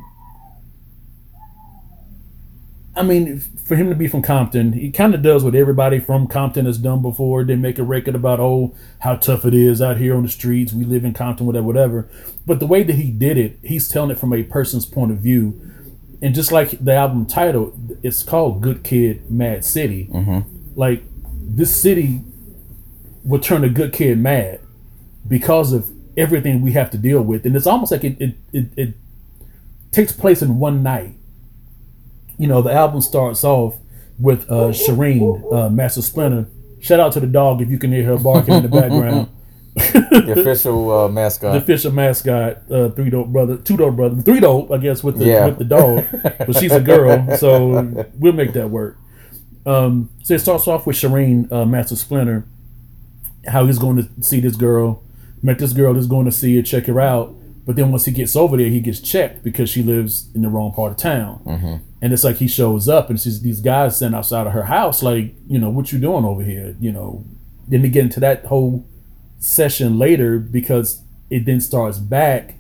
I 2.94 3.04
mean, 3.04 3.40
for 3.40 3.78
him 3.78 3.90
to 3.90 3.96
be 3.96 4.08
from 4.08 4.22
Compton, 4.22 4.74
he 4.74 4.92
kind 4.92 5.16
of 5.16 5.22
does 5.22 5.46
what 5.46 5.56
everybody 5.56 6.00
from 6.00 6.28
Compton 6.28 6.66
has 6.66 6.78
done 6.78 7.02
before. 7.02 7.44
They 7.44 7.56
make 7.56 7.80
a 7.80 7.84
record 7.84 8.16
about 8.16 8.42
oh 8.42 8.76
how 9.00 9.16
tough 9.16 9.46
it 9.46 9.54
is 9.54 9.82
out 9.82 9.98
here 9.98 10.16
on 10.16 10.24
the 10.24 10.30
streets. 10.30 10.74
We 10.74 10.84
live 10.84 11.06
in 11.06 11.14
Compton, 11.14 11.46
whatever, 11.46 11.66
whatever. 11.66 12.10
But 12.46 12.60
the 12.60 12.68
way 12.68 12.84
that 12.84 12.96
he 12.96 13.12
did 13.12 13.38
it, 13.38 13.60
he's 13.64 13.88
telling 13.88 14.12
it 14.12 14.20
from 14.20 14.34
a 14.34 14.44
person's 14.44 14.86
point 14.86 15.12
of 15.12 15.20
view, 15.20 15.60
and 16.22 16.36
just 16.36 16.52
like 16.52 16.84
the 16.84 16.94
album 16.94 17.26
title, 17.26 17.74
it's 18.04 18.24
called 18.24 18.62
Good 18.62 18.84
Kid, 18.84 19.32
Mad 19.32 19.64
City. 19.64 20.10
Mm-hmm. 20.12 20.40
Like 20.76 21.04
this 21.32 21.76
city 21.76 22.22
would 23.24 23.44
turn 23.44 23.64
a 23.64 23.70
good 23.70 23.94
kid 23.94 24.18
mad 24.18 24.60
because 25.28 25.74
of 25.74 25.92
everything 26.18 26.62
we 26.62 26.72
have 26.74 26.90
to 26.92 26.98
deal 26.98 27.22
with, 27.22 27.46
and 27.46 27.56
it's 27.56 27.68
almost 27.68 27.92
like 27.92 28.04
it 28.04 28.20
it, 28.22 28.36
it, 28.54 28.66
it 28.78 28.94
takes 29.92 30.12
place 30.12 30.42
in 30.42 30.60
one 30.60 30.84
night. 30.84 31.16
You 32.38 32.48
know, 32.48 32.62
the 32.62 32.72
album 32.74 33.02
starts 33.02 33.44
off 33.44 33.78
with 34.20 34.50
uh, 34.50 34.70
Shireen, 34.72 35.54
uh, 35.54 35.70
Master 35.70 36.02
Splinter. 36.02 36.48
Shout 36.80 37.00
out 37.00 37.12
to 37.14 37.20
the 37.20 37.28
dog 37.28 37.62
if 37.62 37.70
you 37.70 37.78
can 37.78 37.92
hear 37.92 38.04
her 38.06 38.18
barking 38.18 38.56
in 38.56 38.64
the 38.64 38.70
background. 38.70 39.30
The 39.74 40.34
official 40.38 40.92
uh, 40.92 41.08
mascot. 41.08 41.54
The 41.54 41.60
official 41.60 41.94
mascot, 41.94 42.70
uh, 42.70 42.90
three 42.90 43.10
dope 43.10 43.30
brother, 43.30 43.56
two 43.56 43.78
dope 43.78 43.96
brother, 43.96 44.22
three 44.22 44.42
dope, 44.42 44.70
I 44.70 44.78
guess, 44.78 45.02
with 45.02 45.18
the 45.18 45.26
Yeah. 45.26 45.46
with 45.46 45.60
the 45.60 45.64
dog, 45.64 46.06
but 46.22 46.58
she's 46.58 46.74
a 46.74 46.82
girl, 46.82 47.38
so 47.38 48.06
we'll 48.20 48.34
make 48.34 48.52
that 48.52 48.70
work. 48.70 48.98
Um, 49.66 50.10
so 50.24 50.34
it 50.34 50.40
starts 50.40 50.68
off 50.68 50.86
with 50.86 50.98
Shireen, 50.98 51.50
uh, 51.52 51.64
Master 51.66 51.96
Splinter, 51.96 52.46
how 53.48 53.66
he's 53.66 53.80
going 53.80 53.96
to 53.96 54.10
see 54.22 54.42
this 54.42 54.58
girl, 54.58 55.02
met 55.42 55.60
this 55.60 55.74
girl 55.74 55.94
that's 55.94 56.08
going 56.08 56.26
to 56.26 56.32
see 56.32 56.56
her, 56.56 56.62
check 56.62 56.86
her 56.86 57.00
out, 57.02 57.36
but 57.66 57.76
then 57.76 57.92
once 57.92 58.06
he 58.06 58.12
gets 58.12 58.36
over 58.36 58.58
there, 58.58 58.70
he 58.70 58.80
gets 58.80 59.00
checked 59.00 59.44
because 59.44 59.70
she 59.70 59.84
lives 59.84 60.30
in 60.34 60.42
the 60.42 60.50
wrong 60.50 60.74
part 60.74 60.92
of 60.92 60.98
town, 60.98 61.42
and 62.02 62.12
it's 62.14 62.24
like 62.24 62.38
he 62.38 62.48
shows 62.48 62.90
up 62.90 63.10
and 63.10 63.20
she's 63.20 63.42
these 63.42 63.62
guys 63.62 63.98
sitting 64.00 64.16
outside 64.16 64.48
of 64.48 64.54
her 64.54 64.64
house, 64.64 65.04
like, 65.04 65.36
you 65.48 65.60
know, 65.60 65.70
what 65.70 65.92
you 65.92 66.00
doing 66.00 66.26
over 66.26 66.44
here, 66.44 66.76
you 66.80 66.92
know? 66.92 67.24
Then 67.68 67.84
they 67.84 67.90
get 67.90 68.06
into 68.06 68.20
that 68.22 68.46
whole 68.46 68.88
session 69.40 69.98
later 70.00 70.40
because 70.40 71.04
it 71.30 71.46
then 71.46 71.62
starts 71.62 72.00
back 72.00 72.56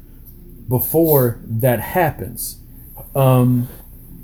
before 0.69 1.39
that 1.45 1.79
happens. 1.79 2.61
Um, 3.15 3.67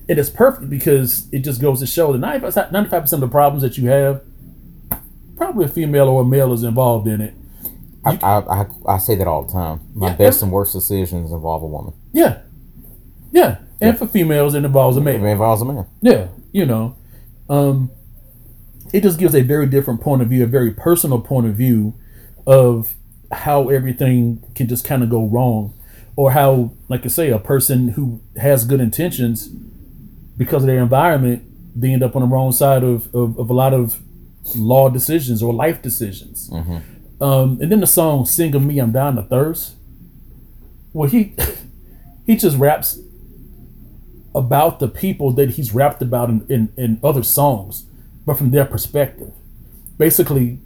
it 0.08 0.18
is 0.18 0.30
perfect 0.30 0.70
because 0.70 1.28
it 1.34 1.40
just 1.40 1.60
goes 1.62 1.80
to 1.82 1.88
show 1.88 2.14
that 2.14 2.20
95 2.20 2.72
95% 2.72 3.14
of 3.14 3.20
the 3.20 3.28
problems 3.28 3.64
that 3.64 3.78
you 3.78 3.90
have, 3.90 4.22
probably 5.36 5.66
a 5.66 5.68
female 5.68 6.08
or 6.08 6.22
a 6.22 6.26
male 6.26 6.54
is 6.54 6.64
involved 6.64 7.08
in 7.08 7.20
it. 7.20 7.34
I, 8.08 8.38
I, 8.38 8.62
I, 8.62 8.66
I 8.88 8.98
say 8.98 9.16
that 9.16 9.28
all 9.28 9.44
the 9.44 9.54
time. 9.54 9.82
My 9.94 10.08
Yeah, 10.10 10.16
best 10.16 10.42
and 10.42 10.52
worst 10.52 10.74
decisions 10.74 11.32
involve 11.32 11.64
a 11.64 11.68
woman. 11.68 11.94
Yeah. 12.14 12.40
Yeah. 13.32 13.58
And 13.80 13.98
for 13.98 14.08
females, 14.08 14.56
it 14.56 14.66
involves 14.66 14.98
a 14.98 15.02
man. 15.02 15.24
It 15.24 15.32
involves 15.32 15.62
a 15.62 15.66
man. 15.66 15.86
Yeah, 16.02 16.28
you 16.52 16.66
know, 16.66 16.96
um, 17.50 17.92
it 18.92 19.04
just 19.04 19.20
gives 19.20 19.36
a 19.36 19.42
very 19.42 19.68
different 19.68 20.02
point 20.02 20.22
of 20.22 20.30
view, 20.30 20.44
a 20.44 20.48
very 20.48 20.72
personal 20.72 21.22
point 21.22 21.46
of 21.46 21.56
view 21.56 21.94
of 22.48 22.96
how 23.32 23.70
everything 23.70 24.44
can 24.56 24.68
just 24.68 24.84
kind 24.86 25.04
of 25.04 25.10
go 25.10 25.26
wrong, 25.28 25.74
or 26.16 26.32
how, 26.32 26.72
like 26.90 27.06
I 27.06 27.10
say, 27.10 27.30
a 27.30 27.38
person 27.38 27.90
who 27.90 28.22
has 28.38 28.66
good 28.66 28.80
intentions 28.80 29.48
because 30.38 30.64
of 30.64 30.68
their 30.68 30.82
environment, 30.82 31.44
they 31.80 31.92
end 31.94 32.02
up 32.02 32.16
on 32.16 32.24
the 32.24 32.28
wrong 32.28 32.52
side 32.52 32.84
of, 32.84 33.14
of, 33.14 33.38
of 33.38 33.50
a 33.50 33.54
lot 33.54 33.74
of 33.74 34.02
law 34.56 34.90
decisions 34.90 35.44
or 35.44 35.54
life 35.54 35.82
decisions. 35.82 36.50
Um, 37.20 37.60
and 37.62 37.72
then 37.72 37.80
the 37.80 37.88
song 37.88 38.26
"Sing 38.26 38.54
of 38.56 38.64
Me, 38.64 38.80
I'm 38.80 38.92
Down 38.92 39.16
to 39.16 39.24
Thirst." 39.24 39.76
Well, 40.94 41.10
he 41.10 41.36
he 42.26 42.36
just 42.36 42.58
raps 42.58 43.00
about 44.36 44.80
the 44.80 44.88
people 44.88 45.32
that 45.32 45.52
he's 45.52 45.74
rapped 45.74 46.02
about 46.02 46.30
in, 46.30 46.46
in, 46.48 46.74
in 46.78 47.00
other 47.04 47.24
songs, 47.24 47.86
but 48.26 48.38
from 48.38 48.52
their 48.52 48.66
perspective. 48.66 49.34
Basically, 49.98 50.60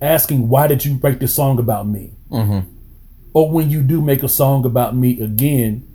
asking, 0.00 0.48
why 0.48 0.66
did 0.66 0.84
you 0.84 0.94
write 1.02 1.20
this 1.20 1.34
song 1.34 1.58
about 1.58 1.86
me? 1.86 2.12
Or 3.34 3.50
when 3.50 3.70
you 3.70 3.82
do 3.82 4.00
make 4.00 4.22
a 4.22 4.28
song 4.28 4.64
about 4.64 4.96
me 4.96 5.20
again, 5.20 5.86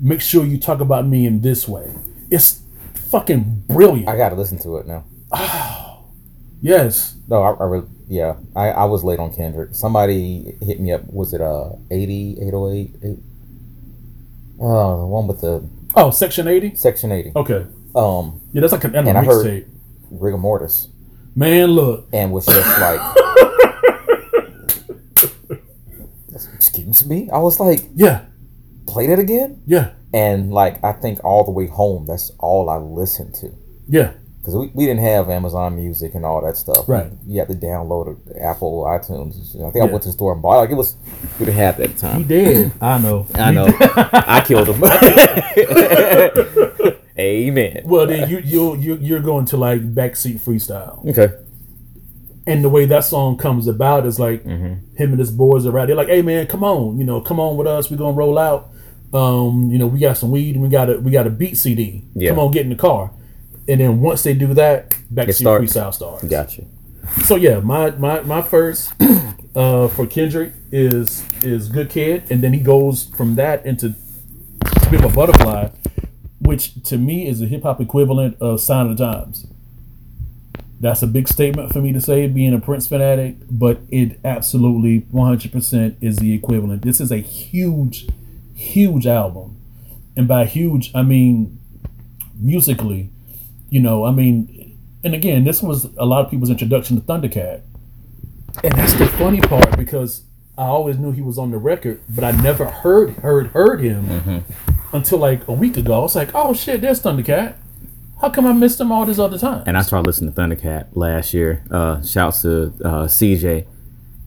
make 0.00 0.22
sure 0.22 0.44
you 0.44 0.58
talk 0.58 0.80
about 0.80 1.06
me 1.06 1.26
in 1.26 1.42
this 1.42 1.68
way. 1.68 1.92
It's 2.30 2.62
fucking 2.94 3.64
brilliant. 3.66 4.08
I 4.08 4.16
got 4.16 4.30
to 4.30 4.36
listen 4.36 4.58
to 4.60 4.78
it 4.78 4.86
now. 4.86 5.04
oh, 5.32 6.04
yes. 6.62 7.16
No, 7.28 7.42
I, 7.42 7.52
I 7.52 7.64
really, 7.64 7.86
yeah, 8.08 8.36
I, 8.56 8.70
I 8.70 8.84
was 8.86 9.04
late 9.04 9.18
on 9.18 9.32
Kendrick. 9.34 9.74
Somebody 9.74 10.56
hit 10.62 10.80
me 10.80 10.92
up. 10.92 11.02
Was 11.12 11.32
it 11.34 11.40
uh 11.40 11.70
80, 11.90 12.38
808? 12.40 12.94
Eight? 13.04 13.18
Oh, 14.60 15.00
the 15.00 15.06
one 15.06 15.26
with 15.28 15.40
the 15.40 15.68
Oh, 15.94 16.10
Section 16.10 16.48
80? 16.48 16.74
Section 16.76 17.12
80. 17.12 17.32
Okay. 17.36 17.66
Um, 17.94 18.40
Yeah, 18.52 18.60
that's 18.60 18.72
like 18.72 18.84
an 18.84 18.94
And 18.94 19.08
I 19.16 19.24
heard- 19.24 19.66
rigor 20.10 20.38
mortis, 20.38 20.88
Man, 21.34 21.70
look. 21.70 22.06
and 22.12 22.32
was 22.32 22.46
just 22.46 22.80
like, 22.80 23.00
excuse 26.54 27.04
me. 27.06 27.28
I 27.30 27.38
was 27.38 27.60
like, 27.60 27.88
Yeah. 27.94 28.24
play 28.86 29.06
that 29.08 29.18
again, 29.18 29.62
Yeah. 29.66 29.90
and 30.14 30.52
like 30.52 30.82
I 30.84 30.92
think 30.92 31.22
all 31.24 31.44
the 31.44 31.50
way 31.50 31.66
home, 31.66 32.06
that's 32.06 32.30
all 32.38 32.70
I 32.70 32.76
listened 32.78 33.34
to. 33.36 33.50
Yeah. 33.88 34.12
Because 34.48 34.60
we, 34.60 34.70
we 34.72 34.86
didn't 34.86 35.02
have 35.02 35.28
Amazon 35.28 35.76
Music 35.76 36.14
and 36.14 36.24
all 36.24 36.40
that 36.40 36.56
stuff. 36.56 36.88
Right. 36.88 37.12
You 37.26 37.38
had 37.40 37.48
to 37.48 37.54
download 37.54 38.16
Apple 38.40 38.84
iTunes. 38.84 39.54
I 39.56 39.70
think 39.70 39.84
I 39.84 39.92
went 39.92 40.00
to 40.04 40.08
the 40.08 40.12
store 40.14 40.32
and 40.32 40.40
bought 40.40 40.54
it. 40.54 40.60
Like 40.60 40.70
it 40.70 40.74
was, 40.74 40.96
we 41.38 41.44
didn't 41.44 41.58
have 41.58 41.76
that 41.76 41.90
at 41.90 41.94
the 41.96 42.00
time. 42.00 42.18
He 42.20 42.24
did. 42.24 42.72
I 42.80 42.96
know. 42.96 43.26
I 43.34 43.50
know. 43.50 43.66
I 43.78 44.42
killed 44.46 44.68
him. 44.68 44.82
Amen. 47.18 47.82
Well, 47.84 48.06
then 48.06 48.28
you 48.30 48.38
you 48.38 48.76
you 48.76 48.94
you're 48.96 49.20
going 49.20 49.44
to 49.46 49.56
like 49.56 49.82
backseat 49.92 50.40
freestyle, 50.40 51.04
Okay. 51.08 51.34
and 52.46 52.62
the 52.64 52.68
way 52.68 52.86
that 52.86 53.02
song 53.04 53.36
comes 53.36 53.66
about 53.66 54.06
is 54.06 54.20
like 54.20 54.44
him 54.44 54.84
and 54.96 55.18
his 55.18 55.30
boys 55.32 55.66
are 55.66 55.76
out. 55.78 55.86
They're 55.88 55.96
like, 55.96 56.08
"Hey 56.08 56.22
man, 56.22 56.46
come 56.46 56.62
on, 56.64 56.96
you 56.98 57.04
know, 57.04 57.20
come 57.20 57.40
on 57.40 57.56
with 57.56 57.66
us. 57.66 57.90
We're 57.90 57.96
gonna 57.96 58.16
roll 58.16 58.38
out. 58.38 58.70
Um, 59.12 59.68
you 59.70 59.78
know, 59.78 59.86
we 59.88 59.98
got 59.98 60.16
some 60.16 60.30
weed. 60.30 60.54
and 60.54 60.62
We 60.62 60.68
got 60.70 60.88
a 60.90 60.98
we 61.00 61.10
got 61.10 61.26
a 61.26 61.30
beat 61.30 61.56
CD. 61.58 62.04
Yeah. 62.14 62.30
Come 62.30 62.38
on, 62.38 62.50
get 62.52 62.62
in 62.62 62.70
the 62.70 62.76
car." 62.76 63.10
And 63.68 63.80
then 63.80 64.00
once 64.00 64.22
they 64.22 64.32
do 64.34 64.54
that, 64.54 64.96
back 65.10 65.26
to 65.26 65.32
starts. 65.32 65.64
freestyle 65.64 65.92
starts. 65.92 66.24
Gotcha. 66.24 66.64
So 67.24 67.36
yeah, 67.36 67.60
my 67.60 67.90
my 67.92 68.20
my 68.22 68.42
first 68.42 68.92
uh, 69.54 69.88
for 69.88 70.06
Kendrick 70.06 70.54
is 70.72 71.24
is 71.42 71.68
Good 71.68 71.90
Kid, 71.90 72.24
and 72.30 72.42
then 72.42 72.52
he 72.52 72.60
goes 72.60 73.04
from 73.16 73.34
that 73.36 73.64
into 73.66 73.94
To 74.82 74.90
Be 74.90 74.96
a 74.96 75.08
Butterfly, 75.08 75.68
which 76.40 76.82
to 76.84 76.96
me 76.96 77.26
is 77.26 77.42
a 77.42 77.46
hip 77.46 77.62
hop 77.62 77.80
equivalent 77.80 78.36
of 78.40 78.60
Sign 78.60 78.86
of 78.86 78.96
the 78.96 79.04
Times. 79.04 79.46
That's 80.80 81.02
a 81.02 81.08
big 81.08 81.26
statement 81.26 81.72
for 81.72 81.80
me 81.80 81.92
to 81.92 82.00
say, 82.00 82.28
being 82.28 82.54
a 82.54 82.60
Prince 82.60 82.86
fanatic, 82.86 83.36
but 83.50 83.80
it 83.88 84.20
absolutely 84.24 85.00
100% 85.12 85.96
is 86.00 86.18
the 86.18 86.32
equivalent. 86.32 86.82
This 86.82 87.00
is 87.00 87.10
a 87.10 87.16
huge, 87.16 88.06
huge 88.54 89.04
album, 89.04 89.60
and 90.16 90.28
by 90.28 90.44
huge 90.44 90.92
I 90.94 91.02
mean 91.02 91.58
musically. 92.38 93.10
You 93.70 93.80
know, 93.80 94.04
I 94.04 94.10
mean, 94.10 94.78
and 95.04 95.14
again, 95.14 95.44
this 95.44 95.62
was 95.62 95.84
a 95.96 96.04
lot 96.04 96.24
of 96.24 96.30
people's 96.30 96.50
introduction 96.50 96.96
to 96.96 97.02
Thundercat. 97.02 97.62
And 98.64 98.72
that's 98.72 98.94
the 98.94 99.06
funny 99.06 99.40
part 99.40 99.76
because 99.76 100.22
I 100.56 100.64
always 100.64 100.98
knew 100.98 101.12
he 101.12 101.22
was 101.22 101.38
on 101.38 101.50
the 101.50 101.58
record, 101.58 102.02
but 102.08 102.24
I 102.24 102.32
never 102.32 102.64
heard 102.64 103.10
heard 103.16 103.48
heard 103.48 103.80
him 103.80 104.44
until 104.92 105.18
like 105.18 105.46
a 105.46 105.52
week 105.52 105.76
ago. 105.76 105.94
I 105.94 105.98
was 105.98 106.16
like, 106.16 106.30
oh 106.34 106.54
shit, 106.54 106.80
there's 106.80 107.00
Thundercat. 107.00 107.54
How 108.20 108.30
come 108.30 108.46
I 108.46 108.52
missed 108.52 108.80
him 108.80 108.90
all 108.90 109.06
this 109.06 109.20
other 109.20 109.38
time? 109.38 109.62
And 109.66 109.78
I 109.78 109.82
started 109.82 110.08
listening 110.08 110.32
to 110.32 110.40
Thundercat 110.40 110.88
last 110.94 111.32
year. 111.32 111.62
Uh, 111.70 112.02
shouts 112.02 112.42
to 112.42 112.72
uh, 112.84 113.04
CJ. 113.04 113.66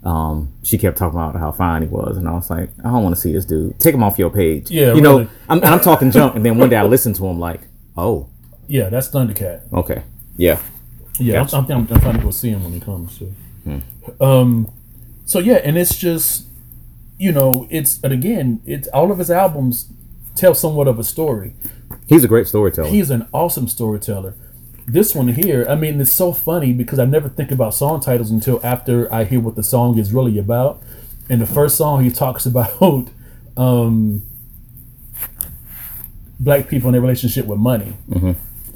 Um, 0.04 0.54
she 0.64 0.78
kept 0.78 0.98
talking 0.98 1.20
about 1.20 1.36
how 1.36 1.52
fine 1.52 1.82
he 1.82 1.88
was, 1.90 2.16
and 2.18 2.28
I 2.28 2.32
was 2.32 2.50
like, 2.50 2.70
I 2.80 2.84
don't 2.84 3.04
want 3.04 3.14
to 3.16 3.22
see 3.22 3.34
this 3.34 3.46
dude. 3.46 3.78
Take 3.80 3.94
him 3.94 4.02
off 4.02 4.18
your 4.18 4.30
page. 4.30 4.72
Yeah, 4.72 4.94
you 4.94 5.02
know. 5.02 5.28
I'm, 5.50 5.58
and 5.58 5.66
I'm 5.66 5.82
talking 5.82 6.10
junk, 6.10 6.36
and 6.36 6.46
then 6.46 6.58
one 6.58 6.70
day 6.70 6.78
I 6.78 6.84
listened 6.84 7.18
to 7.18 7.26
him 7.28 7.40
like, 7.40 7.62
oh, 7.98 8.30
yeah, 8.72 8.88
that's 8.88 9.10
Thundercat. 9.10 9.72
okay, 9.74 10.04
yeah, 10.38 10.60
Yeah, 11.20 11.34
Gotcha. 11.44 11.58
I'm, 11.58 11.66
I'm, 11.72 11.88
I'm 11.92 12.00
trying 12.00 12.18
to 12.18 12.24
go 12.24 12.32
see 12.32 12.50
him 12.50 12.64
when 12.64 12.72
he 12.72 12.80
comes. 12.80 13.20
So. 13.20 13.32
Um, 14.20 14.72
so 15.26 15.40
yeah, 15.40 15.56
and 15.56 15.78
it's 15.78 15.98
just, 15.98 16.48
you 17.18 17.32
know, 17.34 17.68
it's 17.70 18.02
and 18.02 18.14
again, 18.14 18.62
it's 18.66 18.88
all 18.90 19.12
of 19.12 19.18
his 19.18 19.30
albums 19.30 19.92
tell 20.36 20.54
somewhat 20.54 20.88
of 20.88 20.98
a 20.98 21.04
story. 21.04 21.54
he's 22.08 22.24
a 22.24 22.30
great 22.30 22.48
storyteller. 22.48 22.88
He's 22.88 23.10
an 23.10 23.28
awesome 23.34 23.68
storyteller. 23.68 24.36
This 24.88 25.14
one 25.14 25.28
here, 25.30 25.66
I 25.70 25.76
mean, 25.76 26.00
it's 26.02 26.12
so 26.12 26.32
funny 26.34 26.74
because 26.74 26.98
I 26.98 27.06
never 27.06 27.30
think 27.30 27.52
about 27.52 27.74
song 27.74 28.00
titles 28.00 28.32
until 28.32 28.60
after 28.64 29.14
I 29.14 29.26
hear 29.26 29.40
what 29.42 29.56
the 29.56 29.64
song 29.64 30.00
is 30.00 30.14
really 30.14 30.38
about. 30.38 30.82
And 31.30 31.42
the 31.42 31.46
first 31.46 31.78
song, 31.78 32.04
he 32.04 32.10
talks 32.10 32.46
about 32.52 33.10
um, 33.58 34.24
black 36.40 36.68
people 36.70 36.88
and 36.88 36.96
their 36.96 37.02
relationship 37.02 37.46
with 37.46 37.60
money, 37.60 37.94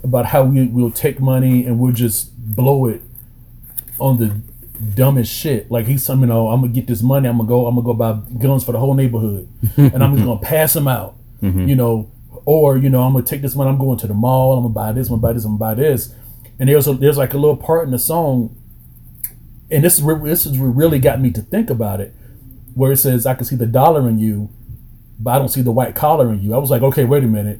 about 0.05 0.27
how 0.27 0.43
we 0.43 0.67
will 0.67 0.91
take 0.91 1.19
money 1.19 1.65
and 1.65 1.79
we'll 1.79 1.91
just 1.91 2.37
blow 2.37 2.85
it 2.85 3.01
on 3.99 4.17
the 4.17 4.39
dumbest 4.95 5.33
shit. 5.33 5.69
Like 5.71 5.87
he's, 5.87 6.07
you 6.07 6.15
know, 6.15 6.49
I'm 6.49 6.61
gonna 6.61 6.71
get 6.71 6.87
this 6.87 7.01
money. 7.01 7.27
I'm 7.27 7.37
gonna 7.37 7.49
go. 7.49 7.65
I'm 7.65 7.75
gonna 7.75 7.85
go 7.85 7.93
buy 7.93 8.13
guns 8.39 8.63
for 8.63 8.71
the 8.71 8.79
whole 8.79 8.93
neighborhood, 8.93 9.49
and 9.77 10.03
I'm 10.03 10.15
just 10.15 10.25
gonna 10.25 10.39
pass 10.39 10.73
them 10.73 10.87
out. 10.87 11.15
Mm-hmm. 11.41 11.67
You 11.67 11.75
know, 11.75 12.11
or 12.45 12.77
you 12.77 12.89
know, 12.89 13.01
I'm 13.01 13.13
gonna 13.13 13.25
take 13.25 13.41
this 13.41 13.55
money. 13.55 13.69
I'm 13.69 13.79
going 13.79 13.97
to 13.99 14.07
the 14.07 14.13
mall. 14.13 14.53
I'm 14.53 14.63
gonna 14.63 14.73
buy 14.73 14.91
this. 14.91 15.07
I'm 15.07 15.13
gonna 15.13 15.21
buy 15.21 15.33
this. 15.33 15.43
I'm 15.43 15.57
gonna 15.57 15.75
buy 15.75 15.81
this. 15.81 16.13
And 16.59 16.69
there's 16.69 16.87
a, 16.87 16.93
there's 16.93 17.17
like 17.17 17.33
a 17.33 17.37
little 17.37 17.57
part 17.57 17.85
in 17.85 17.91
the 17.91 17.99
song, 17.99 18.55
and 19.71 19.83
this 19.83 19.97
is 19.97 20.03
where 20.03 20.17
this 20.19 20.45
is 20.45 20.57
what 20.57 20.67
really 20.67 20.99
got 20.99 21.19
me 21.19 21.31
to 21.31 21.41
think 21.41 21.69
about 21.69 21.99
it, 21.99 22.13
where 22.75 22.91
it 22.91 22.97
says, 22.97 23.25
"I 23.25 23.33
can 23.33 23.45
see 23.45 23.55
the 23.55 23.65
dollar 23.65 24.07
in 24.07 24.19
you, 24.19 24.49
but 25.19 25.31
I 25.31 25.39
don't 25.39 25.49
see 25.49 25.61
the 25.61 25.71
white 25.71 25.95
collar 25.95 26.31
in 26.31 26.43
you." 26.43 26.53
I 26.53 26.57
was 26.57 26.69
like, 26.69 26.83
okay, 26.83 27.05
wait 27.05 27.23
a 27.23 27.27
minute. 27.27 27.59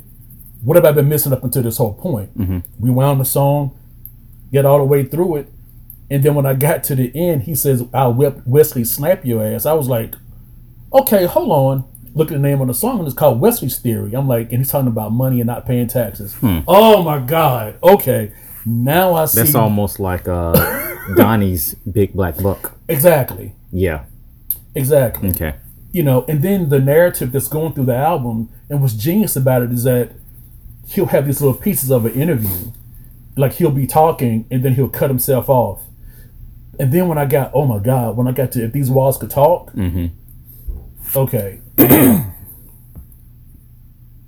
What 0.65 0.75
have 0.75 0.86
I 0.86 0.91
been 0.91 1.08
missing 1.08 1.32
up 1.32 1.43
until 1.43 1.63
this 1.63 1.78
whole 1.78 1.93
point? 1.93 2.32
We 2.80 2.89
wound 2.89 3.21
the 3.21 3.25
song, 3.25 3.78
get 4.51 4.65
all 4.65 4.80
the 4.80 4.84
way 4.84 5.04
through 5.06 5.38
it, 5.38 5.47
and 6.10 6.21
then 6.23 6.36
when 6.36 6.45
I 6.45 6.54
got 6.56 6.84
to 6.86 6.95
the 6.95 7.12
end, 7.15 7.43
he 7.43 7.56
says, 7.56 7.84
"I'll 7.93 8.13
whip 8.13 8.41
Wesley 8.45 8.84
snap 8.84 9.23
your 9.25 9.43
ass." 9.45 9.65
I 9.65 9.73
was 9.73 9.88
like, 9.88 10.15
"Okay, 10.91 11.25
hold 11.25 11.51
on." 11.51 11.84
Look 12.13 12.30
at 12.32 12.36
the 12.36 12.39
name 12.39 12.62
of 12.62 12.67
the 12.67 12.73
song, 12.73 12.99
and 12.99 13.08
it's 13.08 13.15
called 13.15 13.41
Wesley's 13.41 13.78
Theory. 13.78 14.13
I'm 14.13 14.28
like, 14.28 14.49
and 14.49 14.60
he's 14.60 14.71
talking 14.71 14.88
about 14.88 15.12
money 15.12 15.41
and 15.41 15.47
not 15.47 15.65
paying 15.65 15.88
taxes. 15.88 16.36
Oh 16.67 17.04
my 17.04 17.19
God! 17.19 17.75
Okay, 17.84 18.32
now 18.65 19.13
I 19.13 19.25
see 19.25 19.41
That's 19.41 19.56
almost 19.56 19.99
like 19.99 20.28
uh, 20.28 20.54
Donnie's 21.15 21.75
Big 21.91 22.13
Black 22.13 22.38
Book. 22.38 22.73
exactly, 22.88 23.54
Yeah. 23.71 24.06
exactly. 24.73 25.30
Okay. 25.30 25.56
you 25.91 26.04
know, 26.04 26.25
and 26.28 26.41
then 26.41 26.69
the 26.69 26.80
narrative 26.80 27.32
that's 27.32 27.47
going 27.47 27.73
through 27.73 27.86
the 27.86 27.95
album 27.95 28.49
and 28.69 28.82
what's 28.82 28.93
genius 28.93 29.36
about 29.36 29.62
it 29.63 29.71
is 29.71 29.84
that 29.84 30.12
he'll 30.88 31.08
have 31.08 31.26
these 31.26 31.41
little 31.41 31.58
pieces 31.60 31.91
of 31.91 32.06
an 32.06 32.13
interview. 32.13 32.71
Like 33.36 33.54
he'll 33.54 33.71
be 33.71 33.88
talking 33.88 34.48
and 34.50 34.63
then 34.63 34.76
he'll 34.76 34.89
cut 34.89 35.10
himself 35.10 35.50
off. 35.50 35.82
And 36.80 36.91
then 36.93 37.08
when 37.08 37.17
I 37.17 37.26
got, 37.26 37.52
oh 37.54 37.65
my 37.65 37.80
God, 37.80 38.17
when 38.17 38.28
I 38.28 38.32
got 38.32 38.52
to 38.54 38.63
if 38.63 38.74
these 38.74 38.89
walls 38.89 39.17
could 39.17 39.30
talk, 39.30 39.71
mm-hmm. 39.74 40.08
okay. 41.17 41.62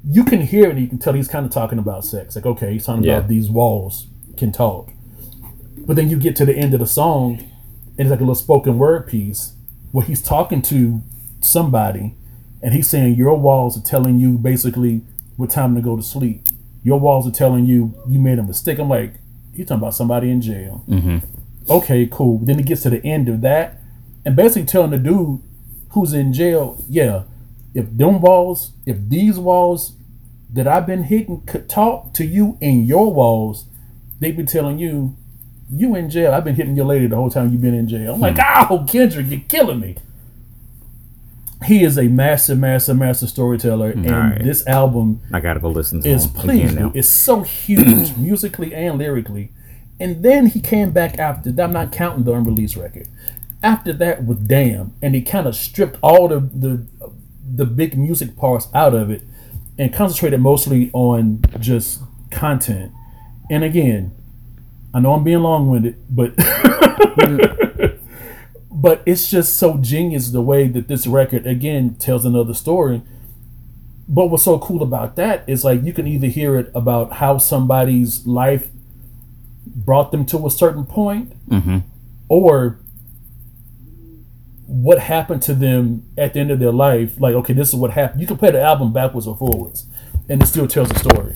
you 0.09 0.23
can 0.23 0.41
hear 0.41 0.65
it 0.67 0.71
and 0.71 0.79
you 0.79 0.87
can 0.87 0.97
tell 0.97 1.13
he's 1.13 1.27
kind 1.27 1.45
of 1.45 1.51
talking 1.51 1.79
about 1.79 2.05
sex. 2.05 2.35
Like, 2.35 2.45
okay, 2.45 2.73
he's 2.73 2.85
talking 2.85 3.03
Yeah. 3.03 3.17
about 3.17 3.29
these 3.29 3.49
walls 3.49 4.07
can 4.37 4.51
talk. 4.51 4.91
But 5.77 5.95
then 5.95 6.09
you 6.09 6.17
get 6.17 6.35
to 6.37 6.45
the 6.45 6.55
end 6.55 6.73
of 6.73 6.79
the 6.79 6.85
song 6.85 7.39
and 7.97 7.99
it's 7.99 8.09
like 8.09 8.19
a 8.19 8.23
little 8.23 8.35
spoken 8.35 8.77
word 8.77 9.07
piece 9.07 9.53
where 9.91 10.05
he's 10.05 10.21
talking 10.21 10.61
to 10.63 11.01
somebody 11.41 12.15
and 12.61 12.73
he's 12.73 12.89
saying 12.89 13.15
your 13.15 13.37
walls 13.37 13.77
are 13.77 13.81
telling 13.81 14.19
you 14.19 14.37
basically 14.37 15.01
what 15.37 15.49
time 15.49 15.75
to 15.75 15.81
go 15.81 15.95
to 15.95 16.03
sleep. 16.03 16.47
Your 16.83 16.99
walls 16.99 17.27
are 17.27 17.31
telling 17.31 17.65
you 17.65 17.93
you 18.07 18.19
made 18.19 18.39
a 18.39 18.43
mistake. 18.43 18.79
I'm 18.79 18.89
like, 18.89 19.13
he's 19.53 19.67
talking 19.67 19.81
about 19.81 19.93
somebody 19.93 20.29
in 20.29 20.41
jail. 20.41 20.83
Mm-hmm. 20.87 21.17
Okay, 21.69 22.07
cool. 22.11 22.39
Then 22.39 22.59
it 22.59 22.65
gets 22.65 22.83
to 22.83 22.89
the 22.89 23.03
end 23.05 23.29
of 23.29 23.41
that 23.41 23.81
and 24.27 24.35
basically 24.35 24.65
telling 24.65 24.91
the 24.91 24.97
dude 24.97 25.41
who's 25.91 26.11
in 26.11 26.33
jail, 26.33 26.77
yeah, 26.89 27.23
if 27.73 27.85
them 27.95 28.19
walls, 28.19 28.73
if 28.85 28.97
these 29.07 29.39
walls 29.39 29.93
that 30.53 30.67
I've 30.67 30.85
been 30.85 31.03
hitting 31.03 31.41
could 31.45 31.69
talk 31.69 32.13
to 32.15 32.25
you 32.25 32.57
in 32.59 32.83
your 32.83 33.13
walls, 33.13 33.67
they 34.19 34.33
be 34.33 34.43
telling 34.43 34.79
you, 34.79 35.15
you 35.71 35.95
in 35.95 36.09
jail. 36.09 36.33
I've 36.33 36.43
been 36.43 36.55
hitting 36.55 36.75
your 36.75 36.85
lady 36.85 37.07
the 37.07 37.15
whole 37.15 37.29
time 37.29 37.53
you've 37.53 37.61
been 37.61 37.73
in 37.73 37.87
jail. 37.87 38.15
I'm 38.15 38.19
like, 38.19 38.37
hmm. 38.37 38.73
oh, 38.73 38.85
Kendrick, 38.85 39.27
you're 39.29 39.39
killing 39.47 39.79
me. 39.79 39.95
He 41.65 41.83
is 41.83 41.97
a 41.97 42.03
massive, 42.03 42.59
massive, 42.59 42.97
massive 42.97 43.29
storyteller, 43.29 43.89
and 43.89 44.09
Alright. 44.09 44.43
this 44.43 44.65
album 44.67 45.21
I 45.33 45.39
gotta 45.39 45.59
go 45.59 45.69
listen 45.69 46.01
to 46.03 46.09
is 46.09 46.27
please 46.27 46.71
again 46.71 46.75
now. 46.75 46.89
do. 46.89 46.99
It's 46.99 47.09
so 47.09 47.41
huge 47.41 48.15
musically 48.17 48.75
and 48.75 48.97
lyrically. 48.97 49.51
And 49.99 50.23
then 50.23 50.47
he 50.47 50.59
came 50.59 50.91
back 50.91 51.17
after 51.17 51.51
that. 51.51 51.63
I'm 51.63 51.73
not 51.73 51.91
counting 51.91 52.23
the 52.25 52.33
unreleased 52.33 52.75
record. 52.75 53.07
After 53.63 53.91
that 53.93 54.23
with 54.23 54.47
Damn, 54.47 54.93
and 55.01 55.15
he 55.15 55.21
kind 55.23 55.47
of 55.47 55.55
stripped 55.55 55.97
all 56.03 56.27
the 56.27 56.39
the 56.39 56.85
the 57.55 57.65
big 57.65 57.97
music 57.97 58.35
parts 58.35 58.67
out 58.73 58.93
of 58.93 59.09
it 59.09 59.23
and 59.79 59.93
concentrated 59.93 60.39
mostly 60.39 60.91
on 60.93 61.41
just 61.59 62.01
content. 62.29 62.91
And 63.49 63.63
again, 63.63 64.11
I 64.93 64.99
know 64.99 65.13
I'm 65.13 65.23
being 65.23 65.39
long 65.39 65.69
winded, 65.69 65.95
but 66.09 66.35
mm. 66.37 67.66
But 68.77 69.01
it's 69.07 69.31
just 69.31 69.55
so 69.55 69.77
genius 69.77 70.29
the 70.29 70.41
way 70.41 70.67
that 70.67 70.87
this 70.87 71.07
record 71.07 71.47
again 71.47 71.95
tells 71.95 72.23
another 72.25 72.53
story. 72.53 73.01
But 74.07 74.27
what's 74.27 74.43
so 74.43 74.59
cool 74.59 74.83
about 74.83 75.15
that 75.15 75.43
is 75.47 75.65
like 75.65 75.83
you 75.83 75.91
can 75.91 76.05
either 76.05 76.27
hear 76.27 76.57
it 76.57 76.71
about 76.75 77.13
how 77.13 77.39
somebody's 77.39 78.27
life 78.27 78.69
brought 79.65 80.11
them 80.11 80.27
to 80.27 80.45
a 80.45 80.51
certain 80.51 80.85
point, 80.85 81.33
or 82.29 82.79
what 84.67 84.99
happened 84.99 85.41
to 85.41 85.55
them 85.55 86.03
at 86.15 86.33
the 86.33 86.39
end 86.39 86.51
of 86.51 86.59
their 86.59 86.71
life. 86.71 87.19
Like, 87.19 87.33
okay, 87.33 87.53
this 87.53 87.69
is 87.69 87.75
what 87.75 87.91
happened. 87.91 88.21
You 88.21 88.27
can 88.27 88.37
play 88.37 88.51
the 88.51 88.61
album 88.61 88.93
backwards 88.93 89.25
or 89.25 89.35
forwards, 89.35 89.87
and 90.29 90.43
it 90.43 90.45
still 90.45 90.67
tells 90.67 90.91
a 90.91 90.99
story. 90.99 91.33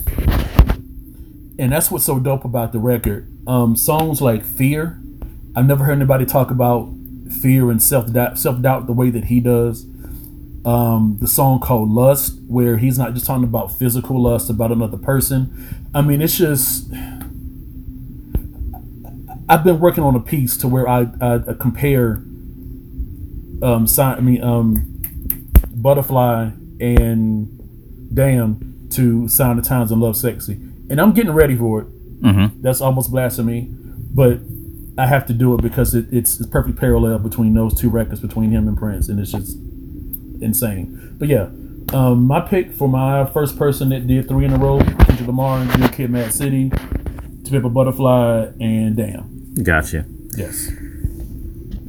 And 1.58 1.71
that's 1.71 1.89
what's 1.89 2.06
so 2.06 2.19
dope 2.19 2.45
about 2.45 2.71
the 2.71 2.80
record. 2.80 3.27
Um, 3.47 3.75
songs 3.75 4.21
like 4.21 4.43
"Fear," 4.45 4.99
I've 5.56 5.65
never 5.65 5.86
heard 5.86 5.93
anybody 5.93 6.25
talk 6.25 6.51
about 6.51 6.93
fear 7.32 7.72
and 7.72 7.82
self 7.82 8.12
doubt, 8.12 8.38
self 8.38 8.62
doubt 8.62 8.88
the 8.88 8.94
way 8.94 9.10
that 9.10 9.26
he 9.26 9.39
does. 9.39 9.86
Um, 10.63 11.17
the 11.20 11.28
song 11.28 11.60
called 11.60 11.89
"Lust," 11.89 12.39
where 12.48 12.78
he's 12.78 12.98
not 12.98 13.13
just 13.13 13.26
talking 13.26 13.44
about 13.44 13.72
physical 13.72 14.22
lust 14.22 14.50
about 14.50 14.72
another 14.72 14.98
person. 14.98 15.88
I 15.94 16.02
mean, 16.02 16.22
it's 16.22 16.38
just. 16.38 16.91
I've 19.50 19.63
been 19.65 19.80
working 19.80 20.04
on 20.04 20.15
a 20.15 20.20
piece 20.20 20.56
to 20.58 20.67
where 20.67 20.88
I, 20.88 21.08
I, 21.20 21.36
I 21.36 21.54
compare. 21.60 22.24
Um, 23.63 23.86
si- 23.86 24.02
I 24.02 24.20
mean, 24.22 24.41
um, 24.41 25.52
butterfly 25.74 26.52
and 26.80 28.15
damn 28.15 28.88
to 28.91 29.28
Sound 29.28 29.60
of 29.60 29.65
Times 29.65 29.91
and 29.91 30.00
Love 30.02 30.15
Sexy, 30.15 30.54
and 30.89 31.02
I'm 31.02 31.13
getting 31.13 31.32
ready 31.34 31.56
for 31.56 31.82
it. 31.82 32.22
Mm-hmm. 32.22 32.62
That's 32.62 32.82
almost 32.82 33.12
blasphemy, 33.12 33.67
but 34.13 34.39
I 34.97 35.08
have 35.08 35.25
to 35.27 35.34
do 35.34 35.54
it 35.56 35.62
because 35.62 35.95
it, 35.95 36.06
it's 36.12 36.39
it's 36.39 36.49
perfect 36.49 36.77
parallel 36.77 37.19
between 37.19 37.54
those 37.54 37.73
two 37.80 37.89
records 37.89 38.19
between 38.19 38.51
him 38.51 38.67
and 38.67 38.77
Prince, 38.77 39.10
and 39.10 39.19
it's 39.19 39.32
just 39.32 39.56
insane. 40.41 41.15
But 41.17 41.30
yeah, 41.30 41.49
um, 41.93 42.25
my 42.25 42.41
pick 42.41 42.73
for 42.73 42.88
my 42.88 43.25
first 43.25 43.58
person 43.58 43.89
that 43.89 44.08
did 44.08 44.27
three 44.27 44.45
in 44.45 44.54
a 44.54 44.58
row: 44.58 44.80
Kendrick 44.80 45.27
Lamar, 45.27 45.65
Good 45.77 45.93
Kid, 45.93 46.10
Mad 46.10 46.34
City, 46.34 46.69
To 46.69 47.49
Pimp 47.49 47.65
a 47.65 47.69
Butterfly, 47.69 48.51
and 48.60 48.95
Damn. 48.95 49.54
Gotcha. 49.63 50.06
Yes. 50.36 50.69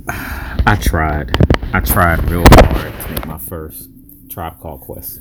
I 0.08 0.76
tried. 0.80 1.36
I 1.72 1.80
tried 1.80 2.30
real 2.30 2.44
hard 2.50 3.00
to 3.00 3.10
make 3.12 3.26
my 3.26 3.38
first 3.38 3.88
Tribe 4.28 4.60
Call 4.60 4.78
Quest. 4.78 5.20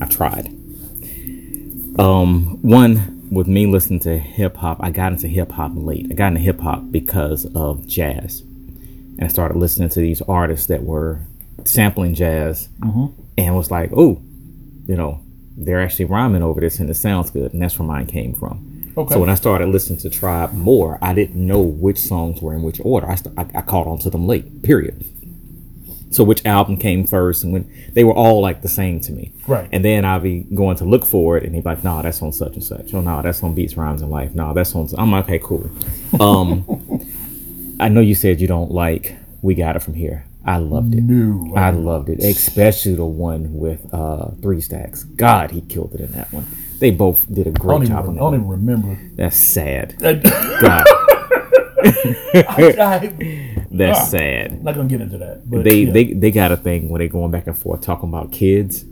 I 0.00 0.06
tried. 0.06 0.48
Um, 1.98 2.58
one 2.62 3.21
with 3.32 3.48
me 3.48 3.66
listening 3.66 4.00
to 4.00 4.18
hip 4.18 4.58
hop, 4.58 4.76
I 4.80 4.90
got 4.90 5.12
into 5.12 5.26
hip 5.26 5.52
hop 5.52 5.72
late. 5.74 6.06
I 6.10 6.14
got 6.14 6.28
into 6.28 6.40
hip 6.40 6.60
hop 6.60 6.90
because 6.90 7.46
of 7.54 7.86
jazz, 7.86 8.42
and 8.42 9.24
I 9.24 9.28
started 9.28 9.56
listening 9.56 9.88
to 9.88 10.00
these 10.00 10.20
artists 10.22 10.66
that 10.66 10.84
were 10.84 11.20
sampling 11.64 12.14
jazz, 12.14 12.68
mm-hmm. 12.80 13.20
and 13.38 13.56
was 13.56 13.70
like, 13.70 13.90
oh, 13.96 14.20
you 14.86 14.96
know, 14.96 15.22
they're 15.56 15.80
actually 15.80 16.04
rhyming 16.04 16.42
over 16.42 16.60
this, 16.60 16.78
and 16.78 16.90
it 16.90 16.94
sounds 16.94 17.30
good, 17.30 17.54
and 17.54 17.62
that's 17.62 17.78
where 17.78 17.88
mine 17.88 18.06
came 18.06 18.34
from. 18.34 18.92
Okay. 18.98 19.14
So 19.14 19.20
when 19.20 19.30
I 19.30 19.34
started 19.34 19.68
listening 19.68 19.98
to 20.00 20.10
Tribe 20.10 20.52
more, 20.52 20.98
I 21.00 21.14
didn't 21.14 21.46
know 21.46 21.62
which 21.62 21.98
songs 21.98 22.42
were 22.42 22.52
in 22.54 22.62
which 22.62 22.80
order. 22.84 23.10
I, 23.10 23.14
st- 23.14 23.38
I, 23.38 23.46
I 23.54 23.62
caught 23.62 23.86
on 23.86 23.98
to 24.00 24.10
them 24.10 24.26
late. 24.26 24.62
Period. 24.62 25.02
So 26.12 26.22
which 26.24 26.44
album 26.44 26.76
came 26.76 27.06
first, 27.06 27.42
and 27.42 27.52
when 27.52 27.72
they 27.92 28.04
were 28.04 28.12
all 28.12 28.40
like 28.40 28.62
the 28.62 28.68
same 28.68 29.00
to 29.00 29.12
me. 29.12 29.32
Right. 29.46 29.68
And 29.72 29.84
then 29.84 30.04
I'll 30.04 30.20
be 30.20 30.40
going 30.54 30.76
to 30.76 30.84
look 30.84 31.06
for 31.06 31.36
it, 31.38 31.44
and 31.44 31.54
he'd 31.54 31.64
be 31.64 31.70
like, 31.70 31.82
"Nah, 31.82 32.02
that's 32.02 32.20
on 32.22 32.32
such 32.32 32.52
and 32.54 32.62
such. 32.62 32.92
Oh, 32.94 33.00
no, 33.00 33.22
that's 33.22 33.42
on 33.42 33.54
Beats, 33.54 33.76
Rhymes, 33.76 34.02
and 34.02 34.10
Life. 34.10 34.34
Nah, 34.34 34.52
that's 34.52 34.74
on." 34.74 34.88
I'm 34.98 35.10
like, 35.10 35.24
okay, 35.24 35.38
cool. 35.38 35.70
Um, 36.20 36.64
I 37.80 37.88
know 37.88 38.00
you 38.00 38.14
said 38.14 38.40
you 38.40 38.46
don't 38.46 38.70
like 38.70 39.16
We 39.40 39.54
Got 39.54 39.76
It 39.76 39.82
From 39.82 39.94
Here. 39.94 40.26
I 40.44 40.58
loved 40.58 40.94
it. 40.94 41.02
No. 41.02 41.54
I 41.56 41.70
loved 41.70 42.08
it, 42.08 42.18
especially 42.18 42.94
the 42.94 43.04
one 43.06 43.54
with 43.54 43.92
uh, 43.94 44.30
Three 44.42 44.60
Stacks. 44.60 45.04
God, 45.04 45.50
he 45.52 45.60
killed 45.62 45.94
it 45.94 46.00
in 46.00 46.12
that 46.12 46.32
one. 46.32 46.46
They 46.78 46.90
both 46.90 47.32
did 47.32 47.46
a 47.46 47.52
great 47.52 47.76
don't, 47.76 47.86
job 47.86 48.04
I 48.04 48.08
on 48.08 48.14
that. 48.14 48.20
don't 48.20 48.24
one. 48.32 48.34
even 48.34 48.48
remember. 48.48 48.98
That's 49.14 49.36
sad. 49.36 49.94
I, 50.04 50.14
God, 52.76 53.04
am 53.04 53.51
that's 53.72 53.98
Ah. 54.00 54.04
sad. 54.04 54.62
not 54.64 54.74
gonna 54.74 54.88
get 54.88 55.00
into 55.00 55.18
that. 55.18 55.48
But 55.50 55.64
They 55.64 55.82
yeah. 55.84 55.92
they 55.92 56.04
they 56.12 56.30
got 56.30 56.52
a 56.52 56.56
thing 56.56 56.88
where 56.88 56.98
they 56.98 57.08
going 57.08 57.30
back 57.30 57.46
and 57.46 57.56
forth 57.56 57.80
talking 57.80 58.08
about 58.08 58.32
kids 58.32 58.82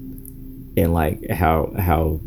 and 0.77 0.93
like 0.93 1.29
how 1.31 1.73
how 1.79 2.21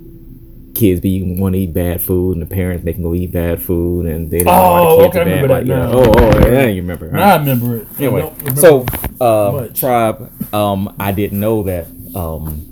kids 0.76 1.00
be 1.02 1.22
want 1.39 1.54
to 1.54 1.60
eat 1.60 1.74
bad 1.74 2.02
food 2.02 2.36
and 2.36 2.42
the 2.42 2.48
parents 2.56 2.84
make 2.84 2.96
them 2.96 3.04
go 3.04 3.13
eat 3.13 3.32
bad 3.32 3.62
food 3.62 4.08
and 4.08 4.32
they 4.32 4.39
don't 4.39 4.48
Oh, 4.54 4.98
want 4.98 4.98
the 4.98 5.04
kids 5.04 5.16
okay, 5.18 5.20
bad. 5.20 5.42
remember 5.44 5.54
Like, 5.54 5.66
that 5.66 5.70
yeah. 5.70 5.86
now. 5.86 5.92
Oh, 5.94 6.48
oh, 6.48 6.52
yeah, 6.52 6.66
you 6.68 6.82
remember. 6.82 7.12
Now 7.12 7.36
I 7.36 7.38
remember 7.38 7.76
it. 7.78 7.88
Anyway, 8.00 8.34
remember 8.39 8.62
so 8.62 8.86
uh, 9.22 9.68
tribe. 9.68 10.32
Um, 10.54 10.94
I 11.00 11.12
didn't 11.12 11.39
know 11.39 11.63
that 11.63 11.86
um, 12.16 12.66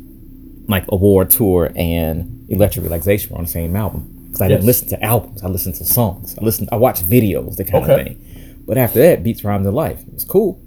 like 0.67 0.85
award 0.89 1.29
tour 1.29 1.71
and 1.75 2.45
electric 2.49 2.83
relaxation 2.83 3.31
were 3.31 3.37
on 3.37 3.43
the 3.45 3.49
same 3.51 3.75
album 3.75 4.07
because 4.27 4.41
I 4.41 4.47
didn't 4.47 4.65
listen 4.65 4.87
to 4.89 5.03
albums. 5.03 5.43
I 5.43 5.47
listened 5.47 5.75
to 5.75 5.85
songs. 5.85 6.35
I 6.39 6.43
listened. 6.43 6.69
I 6.71 6.77
watched 6.77 7.07
videos, 7.07 7.55
the 7.57 7.65
kind 7.65 7.83
of 7.89 8.03
thing. 8.03 8.25
But 8.71 8.77
after 8.77 8.99
that, 8.99 9.21
beats 9.21 9.43
rhymes 9.43 9.67
in 9.67 9.73
life. 9.73 9.99
It 10.07 10.13
was 10.13 10.23
cool, 10.23 10.57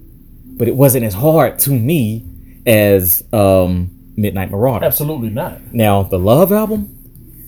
but 0.57 0.67
it 0.67 0.75
wasn't 0.75 1.05
as 1.05 1.15
hard 1.15 1.57
to 1.65 1.71
me 1.71 2.23
as 2.67 3.23
um, 3.33 3.89
Midnight 4.15 4.51
Marauder. 4.51 4.85
absolutely 4.85 5.31
not. 5.31 5.73
Now, 5.73 6.03
the 6.03 6.19
Love 6.19 6.51
album, 6.51 6.95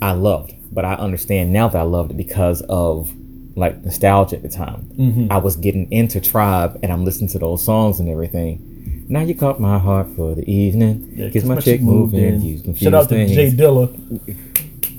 I 0.02 0.14
loved, 0.14 0.54
but 0.74 0.84
I 0.84 0.96
understand 0.96 1.54
now 1.54 1.68
that 1.68 1.78
I 1.78 1.84
loved 1.84 2.10
it 2.10 2.18
because 2.18 2.64
of 2.64 3.14
like 3.56 3.84
nostalgia 3.86 4.38
at 4.38 4.42
the 4.42 4.50
time. 4.50 4.90
Mm-hmm. 4.98 5.32
I 5.32 5.38
was 5.38 5.58
getting 5.58 5.92
into 5.92 6.20
Tribe 6.20 6.80
and 6.82 6.92
I'm 6.92 7.06
listening 7.06 7.30
to 7.34 7.38
those 7.38 7.64
songs 7.64 8.00
and 8.00 8.10
everything. 8.10 9.06
Now 9.10 9.22
you 9.22 9.36
caught 9.36 9.60
my 9.60 9.78
heart 9.78 10.08
for 10.16 10.34
the 10.34 10.52
evening. 10.52 11.14
Yeah, 11.16 11.28
Gets 11.28 11.46
my 11.46 11.54
my 11.54 11.62
chick 11.62 11.82
moving. 11.84 12.32
confuse 12.64 12.80
Shout 12.80 12.96
out 12.96 13.10
to 13.10 13.28
Jay 13.28 13.52
Dilla. 13.52 13.88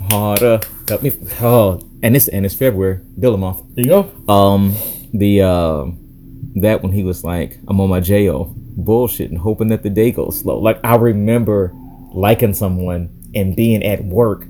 harder. 0.09 0.61
Help 0.87 1.03
me. 1.03 1.13
Oh, 1.41 1.81
and 2.01 2.15
it's 2.15 2.29
and 2.29 2.47
it's 2.47 2.55
February, 2.55 3.01
Dilla 3.19 3.37
month. 3.41 3.63
There 3.75 3.85
you 3.85 3.91
go. 3.91 4.33
Um, 4.33 4.77
the 5.13 5.43
um, 5.43 5.99
that 6.57 6.83
when 6.83 6.93
he 6.93 7.05
was 7.05 7.25
like, 7.25 7.59
I'm 7.69 7.81
on 7.81 7.89
my 7.89 8.01
JO, 8.01 8.55
and 8.77 9.39
hoping 9.39 9.69
that 9.69 9.83
the 9.83 9.91
day 9.91 10.13
goes 10.13 10.41
slow. 10.41 10.59
Like 10.59 10.81
I 10.85 10.97
remember 10.97 11.73
liking 12.13 12.55
someone 12.55 13.15
and 13.35 13.55
being 13.55 13.83
at 13.83 14.05
work, 14.05 14.47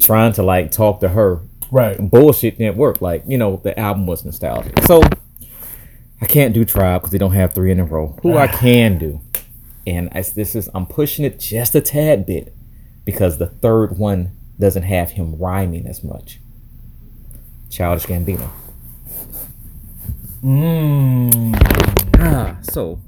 trying 0.00 0.32
to 0.34 0.42
like 0.42 0.70
talk 0.70 1.00
to 1.00 1.08
her, 1.08 1.40
Right. 1.70 1.98
Bullshit 1.98 2.58
didn't 2.58 2.76
work. 2.76 3.00
Like 3.00 3.24
you 3.26 3.38
know, 3.38 3.60
the 3.62 3.78
album 3.78 4.06
was 4.06 4.24
nostalgic. 4.24 4.78
So 4.84 5.02
I 6.20 6.26
can't 6.26 6.54
do 6.54 6.64
Tribe 6.64 7.00
because 7.02 7.12
they 7.12 7.18
don't 7.18 7.32
have 7.32 7.52
three 7.52 7.70
in 7.70 7.80
a 7.80 7.84
row. 7.84 8.18
Who 8.22 8.36
I 8.36 8.46
can 8.46 8.98
do, 8.98 9.20
and 9.86 10.14
as 10.16 10.32
this 10.32 10.54
is, 10.54 10.68
I'm 10.74 10.86
pushing 10.86 11.24
it 11.24 11.40
just 11.40 11.74
a 11.74 11.80
tad 11.80 12.26
bit 12.26 12.54
because 13.04 13.38
the 13.38 13.46
third 13.46 13.98
one 13.98 14.32
doesn't 14.58 14.84
have 14.84 15.12
him 15.12 15.36
rhyming 15.36 15.86
as 15.86 16.02
much. 16.02 16.40
Childish 17.70 18.06
Gambino. 18.06 18.48
Mm. 20.42 21.54
Ah, 22.18 22.56
so. 22.62 23.00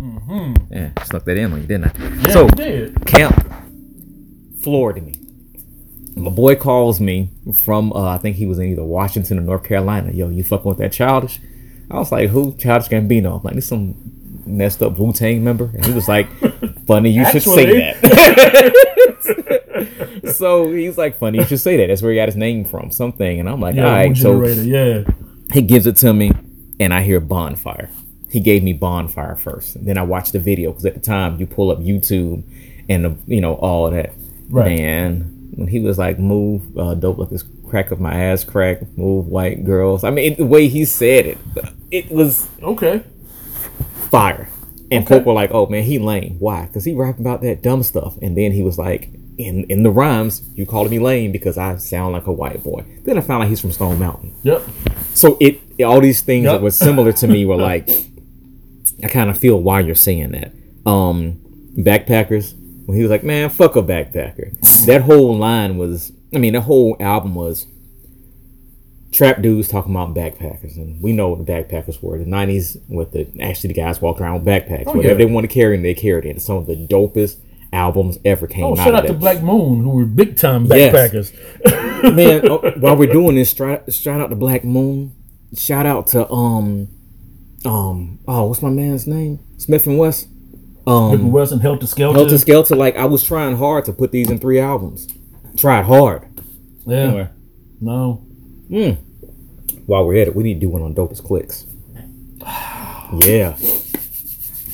Mhm. 0.00 0.66
Yeah, 0.70 0.90
snuck 1.04 1.24
that 1.24 1.36
in 1.36 1.52
on 1.52 1.60
you, 1.62 1.66
didn't 1.66 1.84
I? 1.86 1.88
Mm-hmm. 1.90 2.26
Yeah, 2.26 2.32
so, 2.32 2.48
did. 2.48 3.06
camp 3.06 3.52
floored 4.62 5.02
me. 5.04 5.14
My 6.16 6.30
boy 6.30 6.54
calls 6.56 7.00
me 7.00 7.30
from, 7.64 7.92
uh, 7.92 8.08
I 8.14 8.18
think 8.18 8.36
he 8.36 8.46
was 8.46 8.58
in 8.58 8.66
either 8.66 8.84
Washington 8.84 9.38
or 9.38 9.42
North 9.42 9.64
Carolina. 9.64 10.12
Yo, 10.12 10.28
you 10.28 10.44
fucking 10.44 10.68
with 10.68 10.78
that 10.78 10.92
Childish? 10.92 11.40
I 11.90 11.98
was 11.98 12.12
like, 12.12 12.30
who? 12.30 12.54
Childish 12.56 12.88
Gambino. 12.88 13.36
I'm 13.38 13.42
like, 13.42 13.54
this 13.54 13.66
some 13.68 13.94
messed 14.46 14.82
up 14.82 14.98
Wu 14.98 15.12
Tang 15.12 15.42
member. 15.42 15.70
And 15.74 15.84
he 15.84 15.92
was 15.92 16.08
like, 16.08 16.28
funny 16.86 17.10
you 17.10 17.24
should 17.26 17.42
say 17.42 17.92
that. 17.94 18.74
so 20.36 20.70
he's 20.72 20.96
like, 20.96 21.18
funny 21.18 21.38
you 21.38 21.44
should 21.44 21.60
say 21.60 21.76
that. 21.78 21.88
That's 21.88 22.00
where 22.02 22.12
he 22.12 22.16
got 22.16 22.28
his 22.28 22.36
name 22.36 22.64
from, 22.64 22.90
something. 22.90 23.40
And 23.40 23.48
I'm 23.48 23.60
like, 23.60 23.74
Yeah, 23.74 23.86
all 23.86 23.92
right. 23.92 24.16
So. 24.16 24.40
Yeah. 24.44 25.02
He 25.54 25.62
gives 25.62 25.86
it 25.86 25.96
to 25.96 26.12
me, 26.12 26.32
and 26.78 26.92
I 26.92 27.02
hear 27.02 27.20
Bonfire. 27.20 27.88
He 28.30 28.40
gave 28.40 28.62
me 28.62 28.72
Bonfire 28.72 29.36
first. 29.36 29.82
Then 29.84 29.96
I 29.96 30.02
watched 30.02 30.32
the 30.32 30.38
video 30.40 30.70
because 30.72 30.84
at 30.86 30.94
the 30.94 31.00
time 31.00 31.38
you 31.38 31.46
pull 31.46 31.70
up 31.70 31.78
YouTube 31.78 32.42
and 32.88 33.04
the, 33.04 33.16
you 33.26 33.40
know 33.40 33.54
all 33.54 33.90
that. 33.90 34.12
Right. 34.50 34.76
Man, 34.76 35.50
when 35.54 35.68
he 35.68 35.80
was 35.80 35.96
like, 35.98 36.18
"Move, 36.18 36.76
uh, 36.76 36.94
dope 36.94 37.18
like 37.18 37.30
this 37.30 37.44
crack 37.68 37.90
of 37.92 38.00
my 38.00 38.12
ass 38.14 38.44
crack, 38.44 38.82
move 38.98 39.28
white 39.28 39.64
girls." 39.64 40.04
I 40.04 40.10
mean, 40.10 40.34
the 40.36 40.44
way 40.44 40.68
he 40.68 40.84
said 40.84 41.26
it, 41.26 41.38
it 41.90 42.10
was 42.10 42.48
Okay. 42.62 43.02
fire. 44.10 44.48
And 44.90 45.04
Okay. 45.04 45.14
folk 45.14 45.26
were 45.26 45.32
like, 45.32 45.50
"Oh 45.52 45.66
man, 45.66 45.82
he 45.84 45.98
lame. 45.98 46.36
Why? 46.40 46.66
Because 46.66 46.84
he 46.84 46.92
rapping 46.92 47.24
about 47.24 47.40
that 47.42 47.62
dumb 47.62 47.82
stuff." 47.82 48.18
And 48.20 48.36
then 48.36 48.52
he 48.52 48.62
was 48.62 48.78
like, 48.78 49.10
"In 49.38 49.64
in 49.64 49.82
the 49.82 49.90
rhymes, 49.90 50.42
you 50.54 50.66
called 50.66 50.90
me 50.90 50.98
lame 50.98 51.32
because 51.32 51.58
I 51.58 51.76
sound 51.76 52.12
like 52.12 52.26
a 52.26 52.32
white 52.32 52.62
boy." 52.62 52.84
Then 53.04 53.18
I 53.18 53.20
found 53.20 53.42
out 53.42 53.48
he's 53.48 53.60
from 53.60 53.72
Stone 53.72 53.98
Mountain. 53.98 54.34
Yep. 54.42 54.62
So 55.14 55.36
it 55.40 55.60
all 55.84 56.00
these 56.00 56.20
things 56.20 56.44
Yep. 56.44 56.52
that 56.52 56.62
were 56.62 56.70
similar 56.70 57.12
to 57.12 57.26
me 57.26 57.44
were 57.44 57.56
like, 57.70 57.88
I 59.02 59.08
kind 59.08 59.30
of 59.30 59.38
feel 59.38 59.60
why 59.60 59.80
you're 59.80 59.94
saying 59.94 60.32
that. 60.32 60.52
Um, 60.88 61.40
backpackers 61.76 62.54
when 62.86 62.96
he 62.96 63.02
was 63.02 63.10
like, 63.10 63.24
man, 63.24 63.48
fuck 63.50 63.76
a 63.76 63.82
backpacker. 63.82 64.56
That 64.86 65.00
whole 65.00 65.34
line 65.38 65.78
was, 65.78 66.12
I 66.34 66.38
mean, 66.38 66.52
the 66.52 66.60
whole 66.60 66.94
album 67.00 67.34
was 67.34 67.66
trap 69.12 69.40
dudes 69.40 69.66
talking 69.68 69.94
about 69.94 70.14
backpackers, 70.14 70.76
and 70.76 71.00
we 71.00 71.12
know 71.12 71.28
what 71.30 71.46
the 71.46 71.50
backpackers 71.50 72.02
were. 72.02 72.18
The 72.18 72.26
'90s 72.26 72.76
with 72.88 73.12
the 73.12 73.26
actually 73.40 73.68
the 73.68 73.74
guys 73.80 74.02
walked 74.02 74.20
around 74.20 74.34
with 74.34 74.44
backpacks, 74.44 74.86
whatever 74.86 75.08
yeah. 75.08 75.14
they 75.14 75.24
want 75.24 75.48
to 75.48 75.54
carry, 75.54 75.76
and 75.76 75.84
they 75.84 75.94
carried 75.94 76.26
it. 76.26 76.42
Some 76.42 76.56
of 76.56 76.66
the 76.66 76.76
dopest 76.76 77.38
albums 77.74 78.18
ever 78.24 78.46
came 78.46 78.64
Oh, 78.64 78.72
out 78.72 78.78
shout 78.78 78.94
out 78.94 79.06
to 79.06 79.12
Black 79.12 79.42
Moon, 79.42 79.82
who 79.82 79.90
were 79.90 80.04
big 80.06 80.36
time 80.36 80.66
Yes. 80.66 80.94
backpackers. 80.94 82.14
man, 82.14 82.48
oh, 82.48 82.70
while 82.80 82.96
we're 82.96 83.12
doing 83.12 83.34
this, 83.36 83.50
shout, 83.52 84.20
out 84.20 84.30
to 84.30 84.36
Black 84.36 84.64
Moon. 84.64 85.12
Shout 85.56 85.84
out 85.86 86.06
to 86.08 86.30
um, 86.30 86.88
um, 87.64 88.18
oh, 88.26 88.46
what's 88.46 88.62
my 88.62 88.70
man's 88.70 89.06
name? 89.06 89.40
Smith 89.58 89.86
and 89.86 89.98
West. 89.98 90.28
Rick 90.86 91.20
Wilson, 91.22 91.60
Helter 91.60 91.86
Skelter. 91.86 92.18
Helter 92.18 92.38
Skelter, 92.38 92.76
like 92.76 92.96
I 92.96 93.06
was 93.06 93.22
trying 93.22 93.56
hard 93.56 93.84
to 93.86 93.92
put 93.92 94.12
these 94.12 94.30
in 94.30 94.38
three 94.38 94.60
albums. 94.60 95.08
Tried 95.56 95.84
hard. 95.84 96.28
yeah. 96.86 96.96
Anyway, 96.98 97.28
No. 97.80 98.22
while 99.86 100.06
we're 100.06 100.20
at 100.20 100.28
it, 100.28 100.34
we 100.36 100.42
need 100.42 100.54
to 100.54 100.60
do 100.60 100.68
one 100.68 100.82
on 100.82 100.94
dopest 100.94 101.24
clicks. 101.24 101.66
Yeah. 103.20 103.56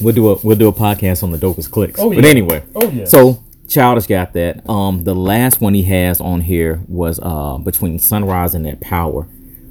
We'll 0.00 0.14
do 0.14 0.30
a 0.30 0.38
we'll 0.42 0.56
do 0.56 0.68
a 0.68 0.72
podcast 0.72 1.22
on 1.22 1.30
the 1.30 1.38
dopest 1.38 1.70
clicks. 1.70 2.00
Oh, 2.00 2.12
But 2.12 2.24
anyway. 2.24 2.64
Oh, 2.74 2.88
yeah. 2.90 3.04
So 3.04 3.42
Childish 3.68 4.06
got 4.06 4.32
that. 4.34 4.68
Um 4.68 5.04
the 5.04 5.14
last 5.14 5.60
one 5.60 5.74
he 5.74 5.82
has 5.84 6.20
on 6.20 6.42
here 6.42 6.80
was 6.88 7.20
uh 7.22 7.58
between 7.58 7.98
Sunrise 7.98 8.54
and 8.54 8.64
that 8.66 8.80
power 8.80 9.22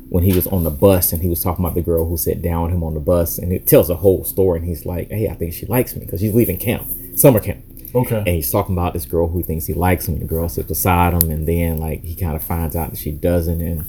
when 0.10 0.24
he 0.24 0.34
was 0.34 0.48
on 0.48 0.64
the 0.64 0.72
bus 0.72 1.14
and 1.14 1.22
he 1.22 1.30
was 1.30 1.42
talking 1.44 1.64
about 1.64 1.76
the 1.76 1.82
girl 1.84 2.08
who 2.08 2.18
sat 2.18 2.42
down 2.42 2.64
with 2.64 2.72
him 2.72 2.84
on 2.84 2.96
the 2.96 3.00
bus 3.00 3.38
and 3.38 3.54
it 3.54 3.68
tells 3.68 3.90
a 3.90 3.96
whole 3.96 4.24
story 4.24 4.60
and 4.60 4.68
he's 4.68 4.86
like, 4.86 5.10
Hey, 5.10 5.28
I 5.28 5.36
think 5.36 5.54
she 5.54 5.66
likes 5.68 5.96
me 5.96 6.04
because 6.06 6.22
he's 6.22 6.34
leaving 6.34 6.58
camp, 6.58 6.88
summer 7.16 7.40
camp. 7.40 7.64
Okay. 7.94 8.18
And 8.18 8.28
he's 8.28 8.52
talking 8.52 8.76
about 8.76 8.94
this 8.94 9.06
girl 9.06 9.28
who 9.28 9.42
thinks 9.42 9.66
he 9.66 9.74
likes 9.74 10.08
him, 10.08 10.14
and 10.14 10.22
the 10.24 10.28
girl 10.28 10.48
sits 10.48 10.68
beside 10.68 11.14
him, 11.14 11.32
and 11.32 11.48
then 11.48 11.80
like 11.80 12.04
he 12.04 12.16
kind 12.16 12.36
of 12.36 12.44
finds 12.44 12.76
out 12.76 12.92
that 12.92 12.98
she 12.98 13.12
doesn't, 13.12 13.62
and 13.62 13.84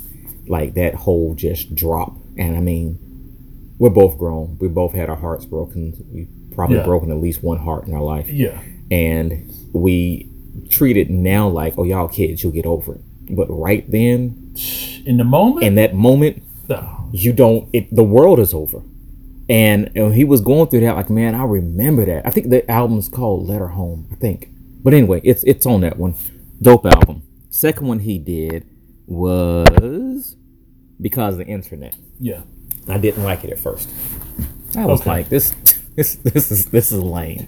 like 0.48 0.72
that 0.74 0.94
whole 0.94 1.34
just 1.34 1.74
drop. 1.74 2.14
And 2.38 2.56
I 2.56 2.60
mean, 2.60 2.98
we're 3.80 3.90
both 3.90 4.16
grown. 4.18 4.56
We 4.60 4.68
both 4.68 4.92
had 4.92 5.08
our 5.08 5.16
hearts 5.16 5.44
broken. 5.44 5.94
We 6.12 6.28
probably 6.54 6.76
Yeah. 6.76 6.84
broken 6.84 7.10
at 7.10 7.18
least 7.20 7.42
one 7.42 7.58
heart 7.58 7.88
in 7.88 7.94
our 7.94 8.02
life, 8.02 8.28
Yeah. 8.30 8.60
and 8.90 9.50
we 9.72 10.28
treat 10.68 10.96
it 10.96 11.10
now 11.10 11.48
like, 11.48 11.74
oh 11.78 11.84
y'all 11.84 12.06
kids, 12.08 12.42
you'll 12.42 12.52
get 12.52 12.66
over 12.66 12.94
it. 12.96 13.00
But 13.34 13.46
right 13.48 13.88
then, 13.90 14.54
In 15.06 15.16
the 15.16 15.24
moment. 15.24 15.64
in 15.64 15.74
that 15.76 15.94
moment, 15.94 16.42
no. 16.68 16.86
you 17.12 17.32
don't. 17.32 17.68
It 17.72 17.92
the 17.94 18.04
world 18.04 18.38
is 18.38 18.52
over. 18.54 18.82
And 19.48 19.90
know, 19.96 20.10
he 20.10 20.22
was 20.22 20.40
going 20.42 20.68
through 20.68 20.80
that, 20.80 20.94
like, 20.94 21.10
man, 21.10 21.34
I 21.34 21.42
remember 21.44 22.04
that. 22.04 22.24
I 22.24 22.30
think 22.30 22.50
the 22.50 22.68
album's 22.70 23.08
called 23.08 23.48
Letter 23.48 23.68
Home, 23.68 24.06
I 24.12 24.14
think. 24.14 24.48
But 24.84 24.94
anyway, 24.94 25.20
it's 25.24 25.42
it's 25.44 25.66
on 25.66 25.80
that 25.80 25.96
one. 25.98 26.14
Dope 26.62 26.86
album. 26.86 27.22
Second 27.50 27.86
one 27.88 27.98
he 28.00 28.18
did 28.18 28.64
was 29.06 30.36
because 31.00 31.34
of 31.34 31.38
the 31.38 31.46
internet. 31.46 31.94
Yeah. 32.18 32.42
I 32.88 32.98
didn't 32.98 33.22
like 33.24 33.44
it 33.44 33.50
at 33.50 33.58
first. 33.58 33.88
I 34.76 34.86
was 34.86 35.00
Okay. 35.00 35.10
like, 35.10 35.28
this 35.28 35.54
this 35.96 36.14
this 36.16 36.50
is 36.50 36.66
this 36.66 36.92
is 36.92 37.00
lame. 37.02 37.46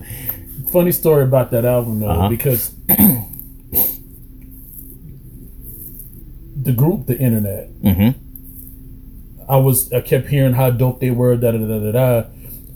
Funny 0.72 0.92
story 0.92 1.24
about 1.24 1.50
that 1.50 1.64
album 1.64 2.00
though, 2.00 2.08
Uh-huh. 2.08 2.28
because 2.28 2.72
the 6.56 6.72
group, 6.72 7.06
the 7.06 7.18
internet. 7.18 7.70
Mhm. 7.82 8.14
I 9.48 9.56
was 9.56 9.92
I 9.92 10.00
kept 10.00 10.28
hearing 10.28 10.54
how 10.54 10.70
dope 10.70 11.00
they 11.00 11.10
were, 11.10 11.36
da 11.36 11.50
da 11.52 11.58
da 11.58 11.78
da 11.78 11.92
da. 11.92 12.24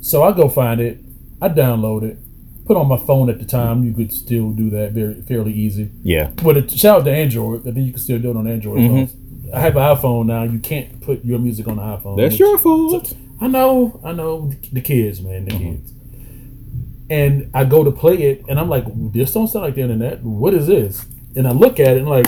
So 0.00 0.22
I 0.22 0.32
go 0.32 0.48
find 0.48 0.80
it, 0.80 0.98
I 1.40 1.48
download 1.48 2.02
it, 2.02 2.18
put 2.66 2.76
on 2.76 2.88
my 2.88 2.96
phone 2.96 3.28
at 3.30 3.38
the 3.38 3.44
time. 3.44 3.84
You 3.84 3.92
could 3.92 4.12
still 4.12 4.50
do 4.50 4.70
that 4.70 4.92
very 4.92 5.14
fairly 5.22 5.52
easy. 5.52 5.90
Yeah. 6.02 6.30
But 6.42 6.56
it, 6.56 6.70
shout 6.70 7.00
out 7.00 7.04
to 7.04 7.12
Android. 7.12 7.60
I 7.66 7.72
think 7.72 7.86
you 7.86 7.92
can 7.92 8.00
still 8.00 8.18
do 8.18 8.30
it 8.30 8.36
on 8.36 8.46
Android 8.46 8.78
Mm-hmm. 8.78 8.96
phones. 8.96 9.14
I 9.56 9.60
have 9.60 9.76
an 9.76 9.82
iPhone 9.96 10.26
now. 10.26 10.42
You 10.42 10.58
can't 10.58 11.00
put 11.00 11.24
your 11.24 11.38
music 11.38 11.66
on 11.66 11.76
the 11.76 11.82
iPhone. 11.82 12.16
That's 12.16 12.38
your 12.38 12.58
fault. 12.58 13.14
I 13.40 13.46
know, 13.48 14.00
I 14.04 14.12
know 14.12 14.52
the 14.72 14.80
kids, 14.80 15.20
man, 15.20 15.44
the 15.46 15.52
Mm-hmm. 15.52 15.64
kids. 15.76 15.92
And 17.08 17.50
I 17.54 17.64
go 17.64 17.84
to 17.84 17.90
play 17.92 18.16
it, 18.22 18.44
and 18.48 18.58
I'm 18.58 18.68
like, 18.68 18.84
"This 19.12 19.32
don't 19.32 19.46
sound 19.46 19.64
like 19.64 19.76
the 19.76 19.82
internet. 19.82 20.22
What 20.24 20.54
is 20.54 20.66
this?" 20.66 21.06
And 21.36 21.46
I 21.46 21.52
look 21.52 21.78
at 21.78 21.96
it, 21.96 21.98
and 21.98 22.08
like, 22.08 22.26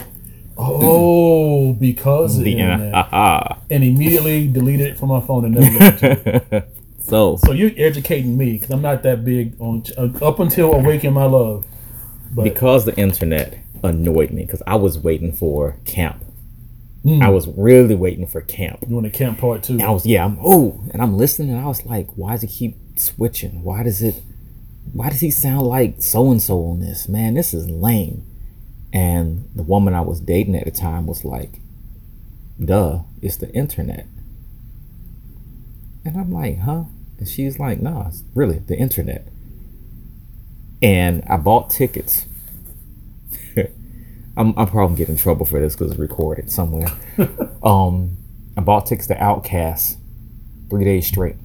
"Oh, 0.57 1.73
because 1.75 2.38
of 2.38 2.45
the 2.45 2.53
internet." 2.59 2.95
And 3.71 3.85
immediately 3.85 4.47
deleted 4.49 4.87
it 4.87 4.97
from 4.99 5.09
my 5.11 5.21
phone 5.21 5.45
and 5.45 5.55
never 5.57 5.85
looked 5.85 6.03
into 6.03 6.57
it. 6.57 6.75
So 7.01 7.37
So 7.37 7.53
you're 7.53 7.71
educating 7.77 8.37
me 8.37 8.53
because 8.53 8.71
I'm 8.71 8.83
not 8.83 9.03
that 9.03 9.25
big 9.25 9.59
on 9.61 9.83
uh, 9.97 10.11
up 10.25 10.41
until 10.41 10.75
Awaken 10.75 11.12
My 11.14 11.25
Love. 11.25 11.64
But 12.33 12.45
because 12.45 12.85
the 12.85 12.95
internet 12.99 13.59
annoyed 13.83 14.31
me 14.31 14.45
because 14.45 14.62
I 14.67 14.77
was 14.77 14.99
waiting 14.99 15.33
for 15.33 15.77
camp. 15.87 16.23
Hmm. 17.03 17.23
I 17.23 17.29
was 17.29 17.47
really 17.47 17.95
waiting 17.95 18.27
for 18.27 18.41
camp. 18.41 18.81
you 18.87 18.95
want 18.95 19.07
to 19.07 19.17
camp 19.17 19.39
part 19.39 19.63
two? 19.63 19.75
And 19.75 19.83
I 19.83 19.91
was 19.91 20.05
yeah, 20.05 20.25
I'm 20.25 20.39
oh, 20.43 20.83
and 20.93 21.01
I'm 21.01 21.17
listening, 21.17 21.51
and 21.51 21.61
I 21.61 21.67
was 21.67 21.85
like, 21.85 22.09
why 22.17 22.33
does 22.33 22.45
it 22.45 22.49
keep 22.49 22.77
switching? 22.97 23.63
Why 23.63 23.83
does 23.83 24.03
it? 24.03 24.23
Why 24.93 25.11
does 25.11 25.21
he 25.21 25.31
sound 25.31 25.67
like 25.67 26.03
so 26.03 26.31
and 26.31 26.43
so 26.43 26.65
on 26.65 26.81
this? 26.81 27.09
Man, 27.09 27.35
this 27.35 27.55
is 27.55 27.69
lame. 27.69 28.25
And 28.93 29.49
the 29.55 29.63
woman 29.63 29.95
I 29.95 30.01
was 30.01 30.21
dating 30.21 30.57
at 30.57 30.65
the 30.65 30.71
time 30.71 31.07
was 31.07 31.25
like, 31.25 31.61
duh, 32.63 33.01
it's 33.21 33.37
the 33.37 33.53
internet. 33.53 34.07
And 36.05 36.17
I'm 36.17 36.33
like, 36.33 36.61
huh? 36.61 36.85
And 37.19 37.29
she's 37.29 37.59
like, 37.59 37.83
nah, 37.83 38.09
it's 38.09 38.25
really 38.35 38.59
the 38.61 38.77
internet. 38.77 39.29
And 40.81 41.23
I 41.29 41.37
bought 41.37 41.71
tickets. 41.71 42.27
I'm, 44.38 44.57
I'm 44.59 44.68
probably 44.68 44.96
getting 44.96 45.16
in 45.16 45.20
trouble 45.20 45.44
for 45.44 45.61
this 45.61 45.74
because 45.74 45.90
it's 45.90 45.98
recorded 46.01 46.51
somewhere. 46.51 46.88
um, 47.62 48.16
I 48.57 48.61
bought 48.61 48.87
tickets 48.87 49.09
to 49.09 49.14
OutKast 49.16 49.96
three 50.70 50.85
days 50.85 51.07
straight 51.09 51.37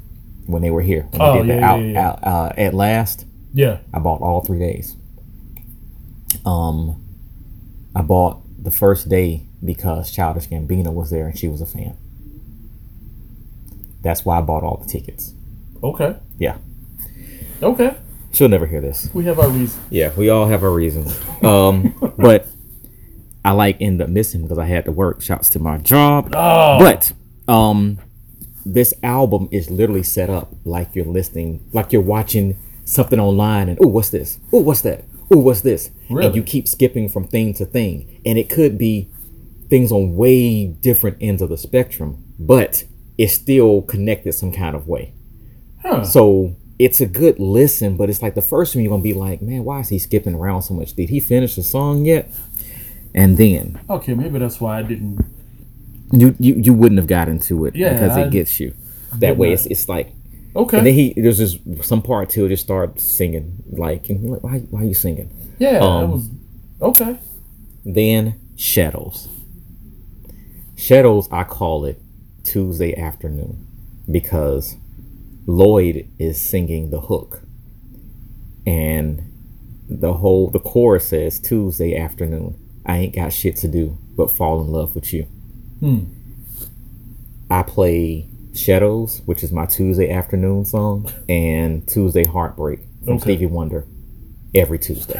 when 0.45 0.61
they 0.61 0.69
were 0.71 0.81
here. 0.81 1.07
When 1.11 1.21
Oh, 1.21 1.33
they 1.33 1.39
did 1.47 1.49
the 1.49 1.55
yeah, 1.61 1.71
out, 1.71 1.79
yeah, 1.79 1.85
yeah. 1.91 2.07
out 2.09 2.23
uh, 2.23 2.53
at 2.57 2.73
last. 2.73 3.25
yeah. 3.53 3.79
I 3.93 3.99
bought 3.99 4.21
all 4.21 4.41
three 4.41 4.59
days. 4.59 4.95
Um, 6.45 7.03
I 7.95 8.01
bought 8.01 8.41
the 8.61 8.71
first 8.71 9.09
day 9.09 9.47
because 9.63 10.11
Childish 10.11 10.47
Gambino 10.49 10.93
was 10.93 11.09
there 11.09 11.27
and 11.27 11.37
she 11.37 11.47
was 11.47 11.61
a 11.61 11.65
fan. 11.65 11.97
That's 14.01 14.25
why 14.25 14.37
I 14.39 14.41
bought 14.41 14.63
all 14.63 14.77
the 14.77 14.87
tickets. 14.87 15.33
Okay. 15.81 16.15
Yeah, 16.37 16.57
Okay. 17.61 17.95
she'll 18.33 18.49
never 18.49 18.65
hear 18.65 18.81
this. 18.81 19.09
We 19.13 19.25
have 19.25 19.39
our 19.39 19.49
reasons. 19.49 19.79
Yeah, 19.89 20.11
we 20.17 20.29
all 20.29 20.45
have 20.47 20.63
our 20.63 20.71
reasons. 20.71 21.17
Um, 21.41 21.93
but 22.17 22.42
I 23.45 23.51
like 23.51 23.77
end 23.81 24.01
up 24.01 24.09
missing 24.09 24.43
because 24.43 24.57
I 24.57 24.65
had 24.65 24.85
to 24.85 24.91
work. 24.91 25.21
Shouts 25.21 25.49
to 25.49 25.59
my 25.59 25.77
job. 25.77 26.33
Oh. 26.35 26.79
But 26.79 27.13
um, 27.47 27.99
this 28.65 28.93
album 29.03 29.49
is 29.51 29.69
literally 29.69 30.03
set 30.03 30.29
up 30.29 30.53
like 30.63 30.95
you're 30.95 31.05
listening, 31.05 31.67
like 31.73 31.91
you're 31.91 32.01
watching 32.01 32.57
something 32.85 33.19
online, 33.19 33.69
and 33.69 33.79
oh, 33.81 33.87
what's 33.87 34.09
this? 34.09 34.39
Oh, 34.51 34.59
what's 34.59 34.81
that? 34.81 35.05
Oh, 35.31 35.39
what's 35.39 35.61
this? 35.61 35.89
And 36.09 36.35
you 36.35 36.43
keep 36.43 36.67
skipping 36.67 37.09
from 37.09 37.27
thing 37.27 37.53
to 37.55 37.65
thing, 37.65 38.21
and 38.25 38.37
it 38.37 38.49
could 38.49 38.77
be 38.77 39.09
things 39.69 39.91
on 39.91 40.15
way 40.15 40.67
different 40.67 41.17
ends 41.19 41.41
of 41.41 41.49
the 41.49 41.57
spectrum, 41.57 42.23
but 42.37 42.83
it's 43.17 43.33
still 43.33 43.81
connected 43.81 44.33
some 44.33 44.51
kind 44.51 44.75
of 44.75 44.87
way. 44.87 45.13
Huh. 45.81 46.03
So 46.03 46.55
it's 46.79 47.01
a 47.01 47.05
good 47.05 47.39
listen, 47.39 47.97
but 47.97 48.09
it's 48.09 48.21
like 48.21 48.35
the 48.35 48.41
first 48.41 48.75
one 48.75 48.83
you're 48.83 48.91
gonna 48.91 49.03
be 49.03 49.13
like, 49.13 49.41
man, 49.41 49.63
why 49.63 49.79
is 49.79 49.89
he 49.89 49.99
skipping 49.99 50.35
around 50.35 50.63
so 50.63 50.73
much? 50.73 50.93
Did 50.93 51.09
he 51.09 51.19
finish 51.19 51.55
the 51.55 51.63
song 51.63 52.05
yet? 52.05 52.31
And 53.13 53.37
then 53.37 53.79
Okay, 53.89 54.13
maybe 54.13 54.39
that's 54.39 54.59
why 54.59 54.79
I 54.79 54.83
didn't. 54.83 55.23
you 56.11 56.35
you, 56.39 56.55
you 56.55 56.73
wouldn't 56.73 56.97
have 56.99 57.07
got 57.07 57.27
into 57.29 57.65
it 57.65 57.75
Yeah, 57.75 57.93
because 57.93 58.17
I 58.17 58.23
it 58.23 58.31
gets 58.31 58.59
you. 58.59 58.73
That 59.15 59.37
way, 59.37 59.49
not. 59.49 59.53
it's 59.53 59.65
it's 59.67 59.89
like. 59.89 60.13
Okay. 60.55 60.77
And 60.77 60.85
then 60.87 60.93
he 60.93 61.13
there's 61.15 61.37
just 61.39 61.59
some 61.83 62.01
part 62.01 62.29
too. 62.29 62.47
Just 62.47 62.63
start 62.63 62.99
singing 62.99 63.63
like, 63.71 64.09
and 64.09 64.21
you're 64.23 64.33
like, 64.33 64.43
why 64.43 64.59
why 64.69 64.81
are 64.81 64.85
you 64.85 64.93
singing? 64.93 65.29
yeah, 65.59 65.73
that 65.73 65.83
um, 65.83 66.11
was 66.11 66.29
okay. 66.81 67.17
Then 67.85 68.39
Shadows. 68.55 69.27
Shadows, 70.75 71.27
I 71.31 71.43
call 71.43 71.85
it 71.85 71.99
Tuesday 72.43 72.95
afternoon 72.95 73.67
because 74.09 74.75
Lloyd 75.47 76.07
is 76.19 76.39
singing 76.41 76.89
the 76.89 77.01
hook. 77.01 77.41
And 78.65 79.29
the 79.89 80.13
whole 80.13 80.49
the 80.49 80.59
chorus 80.59 81.07
says 81.09 81.39
Tuesday 81.39 81.95
afternoon. 81.95 82.59
I 82.85 82.97
ain't 82.97 83.15
got 83.15 83.31
shit 83.33 83.55
to 83.57 83.67
do 83.67 83.97
but 84.15 84.29
fall 84.31 84.61
in 84.61 84.67
love 84.67 84.93
with 84.95 85.11
you. 85.13 85.23
Hmm. 85.79 86.03
I 87.49 87.63
play 87.63 88.27
Shadows, 88.53 89.21
which 89.25 89.43
is 89.43 89.51
my 89.51 89.65
Tuesday 89.65 90.11
afternoon 90.11 90.65
song, 90.65 91.11
and 91.27 91.87
Tuesday 91.87 92.23
Heartbreak 92.25 92.79
from 93.03 93.13
Okay. 93.15 93.21
Stevie 93.35 93.45
Wonder 93.47 93.87
every 94.53 94.77
Tuesday. 94.79 95.19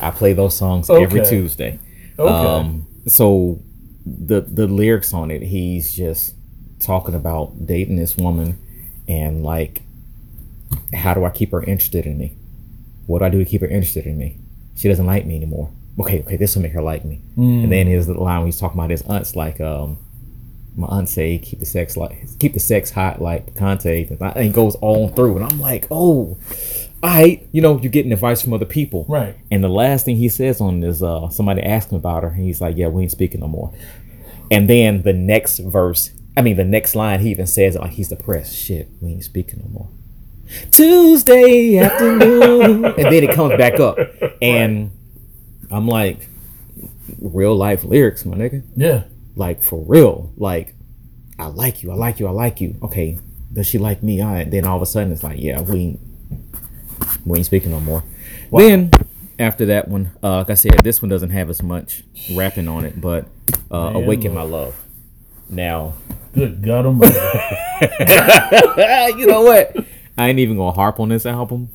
I 0.00 0.10
play 0.14 0.32
those 0.32 0.56
songs 0.56 0.88
every 0.88 1.24
Tuesday. 1.24 1.78
Okay. 2.18 2.32
Um, 2.32 2.86
so 3.08 3.60
the 4.04 4.40
the 4.42 4.66
lyrics 4.68 5.12
on 5.12 5.30
it, 5.30 5.42
he's 5.42 5.94
just 5.96 6.34
talking 6.78 7.14
about 7.14 7.66
dating 7.66 7.96
this 7.96 8.16
woman 8.16 8.58
and 9.08 9.42
like 9.42 9.82
how 10.92 11.14
do 11.14 11.24
I 11.24 11.30
keep 11.30 11.50
her 11.52 11.62
interested 11.62 12.06
in 12.06 12.18
me? 12.18 12.36
What 13.06 13.20
do 13.20 13.24
I 13.24 13.28
do 13.30 13.38
to 13.38 13.44
keep 13.44 13.60
her 13.62 13.66
interested 13.66 14.06
in 14.06 14.18
me? 14.18 14.38
She 14.76 14.88
doesn't 14.88 15.06
like 15.06 15.26
me 15.26 15.36
anymore. 15.36 15.70
Okay, 15.98 16.20
okay, 16.20 16.36
this 16.36 16.54
will 16.54 16.62
make 16.62 16.72
her 16.72 16.82
like 16.82 17.04
me. 17.04 17.22
And 17.64 17.72
then 17.72 17.86
his 17.86 18.08
line 18.08 18.40
when 18.40 18.46
he's 18.46 18.60
talking 18.60 18.78
about 18.78 18.90
his 18.90 19.02
aunts 19.02 19.34
like 19.34 19.60
um 19.60 19.98
my 20.76 20.86
aunt 20.88 21.08
say 21.08 21.38
keep 21.38 21.58
the 21.58 21.64
sex 21.64 21.96
like 21.96 22.38
keep 22.38 22.52
the 22.52 22.60
sex 22.60 22.90
hot 22.90 23.20
like 23.20 23.54
Picante 23.54 24.10
and 24.10 24.46
it 24.46 24.52
goes 24.52 24.76
on 24.82 25.12
through 25.14 25.36
and 25.36 25.44
I'm 25.44 25.58
like, 25.58 25.86
oh 25.90 26.36
I 27.02 27.42
you 27.52 27.62
know, 27.62 27.78
you're 27.80 27.90
getting 27.90 28.12
advice 28.12 28.42
from 28.42 28.52
other 28.52 28.66
people. 28.66 29.06
Right. 29.08 29.36
And 29.50 29.64
the 29.64 29.68
last 29.68 30.04
thing 30.04 30.16
he 30.16 30.28
says 30.28 30.60
on 30.60 30.82
is 30.84 31.02
uh 31.02 31.30
somebody 31.30 31.62
asked 31.62 31.90
him 31.90 31.96
about 31.96 32.24
her 32.24 32.28
and 32.28 32.44
he's 32.44 32.60
like, 32.60 32.76
Yeah, 32.76 32.88
we 32.88 33.02
ain't 33.02 33.10
speaking 33.10 33.40
no 33.40 33.48
more. 33.48 33.72
And 34.50 34.68
then 34.68 35.02
the 35.02 35.14
next 35.14 35.58
verse, 35.58 36.10
I 36.36 36.42
mean 36.42 36.56
the 36.56 36.64
next 36.64 36.94
line 36.94 37.20
he 37.20 37.30
even 37.30 37.46
says 37.46 37.74
like 37.76 37.92
he's 37.92 38.10
depressed. 38.10 38.54
Shit, 38.54 38.90
we 39.00 39.12
ain't 39.12 39.24
speaking 39.24 39.60
no 39.60 39.70
more. 39.70 39.88
Tuesday 40.70 41.78
afternoon, 41.78 42.84
and 42.84 42.96
then 42.96 43.24
it 43.24 43.34
comes 43.34 43.56
back 43.56 43.80
up, 43.80 43.98
and 44.40 44.90
I'm 45.70 45.88
like, 45.88 46.28
real 47.18 47.56
life 47.56 47.84
lyrics, 47.84 48.24
my 48.24 48.36
nigga. 48.36 48.62
Yeah. 48.76 49.04
Like 49.34 49.62
for 49.62 49.82
real. 49.84 50.32
Like, 50.36 50.74
I 51.38 51.46
like 51.46 51.82
you, 51.82 51.90
I 51.90 51.94
like 51.94 52.20
you, 52.20 52.26
I 52.26 52.30
like 52.30 52.60
you. 52.60 52.76
Okay, 52.82 53.18
does 53.52 53.66
she 53.66 53.78
like 53.78 54.02
me? 54.02 54.20
All 54.20 54.32
right. 54.32 54.50
Then 54.50 54.66
all 54.66 54.76
of 54.76 54.82
a 54.82 54.86
sudden 54.86 55.12
it's 55.12 55.22
like, 55.22 55.38
yeah, 55.38 55.60
we 55.60 55.80
ain't, 55.80 56.00
we 57.24 57.38
ain't 57.38 57.46
speaking 57.46 57.70
no 57.70 57.80
more. 57.80 58.02
Then 58.52 58.90
after 59.38 59.66
that 59.66 59.88
one, 59.88 60.12
uh, 60.22 60.38
like 60.38 60.50
I 60.50 60.54
said, 60.54 60.80
this 60.82 61.02
one 61.02 61.08
doesn't 61.08 61.30
have 61.30 61.50
as 61.50 61.62
much 61.62 62.04
rapping 62.34 62.68
on 62.68 62.84
it, 62.84 63.00
but 63.00 63.26
uh, 63.70 63.90
Man, 63.90 63.96
Awaken 63.96 64.34
look. 64.34 64.34
My 64.34 64.42
Love. 64.42 64.82
Now, 65.48 65.94
Good 66.32 66.62
God 66.62 66.86
Almighty. 66.86 67.14
you 69.18 69.26
know 69.26 69.42
what? 69.42 69.76
I 70.18 70.28
ain't 70.28 70.38
even 70.38 70.56
gonna 70.56 70.72
harp 70.72 70.98
on 71.00 71.08
this 71.08 71.26
album. 71.26 71.68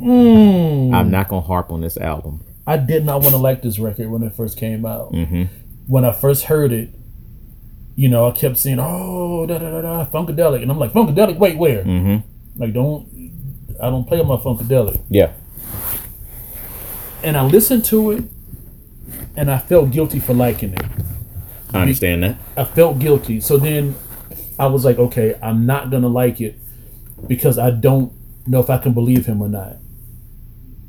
mm. 0.00 0.94
I'm 0.94 1.10
not 1.10 1.28
gonna 1.28 1.46
harp 1.46 1.70
on 1.70 1.80
this 1.80 1.96
album. 1.96 2.44
I 2.66 2.76
did 2.76 3.04
not 3.04 3.22
want 3.22 3.34
to 3.34 3.38
like 3.38 3.62
this 3.62 3.78
record 3.78 4.10
when 4.10 4.22
it 4.22 4.34
first 4.34 4.58
came 4.58 4.84
out. 4.84 5.12
Mm-hmm. 5.12 5.44
When 5.86 6.04
I 6.04 6.12
first 6.12 6.44
heard 6.44 6.70
it, 6.70 6.90
you 7.96 8.08
know, 8.08 8.28
I 8.28 8.32
kept 8.32 8.58
saying, 8.58 8.78
"Oh, 8.78 9.46
da 9.46 9.58
da 9.58 9.70
da 9.70 9.80
da, 9.80 10.06
funkadelic," 10.06 10.62
and 10.62 10.70
I'm 10.70 10.78
like, 10.78 10.92
"Funkadelic? 10.92 11.38
Wait, 11.38 11.56
where? 11.56 11.82
Mm-hmm. 11.82 12.60
Like, 12.60 12.72
don't 12.72 13.08
I 13.80 13.90
don't 13.90 14.06
play 14.06 14.20
on 14.20 14.28
my 14.28 14.36
funkadelic?" 14.36 15.00
Yeah. 15.08 15.32
And 17.22 17.36
I 17.36 17.44
listened 17.44 17.84
to 17.86 18.12
it, 18.12 18.24
and 19.34 19.50
I 19.50 19.58
felt 19.58 19.90
guilty 19.90 20.20
for 20.20 20.34
liking 20.34 20.74
it. 20.74 20.84
I 21.72 21.80
understand 21.80 22.22
that. 22.22 22.36
I 22.56 22.64
felt 22.64 22.98
guilty. 22.98 23.40
So 23.40 23.56
then 23.56 23.94
I 24.58 24.66
was 24.66 24.84
like, 24.84 24.98
okay, 24.98 25.36
I'm 25.42 25.66
not 25.66 25.90
gonna 25.90 26.08
like 26.08 26.40
it 26.40 26.58
because 27.26 27.58
I 27.58 27.70
don't 27.70 28.12
know 28.46 28.60
if 28.60 28.70
I 28.70 28.78
can 28.78 28.92
believe 28.92 29.26
him 29.26 29.42
or 29.42 29.48
not. 29.48 29.76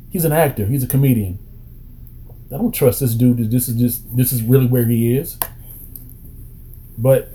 He's 0.09 0.25
an 0.25 0.31
actor. 0.31 0.65
He's 0.65 0.83
a 0.83 0.87
comedian. 0.87 1.39
I 2.53 2.57
don't 2.57 2.71
trust 2.71 2.99
this 2.99 3.13
dude. 3.13 3.51
This 3.51 3.69
is 3.69 3.75
just 3.75 4.15
this 4.15 4.31
is 4.31 4.41
really 4.41 4.65
where 4.65 4.85
he 4.85 5.15
is. 5.15 5.37
But 6.97 7.31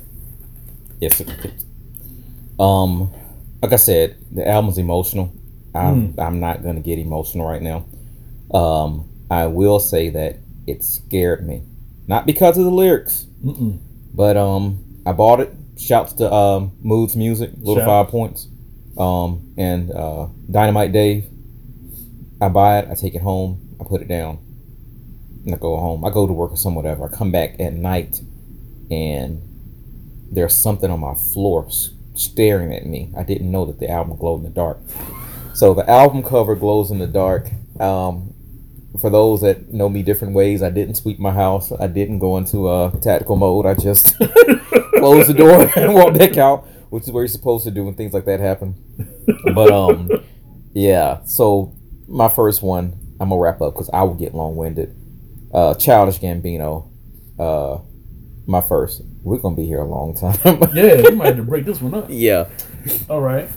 Yes. 1.01 1.23
Um, 2.59 3.13
like 3.63 3.73
I 3.73 3.77
said, 3.77 4.17
the 4.31 4.47
album's 4.49 4.79
emotional. 4.79 5.33
I'm 5.75 6.15
I'm 6.19 6.41
not 6.41 6.63
gonna 6.63 6.81
get 6.81 6.99
emotional 6.99 7.47
right 7.49 7.63
now. 7.63 7.85
Um, 8.53 9.09
I 9.31 9.47
will 9.47 9.81
say 9.81 10.11
that 10.11 10.39
it 10.67 10.85
scared 10.85 11.47
me, 11.47 11.63
not 12.07 12.27
because 12.27 12.57
of 12.57 12.65
the 12.65 12.71
lyrics, 12.71 13.27
mm-mm. 13.45 13.81
but 14.15 14.37
um, 14.37 15.03
I 15.05 15.13
bought 15.13 15.41
it. 15.41 15.53
Shouts 15.77 16.13
to 16.15 16.33
um, 16.33 16.73
Moods 16.83 17.17
Music, 17.17 17.51
little 17.57 17.83
Shout. 17.83 17.87
five 17.87 18.09
points, 18.09 18.47
um, 18.99 19.55
and 19.57 19.91
uh, 19.91 20.29
Dynamite 20.51 20.93
Dave. 20.93 21.27
I 22.41 22.49
buy 22.49 22.81
it. 22.81 22.89
I 22.91 22.95
take 22.95 23.15
it 23.15 23.23
home. 23.23 23.77
I 23.81 23.85
put 23.85 24.03
it 24.03 24.09
down. 24.09 24.39
And 25.45 25.55
I 25.55 25.59
go 25.59 25.77
home. 25.77 26.05
I 26.05 26.11
go 26.11 26.27
to 26.27 26.33
work 26.33 26.53
or 26.53 26.57
some 26.57 26.75
whatever. 26.75 27.05
I 27.05 27.17
come 27.17 27.31
back 27.31 27.61
at 27.61 27.73
night, 27.73 28.21
and 28.91 29.43
there's 30.31 30.57
something 30.57 30.91
on 30.91 31.01
my 31.01 31.15
floor 31.15 31.69
staring 32.15 32.73
at 32.75 32.87
me. 32.87 33.13
I 33.17 33.23
didn't 33.23 33.51
know 33.51 33.65
that 33.67 33.79
the 33.79 33.91
album 33.91 34.17
glowed 34.17 34.39
in 34.39 34.45
the 34.45 34.51
dark. 34.51 34.79
So 35.55 35.75
the 35.75 35.89
album 35.89 36.23
cover 36.23 36.55
glows 36.55 36.91
in 36.91 36.99
the 36.99 37.07
dark. 37.07 37.49
Um, 37.79 38.35
for 39.01 39.11
those 39.11 39.41
that 39.41 39.73
know 39.73 39.89
me 39.89 40.03
different 40.03 40.35
ways, 40.35 40.63
I 40.63 40.71
didn't 40.71 40.95
sweep 40.95 41.19
my 41.19 41.33
house. 41.33 41.73
I 41.73 41.87
didn't 41.87 42.21
go 42.21 42.37
into 42.37 42.71
a 42.71 42.93
tactical 43.01 43.37
mode. 43.37 43.67
I 43.67 43.75
just 43.75 44.17
closed 44.97 45.29
the 45.29 45.35
door 45.37 45.71
and 45.77 45.95
walked 45.95 46.19
back 46.19 46.37
out, 46.37 46.67
which 46.95 47.03
is 47.05 47.11
where 47.11 47.25
you're 47.25 47.29
supposed 47.29 47.65
to 47.65 47.73
do 47.73 47.85
when 47.85 47.95
things 47.95 48.13
like 48.15 48.25
that 48.25 48.39
happen. 48.39 48.75
But 49.53 49.73
um, 49.73 50.09
yeah. 50.75 51.25
So 51.25 51.75
my 52.07 52.29
first 52.29 52.63
one, 52.63 52.95
I'm 53.19 53.31
gonna 53.31 53.41
wrap 53.41 53.61
up 53.61 53.75
because 53.75 53.91
I 53.93 54.03
will 54.05 54.15
get 54.15 54.33
long 54.35 54.55
winded. 54.55 54.95
Uh, 55.53 55.75
Childish 55.75 56.21
Gambino, 56.21 56.89
uh, 57.39 57.79
my 58.47 58.61
first. 58.61 59.03
We're 59.23 59.39
gonna 59.39 59.57
be 59.57 59.67
here 59.67 59.81
a 59.81 59.85
long 59.85 60.15
time. 60.15 60.39
yeah, 60.75 61.03
we 61.03 61.11
might 61.17 61.27
have 61.29 61.37
to 61.39 61.43
break 61.43 61.65
this 61.65 61.81
one 61.81 61.95
up. 61.95 62.07
yeah. 62.09 62.47
All 63.09 63.21
right. 63.21 63.49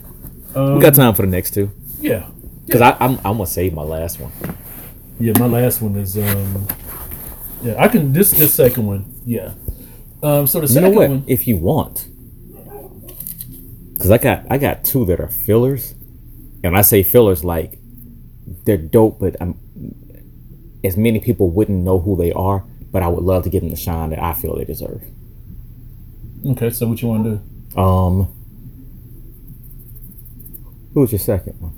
Um, 0.56 0.76
We 0.76 0.82
got 0.82 0.96
time 0.96 1.14
for 1.14 1.22
the 1.22 1.28
next 1.28 1.54
two. 1.54 1.70
Yeah. 2.00 2.28
Cause 2.72 2.82
I, 2.82 2.98
I'm 3.00 3.18
I'm 3.20 3.38
gonna 3.38 3.46
save 3.46 3.74
my 3.74 3.84
last 3.84 4.20
one. 4.20 4.32
Yeah, 5.20 5.34
my 5.40 5.46
last 5.46 5.82
one 5.82 5.96
is 5.96 6.18
um 6.18 6.68
yeah, 7.62 7.76
I 7.82 7.88
can 7.88 8.12
this 8.14 8.32
this 8.32 8.54
second 8.54 8.86
one, 8.88 9.06
yeah. 9.26 9.54
Um 10.24 10.48
so 10.48 10.60
the 10.60 10.64
You 10.68 10.74
second 10.74 10.92
know 10.92 10.98
what? 10.98 11.10
one 11.10 11.24
If 11.28 11.48
you 11.48 11.56
want, 11.58 12.08
because 13.98 14.12
I 14.12 14.20
got 14.20 14.46
I 14.50 14.60
got 14.60 14.84
two 14.84 15.06
that 15.06 15.20
are 15.20 15.28
fillers, 15.28 15.96
and 16.64 16.78
I 16.78 16.82
say 16.82 17.02
fillers 17.02 17.44
like 17.44 17.80
they're 18.66 18.78
dope, 18.78 19.20
but 19.20 19.36
I'm 19.42 19.60
as 20.84 20.96
many 20.96 21.20
people 21.20 21.50
wouldn't 21.50 21.84
know 21.84 22.00
who 22.00 22.16
they 22.16 22.32
are. 22.32 22.64
But 22.92 23.04
I 23.04 23.10
would 23.10 23.24
love 23.24 23.44
to 23.44 23.50
give 23.50 23.62
them 23.62 23.70
the 23.70 23.76
shine 23.76 24.12
that 24.12 24.24
I 24.24 24.34
feel 24.34 24.56
they 24.56 24.64
deserve. 24.64 25.04
Okay, 26.46 26.70
so 26.70 26.88
what 26.88 27.02
you 27.02 27.08
wanna 27.10 27.42
do? 27.76 27.80
Um, 27.80 28.34
who's 30.94 31.12
your 31.12 31.20
second 31.20 31.60
one? 31.60 31.74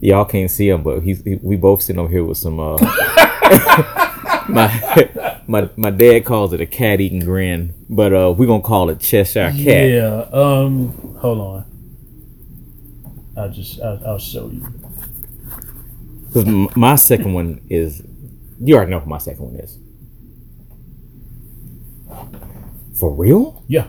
Y'all 0.00 0.26
can't 0.26 0.50
see 0.50 0.68
him, 0.68 0.82
but 0.82 1.02
he's 1.02 1.22
he, 1.22 1.36
we 1.36 1.56
both 1.56 1.82
sitting 1.82 2.00
over 2.00 2.10
here 2.10 2.24
with 2.24 2.36
some. 2.36 2.60
Uh, 2.60 2.76
my 4.48 5.40
my 5.46 5.68
my 5.76 5.90
dad 5.90 6.24
calls 6.24 6.52
it 6.52 6.60
a 6.60 6.66
cat 6.66 7.00
eating 7.00 7.20
grin, 7.20 7.74
but 7.88 8.12
uh, 8.12 8.34
we're 8.36 8.46
gonna 8.46 8.62
call 8.62 8.90
it 8.90 9.00
Cheshire 9.00 9.50
Cat. 9.52 9.56
Yeah, 9.90 10.26
um 10.32 11.16
hold 11.20 11.38
on. 11.38 11.64
I'll 13.36 13.50
just 13.50 13.80
I'll, 13.80 14.00
I'll 14.06 14.18
show 14.18 14.48
you. 14.48 14.66
Because 16.26 16.46
m- 16.46 16.68
my 16.76 16.96
second 16.96 17.32
one 17.34 17.60
is, 17.70 18.02
you 18.60 18.76
already 18.76 18.90
know 18.90 19.00
who 19.00 19.08
my 19.10 19.18
second 19.18 19.44
one 19.44 19.56
is. 19.56 19.78
For 22.98 23.12
real? 23.12 23.62
Yeah. 23.68 23.88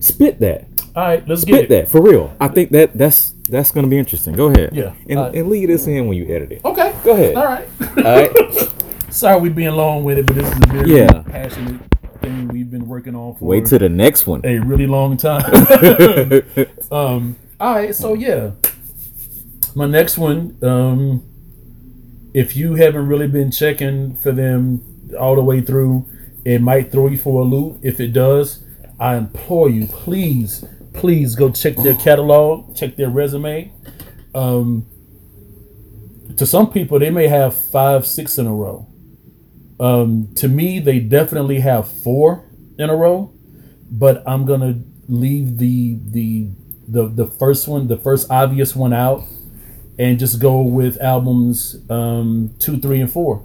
Spit 0.00 0.40
that. 0.40 0.66
All 0.94 1.02
right, 1.04 1.26
let's 1.28 1.42
Spit 1.42 1.54
get 1.54 1.64
it. 1.64 1.68
that 1.68 1.88
for 1.90 2.02
real. 2.02 2.34
I 2.40 2.48
think 2.48 2.70
that 2.70 2.96
that's 2.96 3.30
that's 3.48 3.70
gonna 3.70 3.86
be 3.88 3.98
interesting. 3.98 4.34
Go 4.34 4.46
ahead. 4.48 4.70
Yeah. 4.74 4.94
And, 5.08 5.18
Uh, 5.18 5.30
and 5.34 5.48
leave 5.48 5.68
this 5.68 5.86
in 5.86 6.06
when 6.06 6.16
you 6.16 6.24
edit 6.34 6.52
it. 6.52 6.64
Okay. 6.64 6.91
Go 7.04 7.12
ahead. 7.12 7.34
All 7.36 7.44
right. 7.44 7.68
All 7.98 8.02
right. 8.04 8.68
Sorry 9.10 9.40
we 9.40 9.48
being 9.50 9.72
long 9.72 10.04
with 10.04 10.18
it, 10.18 10.26
but 10.26 10.36
this 10.36 10.46
is 10.46 10.54
a 10.56 10.66
very 10.72 10.96
Yeah. 10.98 11.22
passionate 11.22 11.80
thing 12.20 12.48
we've 12.48 12.70
been 12.70 12.86
working 12.86 13.14
on 13.14 13.34
for 13.34 13.44
Wait 13.44 13.66
till 13.66 13.78
the 13.80 13.88
next 13.88 14.26
one. 14.26 14.40
a 14.44 14.58
really 14.58 14.86
long 14.86 15.16
time. 15.16 15.44
um, 16.92 17.36
all 17.60 17.74
right, 17.74 17.94
so 17.94 18.14
yeah, 18.14 18.52
my 19.74 19.86
next 19.86 20.16
one. 20.18 20.56
Um, 20.62 21.22
if 22.32 22.56
you 22.56 22.74
haven't 22.76 23.06
really 23.08 23.26
been 23.28 23.50
checking 23.50 24.14
for 24.16 24.32
them 24.32 24.80
all 25.18 25.34
the 25.34 25.42
way 25.42 25.60
through, 25.60 26.06
it 26.44 26.62
might 26.62 26.90
throw 26.90 27.08
you 27.08 27.18
for 27.18 27.42
a 27.42 27.44
loop. 27.44 27.78
If 27.82 28.00
it 28.00 28.12
does, 28.14 28.64
I 28.98 29.16
implore 29.16 29.68
you, 29.68 29.86
please, 29.88 30.64
please 30.94 31.34
go 31.34 31.50
check 31.50 31.76
their 31.76 31.94
catalog, 32.06 32.74
check 32.74 32.96
their 32.96 33.10
resume. 33.10 33.70
Um, 34.34 34.86
to 36.36 36.46
some 36.46 36.70
people, 36.70 36.98
they 36.98 37.10
may 37.10 37.28
have 37.28 37.54
five, 37.54 38.06
six 38.06 38.38
in 38.38 38.46
a 38.46 38.54
row. 38.54 38.86
Um, 39.80 40.32
to 40.36 40.48
me, 40.48 40.78
they 40.78 41.00
definitely 41.00 41.60
have 41.60 41.90
four 41.90 42.48
in 42.78 42.88
a 42.88 42.96
row 42.96 43.32
but 43.92 44.22
I'm 44.26 44.46
gonna 44.46 44.80
leave 45.06 45.58
the 45.58 45.98
the 46.02 46.48
the 46.88 47.08
the 47.08 47.26
first 47.26 47.68
one, 47.68 47.88
the 47.88 47.98
first 47.98 48.30
obvious 48.30 48.74
one 48.74 48.94
out, 48.94 49.22
and 49.98 50.18
just 50.18 50.40
go 50.40 50.62
with 50.62 51.00
albums 51.00 51.76
um, 51.90 52.54
two, 52.58 52.78
three, 52.78 53.00
and 53.00 53.12
four. 53.12 53.44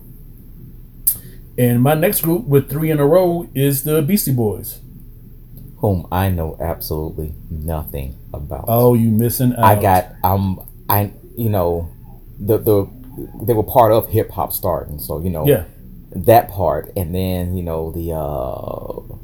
And 1.58 1.82
my 1.82 1.96
next 1.96 2.22
group 2.22 2.46
with 2.46 2.70
three 2.70 2.92
in 2.92 3.00
a 3.00 3.06
row 3.06 3.50
is 3.54 3.84
the 3.84 4.02
Beastie 4.02 4.34
Boys. 4.34 4.80
Whom 5.80 6.08
I 6.12 6.30
know 6.30 6.58
absolutely 6.62 7.34
nothing 7.50 8.18
about. 8.34 8.66
Oh, 8.68 8.94
you 8.94 9.10
missing 9.10 9.54
out? 9.54 9.66
I 9.66 9.80
got 9.80 10.16
um 10.24 10.66
I 10.88 11.12
you 11.36 11.50
know 11.50 11.92
the 12.40 12.58
the 12.58 12.88
they 13.44 13.54
were 13.54 13.64
part 13.64 13.92
of 13.92 14.10
hip 14.10 14.32
hop 14.32 14.54
starting, 14.54 15.00
so 15.00 15.20
you 15.20 15.30
know 15.30 15.48
yeah. 15.48 15.66
that 16.16 16.50
part, 16.50 16.92
and 16.96 17.14
then 17.14 17.56
you 17.56 17.64
know 17.64 17.92
the 17.92 18.14
uh 18.14 19.18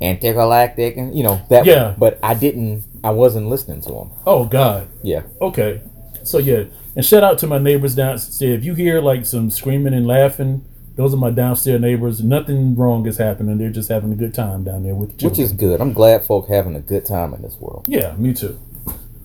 intergalactic, 0.00 0.96
and 0.96 1.16
you 1.16 1.22
know 1.22 1.40
that. 1.50 1.66
Yeah. 1.66 1.94
But 1.98 2.18
I 2.22 2.34
didn't. 2.34 2.84
I 3.02 3.10
wasn't 3.10 3.48
listening 3.48 3.80
to 3.82 3.90
them. 3.90 4.10
Oh 4.26 4.44
God. 4.44 4.88
Yeah. 5.02 5.22
Okay. 5.40 5.82
So 6.24 6.38
yeah, 6.38 6.64
and 6.94 7.04
shout 7.04 7.24
out 7.24 7.38
to 7.38 7.46
my 7.46 7.58
neighbors 7.58 7.94
downstairs. 7.94 8.58
If 8.58 8.64
you 8.64 8.74
hear 8.74 9.00
like 9.00 9.24
some 9.24 9.50
screaming 9.50 9.94
and 9.94 10.06
laughing, 10.06 10.64
those 10.96 11.14
are 11.14 11.16
my 11.16 11.30
downstairs 11.30 11.80
neighbors. 11.80 12.22
Nothing 12.22 12.76
wrong 12.76 13.06
is 13.06 13.18
happening. 13.18 13.56
They're 13.56 13.70
just 13.70 13.88
having 13.88 14.12
a 14.12 14.16
good 14.16 14.34
time 14.34 14.64
down 14.64 14.82
there 14.82 14.94
with 14.94 15.16
the 15.16 15.28
Which 15.28 15.38
is 15.38 15.52
good. 15.52 15.80
I'm 15.80 15.92
glad 15.92 16.24
folk 16.24 16.48
having 16.48 16.76
a 16.76 16.80
good 16.80 17.06
time 17.06 17.34
in 17.34 17.42
this 17.42 17.54
world. 17.54 17.84
Yeah, 17.88 18.14
me 18.16 18.34
too. 18.34 18.58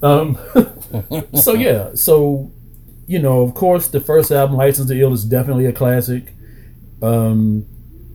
Um, 0.01 0.37
so 1.33 1.53
yeah, 1.53 1.95
so 1.95 2.51
you 3.13 3.19
know, 3.19 3.43
of 3.43 3.53
course, 3.53 3.87
the 3.87 3.99
first 3.99 4.31
album, 4.31 4.57
License 4.57 4.89
to 4.89 4.99
Ill, 4.99 5.13
is 5.13 5.23
definitely 5.23 5.67
a 5.67 5.71
classic. 5.71 6.33
Um, 7.03 7.63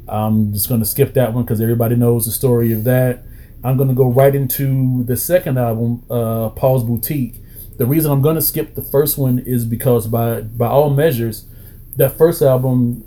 I'm 0.08 0.52
just 0.52 0.68
going 0.68 0.80
to 0.80 0.86
skip 0.86 1.14
that 1.14 1.32
one 1.32 1.44
because 1.44 1.60
everybody 1.60 1.94
knows 1.94 2.26
the 2.26 2.32
story 2.32 2.72
of 2.72 2.82
that. 2.82 3.22
I'm 3.62 3.76
going 3.76 3.88
to 3.88 3.94
go 3.94 4.08
right 4.08 4.34
into 4.34 5.04
the 5.04 5.16
second 5.16 5.56
album, 5.56 6.02
uh, 6.10 6.48
Paul's 6.48 6.82
Boutique. 6.82 7.36
The 7.76 7.86
reason 7.86 8.10
I'm 8.10 8.22
going 8.22 8.34
to 8.34 8.42
skip 8.42 8.74
the 8.74 8.82
first 8.82 9.16
one 9.18 9.38
is 9.38 9.64
because 9.64 10.08
by 10.08 10.40
by 10.40 10.66
all 10.66 10.90
measures, 10.90 11.46
that 11.94 12.18
first 12.18 12.42
album 12.42 13.04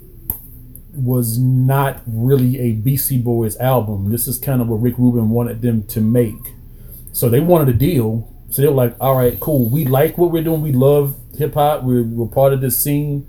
was 0.94 1.38
not 1.38 2.00
really 2.06 2.58
a 2.58 2.72
Beastie 2.72 3.20
Boys 3.20 3.58
album. 3.58 4.10
This 4.10 4.26
is 4.26 4.38
kind 4.38 4.62
of 4.62 4.68
what 4.68 4.76
Rick 4.80 4.96
Rubin 4.96 5.28
wanted 5.28 5.60
them 5.60 5.86
to 5.88 6.00
make. 6.00 6.54
So 7.12 7.28
they 7.28 7.40
wanted 7.40 7.68
a 7.68 7.78
deal. 7.78 8.32
So 8.48 8.62
they 8.62 8.68
were 8.68 8.74
like, 8.74 8.96
all 8.98 9.14
right, 9.14 9.38
cool. 9.40 9.68
We 9.68 9.84
like 9.84 10.16
what 10.16 10.30
we're 10.30 10.42
doing. 10.42 10.62
We 10.62 10.72
love 10.72 11.16
hip 11.36 11.54
hop. 11.54 11.82
We're, 11.82 12.02
we're 12.02 12.26
part 12.26 12.52
of 12.52 12.60
this 12.60 12.82
scene. 12.82 13.26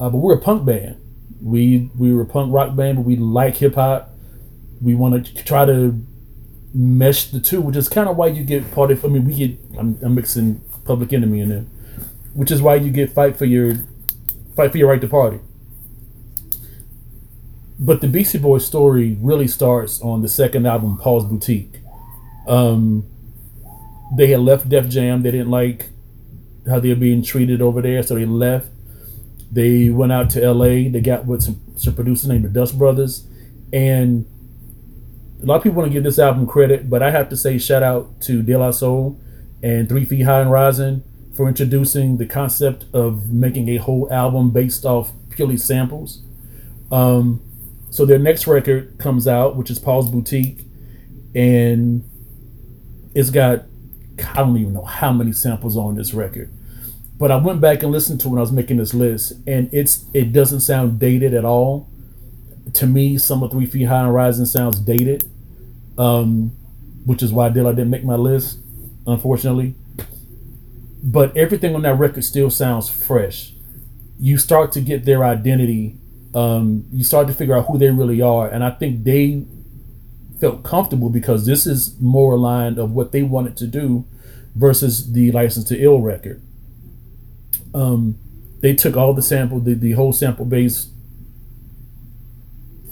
Uh, 0.00 0.10
but 0.10 0.18
we're 0.18 0.34
a 0.34 0.40
punk 0.40 0.64
band. 0.64 1.00
We 1.40 1.90
we 1.96 2.12
were 2.12 2.22
a 2.22 2.26
punk 2.26 2.52
rock 2.52 2.74
band, 2.74 2.96
but 2.96 3.02
we 3.02 3.16
like 3.16 3.56
hip 3.56 3.74
hop. 3.76 4.10
We 4.80 4.94
want 4.94 5.26
to 5.26 5.44
try 5.44 5.64
to 5.64 6.04
mesh 6.74 7.26
the 7.26 7.40
two, 7.40 7.60
which 7.60 7.76
is 7.76 7.88
kind 7.88 8.08
of 8.08 8.16
why 8.16 8.26
you 8.28 8.44
get 8.44 8.70
party. 8.72 8.98
I 9.02 9.06
mean, 9.06 9.24
we 9.24 9.34
get 9.34 9.58
I'm, 9.78 9.98
I'm 10.02 10.14
mixing 10.14 10.60
Public 10.84 11.12
Enemy 11.12 11.40
in 11.40 11.48
there, 11.48 11.66
which 12.34 12.50
is 12.50 12.60
why 12.60 12.76
you 12.76 12.90
get 12.90 13.10
fight 13.12 13.36
for 13.36 13.44
your 13.44 13.76
fight 14.56 14.72
for 14.72 14.78
your 14.78 14.88
right 14.88 15.00
to 15.00 15.08
party. 15.08 15.40
But 17.78 18.00
the 18.00 18.08
Beastie 18.08 18.38
Boys 18.38 18.64
story 18.64 19.16
really 19.20 19.48
starts 19.48 20.00
on 20.00 20.22
the 20.22 20.28
second 20.28 20.66
album, 20.66 20.96
Paul's 20.96 21.24
Boutique. 21.24 21.80
Um, 22.46 23.06
they 24.16 24.28
had 24.28 24.40
left 24.40 24.68
Def 24.68 24.88
Jam. 24.88 25.22
They 25.22 25.30
didn't 25.30 25.50
like 25.50 25.90
how 26.68 26.80
they 26.80 26.88
were 26.90 26.94
being 26.94 27.22
treated 27.22 27.60
over 27.60 27.82
there, 27.82 28.02
so 28.02 28.14
they 28.14 28.24
left. 28.24 28.68
They 29.52 29.90
went 29.90 30.12
out 30.12 30.30
to 30.30 30.52
LA. 30.52 30.90
They 30.90 31.00
got 31.00 31.26
with 31.26 31.42
some, 31.42 31.60
some 31.76 31.94
producer 31.94 32.28
named 32.28 32.44
the 32.44 32.48
Dust 32.48 32.78
Brothers. 32.78 33.26
And 33.72 34.26
a 35.42 35.46
lot 35.46 35.56
of 35.56 35.62
people 35.62 35.78
want 35.78 35.90
to 35.90 35.92
give 35.92 36.04
this 36.04 36.18
album 36.18 36.46
credit, 36.46 36.88
but 36.88 37.02
I 37.02 37.10
have 37.10 37.28
to 37.28 37.36
say 37.36 37.58
shout 37.58 37.82
out 37.82 38.20
to 38.22 38.42
De 38.42 38.56
La 38.56 38.70
Soul 38.70 39.20
and 39.62 39.88
Three 39.88 40.04
Feet 40.04 40.22
High 40.22 40.40
and 40.40 40.50
Rising 40.50 41.02
for 41.36 41.48
introducing 41.48 42.16
the 42.16 42.26
concept 42.26 42.86
of 42.92 43.30
making 43.30 43.68
a 43.68 43.76
whole 43.76 44.12
album 44.12 44.50
based 44.50 44.84
off 44.84 45.12
purely 45.30 45.56
samples. 45.56 46.22
Um, 46.90 47.42
so 47.90 48.06
their 48.06 48.18
next 48.18 48.46
record 48.46 48.98
comes 48.98 49.28
out, 49.28 49.56
which 49.56 49.70
is 49.70 49.78
Paul's 49.78 50.10
Boutique, 50.10 50.66
and 51.34 52.08
it's 53.14 53.30
got 53.30 53.64
I 54.18 54.38
don't 54.38 54.56
even 54.56 54.72
know 54.72 54.84
how 54.84 55.12
many 55.12 55.32
samples 55.32 55.76
on 55.76 55.96
this 55.96 56.14
record. 56.14 56.50
But 57.18 57.30
I 57.30 57.36
went 57.36 57.60
back 57.60 57.82
and 57.82 57.92
listened 57.92 58.20
to 58.20 58.28
when 58.28 58.38
I 58.38 58.40
was 58.40 58.52
making 58.52 58.78
this 58.78 58.92
list, 58.92 59.32
and 59.46 59.72
it's 59.72 60.04
it 60.12 60.32
doesn't 60.32 60.60
sound 60.60 60.98
dated 60.98 61.34
at 61.34 61.44
all. 61.44 61.88
To 62.74 62.86
me, 62.86 63.18
some 63.18 63.42
of 63.42 63.52
Three 63.52 63.66
Feet 63.66 63.84
High 63.84 64.04
and 64.04 64.14
Rising 64.14 64.46
sounds 64.46 64.80
dated, 64.80 65.24
um, 65.96 66.56
which 67.04 67.22
is 67.22 67.32
why 67.32 67.46
I 67.46 67.48
did 67.50 67.66
I 67.66 67.70
didn't 67.70 67.90
make 67.90 68.04
my 68.04 68.16
list, 68.16 68.58
unfortunately. 69.06 69.74
But 71.02 71.36
everything 71.36 71.74
on 71.74 71.82
that 71.82 71.98
record 71.98 72.24
still 72.24 72.50
sounds 72.50 72.88
fresh. 72.88 73.52
You 74.18 74.38
start 74.38 74.72
to 74.72 74.80
get 74.80 75.04
their 75.04 75.24
identity. 75.24 75.98
Um, 76.34 76.86
you 76.90 77.04
start 77.04 77.28
to 77.28 77.34
figure 77.34 77.56
out 77.56 77.66
who 77.66 77.78
they 77.78 77.90
really 77.90 78.20
are, 78.22 78.48
and 78.48 78.64
I 78.64 78.70
think 78.70 79.04
they 79.04 79.44
felt 80.44 80.62
comfortable 80.62 81.08
because 81.08 81.46
this 81.46 81.66
is 81.66 81.98
more 81.98 82.34
aligned 82.34 82.78
of 82.78 82.90
what 82.90 83.12
they 83.12 83.22
wanted 83.22 83.56
to 83.56 83.66
do 83.66 84.04
versus 84.54 85.14
the 85.14 85.32
License 85.32 85.64
to 85.66 85.82
Ill 85.82 86.02
record. 86.02 86.42
Um, 87.72 88.18
they 88.60 88.74
took 88.74 88.94
all 88.94 89.14
the 89.14 89.22
sample, 89.22 89.58
the, 89.58 89.72
the 89.72 89.92
whole 89.92 90.12
sample 90.12 90.44
base 90.44 90.90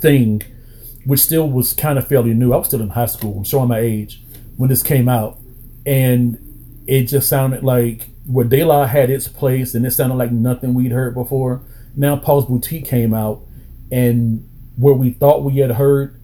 thing, 0.00 0.40
which 1.04 1.20
still 1.20 1.46
was 1.46 1.74
kind 1.74 1.98
of 1.98 2.08
fairly 2.08 2.32
new. 2.32 2.54
I 2.54 2.56
was 2.56 2.68
still 2.68 2.80
in 2.80 2.88
high 2.88 3.04
school. 3.04 3.36
I'm 3.36 3.44
showing 3.44 3.68
my 3.68 3.80
age 3.80 4.22
when 4.56 4.70
this 4.70 4.82
came 4.82 5.06
out, 5.06 5.38
and 5.84 6.38
it 6.86 7.02
just 7.02 7.28
sounded 7.28 7.62
like 7.62 8.08
where 8.24 8.46
De 8.46 8.64
La 8.64 8.86
had 8.86 9.10
its 9.10 9.28
place, 9.28 9.74
and 9.74 9.84
it 9.84 9.90
sounded 9.90 10.14
like 10.14 10.32
nothing 10.32 10.72
we'd 10.72 10.92
heard 10.92 11.12
before. 11.12 11.60
Now 11.94 12.16
Paul's 12.16 12.46
Boutique 12.46 12.86
came 12.86 13.12
out, 13.12 13.42
and 13.90 14.48
where 14.76 14.94
we 14.94 15.10
thought 15.10 15.44
we 15.44 15.58
had 15.58 15.72
heard 15.72 16.18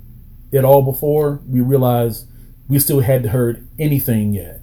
it 0.52 0.64
all 0.64 0.82
before, 0.82 1.40
we 1.46 1.60
realized 1.60 2.26
we 2.68 2.78
still 2.78 3.00
hadn't 3.00 3.30
heard 3.30 3.66
anything 3.78 4.32
yet. 4.32 4.60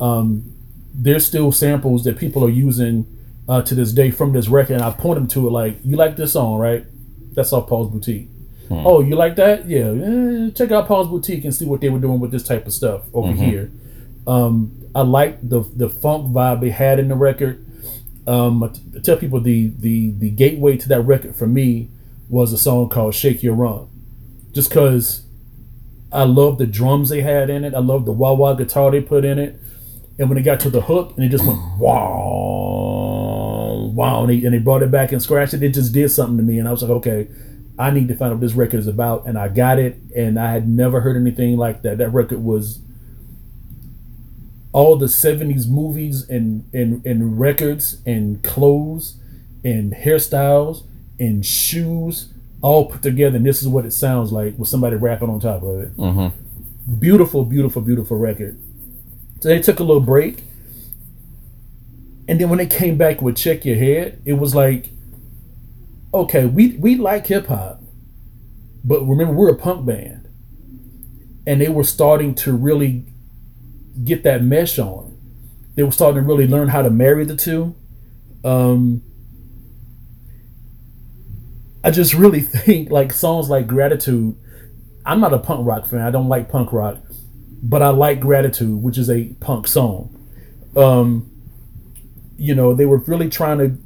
Um, 0.00 0.54
there's 0.92 1.26
still 1.26 1.52
samples 1.52 2.04
that 2.04 2.18
people 2.18 2.44
are 2.44 2.50
using 2.50 3.06
uh, 3.48 3.62
to 3.62 3.74
this 3.74 3.92
day 3.92 4.10
from 4.10 4.32
this 4.32 4.48
record, 4.48 4.74
and 4.74 4.82
I 4.82 4.90
point 4.90 5.16
them 5.16 5.28
to 5.28 5.48
it 5.48 5.50
like, 5.50 5.78
"You 5.84 5.96
like 5.96 6.16
this 6.16 6.32
song, 6.32 6.58
right? 6.58 6.84
That's 7.34 7.52
off 7.52 7.68
Paul's 7.68 7.90
Boutique." 7.90 8.28
Hmm. 8.68 8.86
Oh, 8.86 9.00
you 9.00 9.16
like 9.16 9.36
that? 9.36 9.68
Yeah. 9.68 9.90
Eh, 9.90 10.50
check 10.50 10.70
out 10.70 10.86
Paul's 10.86 11.08
Boutique 11.08 11.44
and 11.44 11.54
see 11.54 11.66
what 11.66 11.80
they 11.80 11.88
were 11.88 11.98
doing 11.98 12.20
with 12.20 12.30
this 12.30 12.44
type 12.44 12.66
of 12.66 12.72
stuff 12.72 13.02
over 13.12 13.32
mm-hmm. 13.32 13.42
here. 13.42 13.72
Um, 14.26 14.88
I 14.94 15.02
like 15.02 15.48
the 15.48 15.62
the 15.74 15.88
funk 15.88 16.32
vibe 16.32 16.60
they 16.60 16.70
had 16.70 16.98
in 16.98 17.08
the 17.08 17.16
record. 17.16 17.66
Um, 18.26 18.62
I, 18.62 18.68
t- 18.68 18.80
I 18.96 19.00
tell 19.00 19.16
people 19.16 19.40
the 19.40 19.72
the 19.78 20.12
the 20.12 20.30
gateway 20.30 20.76
to 20.76 20.88
that 20.88 21.00
record 21.02 21.34
for 21.34 21.46
me 21.46 21.88
was 22.28 22.52
a 22.52 22.58
song 22.58 22.88
called 22.88 23.14
"Shake 23.14 23.42
Your 23.42 23.54
Rump," 23.54 23.89
just 24.52 24.70
because 24.70 25.24
I 26.12 26.24
love 26.24 26.58
the 26.58 26.66
drums 26.66 27.08
they 27.08 27.20
had 27.20 27.50
in 27.50 27.64
it. 27.64 27.74
I 27.74 27.78
love 27.78 28.04
the 28.04 28.12
wah 28.12 28.32
wah 28.32 28.54
guitar 28.54 28.90
they 28.90 29.00
put 29.00 29.24
in 29.24 29.38
it. 29.38 29.60
And 30.18 30.28
when 30.28 30.36
it 30.36 30.42
got 30.42 30.60
to 30.60 30.70
the 30.70 30.82
hook 30.82 31.14
and 31.16 31.24
it 31.24 31.30
just 31.30 31.46
went 31.46 31.58
wow, 31.78 33.90
wow, 33.94 34.22
and 34.22 34.30
they, 34.30 34.44
and 34.44 34.54
they 34.54 34.58
brought 34.58 34.82
it 34.82 34.90
back 34.90 35.12
and 35.12 35.22
scratched 35.22 35.54
it, 35.54 35.62
it 35.62 35.72
just 35.72 35.94
did 35.94 36.10
something 36.10 36.36
to 36.36 36.42
me. 36.42 36.58
And 36.58 36.68
I 36.68 36.72
was 36.72 36.82
like, 36.82 36.90
okay, 36.90 37.28
I 37.78 37.90
need 37.90 38.08
to 38.08 38.16
find 38.16 38.30
out 38.30 38.34
what 38.34 38.42
this 38.42 38.52
record 38.52 38.80
is 38.80 38.86
about. 38.86 39.26
And 39.26 39.38
I 39.38 39.48
got 39.48 39.78
it, 39.78 39.96
and 40.14 40.38
I 40.38 40.52
had 40.52 40.68
never 40.68 41.00
heard 41.00 41.16
anything 41.16 41.56
like 41.56 41.82
that. 41.82 41.98
That 41.98 42.10
record 42.10 42.44
was 42.44 42.80
all 44.72 44.96
the 44.96 45.06
70s 45.06 45.68
movies 45.68 46.28
and, 46.28 46.68
and, 46.74 47.04
and 47.06 47.40
records 47.40 48.02
and 48.04 48.42
clothes 48.44 49.16
and 49.64 49.92
hairstyles 49.92 50.86
and 51.18 51.44
shoes 51.44 52.32
all 52.62 52.86
put 52.86 53.02
together. 53.02 53.36
And 53.36 53.46
this 53.46 53.62
is 53.62 53.68
what 53.68 53.84
it 53.84 53.92
sounds 53.92 54.32
like 54.32 54.58
with 54.58 54.68
somebody 54.68 54.96
rapping 54.96 55.28
on 55.28 55.40
top 55.40 55.62
of 55.62 55.80
it. 55.80 55.96
Mm-hmm. 55.96 56.96
Beautiful, 56.96 57.44
beautiful, 57.44 57.82
beautiful 57.82 58.16
record. 58.16 58.60
So 59.40 59.48
they 59.48 59.60
took 59.60 59.80
a 59.80 59.84
little 59.84 60.02
break. 60.02 60.44
And 62.28 62.40
then 62.40 62.48
when 62.48 62.58
they 62.58 62.66
came 62.66 62.96
back 62.96 63.20
with 63.22 63.36
Check 63.36 63.64
Your 63.64 63.76
Head, 63.76 64.22
it 64.24 64.34
was 64.34 64.54
like, 64.54 64.90
okay, 66.12 66.46
we, 66.46 66.76
we 66.76 66.96
like 66.96 67.26
hip 67.26 67.46
hop, 67.46 67.82
but 68.84 69.00
remember, 69.02 69.32
we're 69.32 69.50
a 69.50 69.56
punk 69.56 69.86
band. 69.86 70.28
And 71.46 71.60
they 71.60 71.68
were 71.68 71.84
starting 71.84 72.34
to 72.36 72.52
really 72.52 73.04
get 74.04 74.22
that 74.22 74.42
mesh 74.42 74.78
on. 74.78 75.16
They 75.74 75.82
were 75.82 75.90
starting 75.90 76.22
to 76.22 76.28
really 76.28 76.46
learn 76.46 76.68
how 76.68 76.82
to 76.82 76.90
marry 76.90 77.24
the 77.24 77.36
two. 77.36 77.74
Um, 78.44 79.02
I 81.82 81.90
just 81.90 82.14
really 82.14 82.40
think 82.40 82.90
like 82.90 83.12
songs 83.12 83.48
like 83.48 83.66
Gratitude. 83.66 84.36
I'm 85.04 85.20
not 85.20 85.32
a 85.32 85.38
punk 85.38 85.66
rock 85.66 85.86
fan. 85.86 86.00
I 86.00 86.10
don't 86.10 86.28
like 86.28 86.50
punk 86.50 86.72
rock, 86.72 86.98
but 87.62 87.82
I 87.82 87.88
like 87.88 88.20
Gratitude, 88.20 88.82
which 88.82 88.98
is 88.98 89.08
a 89.08 89.24
punk 89.40 89.66
song. 89.66 90.16
Um, 90.76 91.30
you 92.36 92.54
know, 92.54 92.74
they 92.74 92.86
were 92.86 92.98
really 92.98 93.28
trying 93.28 93.58
to 93.58 93.76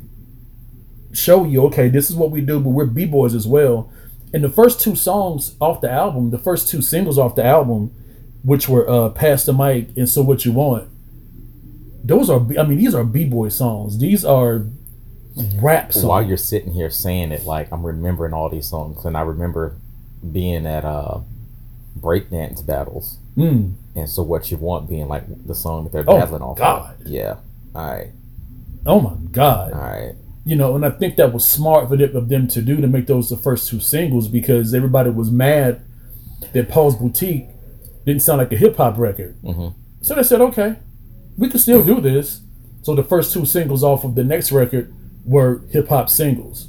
show 1.17 1.45
you, 1.45 1.65
okay, 1.67 1.89
this 1.89 2.11
is 2.11 2.17
what 2.17 2.31
we 2.31 2.41
do, 2.41 2.61
but 2.61 2.71
we're 2.71 2.87
b 2.87 3.05
boys 3.05 3.35
as 3.35 3.47
well. 3.47 3.91
And 4.33 4.43
the 4.43 4.49
first 4.49 4.81
two 4.81 4.97
songs 4.97 5.55
off 5.61 5.81
the 5.81 5.91
album, 5.91 6.31
the 6.31 6.39
first 6.39 6.69
two 6.69 6.83
singles 6.83 7.19
off 7.19 7.37
the 7.37 7.45
album, 7.45 7.95
which 8.43 8.69
were 8.69 8.89
uh, 8.89 9.11
"Pass 9.11 9.45
the 9.45 9.53
Mic" 9.53 9.89
and 9.97 10.09
"So 10.09 10.23
What 10.23 10.45
You 10.45 10.53
Want," 10.53 10.89
those 12.03 12.29
are, 12.29 12.41
I 12.59 12.65
mean, 12.65 12.79
these 12.79 12.95
are 12.95 13.05
b 13.05 13.25
boy 13.25 13.49
songs. 13.49 13.99
These 13.99 14.25
are 14.25 14.67
rap 15.61 15.93
songs. 15.93 16.05
While 16.05 16.23
you're 16.23 16.37
sitting 16.37 16.73
here 16.73 16.91
saying 16.91 17.33
it, 17.33 17.45
like 17.45 17.73
I'm 17.73 17.85
remembering 17.85 18.33
all 18.33 18.49
these 18.49 18.69
songs, 18.69 19.05
and 19.05 19.17
I 19.17 19.23
remember 19.23 19.77
being 20.33 20.67
at 20.67 20.85
uh 20.85 21.21
breakdance 21.99 22.65
battles. 22.65 23.19
Mm. 23.37 23.75
And 23.95 24.09
so 24.09 24.23
what 24.23 24.51
you 24.51 24.57
want 24.57 24.89
being 24.89 25.09
like 25.09 25.25
the 25.47 25.55
song 25.55 25.85
that 25.85 25.93
they're 25.93 26.05
oh 26.07 26.19
battling 26.19 26.43
off 26.43 26.59
God. 26.59 27.01
Of. 27.01 27.07
Yeah. 27.07 27.37
All 27.75 27.95
right. 27.95 28.11
Oh 28.87 29.01
my 29.01 29.15
God. 29.33 29.73
All 29.73 29.81
right. 29.81 30.15
You 30.45 30.57
know, 30.57 30.75
and 30.75 30.85
I 30.85 30.91
think 30.91 31.17
that 31.17 31.33
was 31.33 31.47
smart 31.47 31.89
for 31.89 31.97
them, 31.97 32.15
of 32.15 32.29
them 32.29 32.47
to 32.49 32.61
do 32.61 32.77
to 32.81 32.87
make 32.87 33.07
those 33.07 33.31
the 33.31 33.37
first 33.37 33.71
two 33.71 33.81
singles 33.81 34.29
because 34.29 34.75
everybody 34.75 35.11
was 35.11 35.31
mad 35.31 35.83
that 36.53 36.69
Paul's 36.69 36.95
Boutique 36.95 37.47
didn't 38.05 38.21
sound 38.21 38.39
like 38.39 38.53
a 38.53 38.57
hip 38.57 38.77
hop 38.77 38.99
record. 38.99 39.41
Mm-hmm. 39.43 39.69
So 40.03 40.15
they 40.15 40.23
said, 40.23 40.43
okay, 40.43 40.77
we 41.39 41.49
can 41.49 41.59
still 41.59 41.83
do 41.83 42.01
this. 42.01 42.43
So 42.83 42.95
the 42.95 43.03
first 43.03 43.33
two 43.33 43.47
singles 43.47 43.83
off 43.83 44.05
of 44.05 44.15
the 44.15 44.23
next 44.23 44.53
record 44.53 44.95
were 45.25 45.63
hip 45.71 45.89
hop 45.89 46.09
singles. 46.11 46.69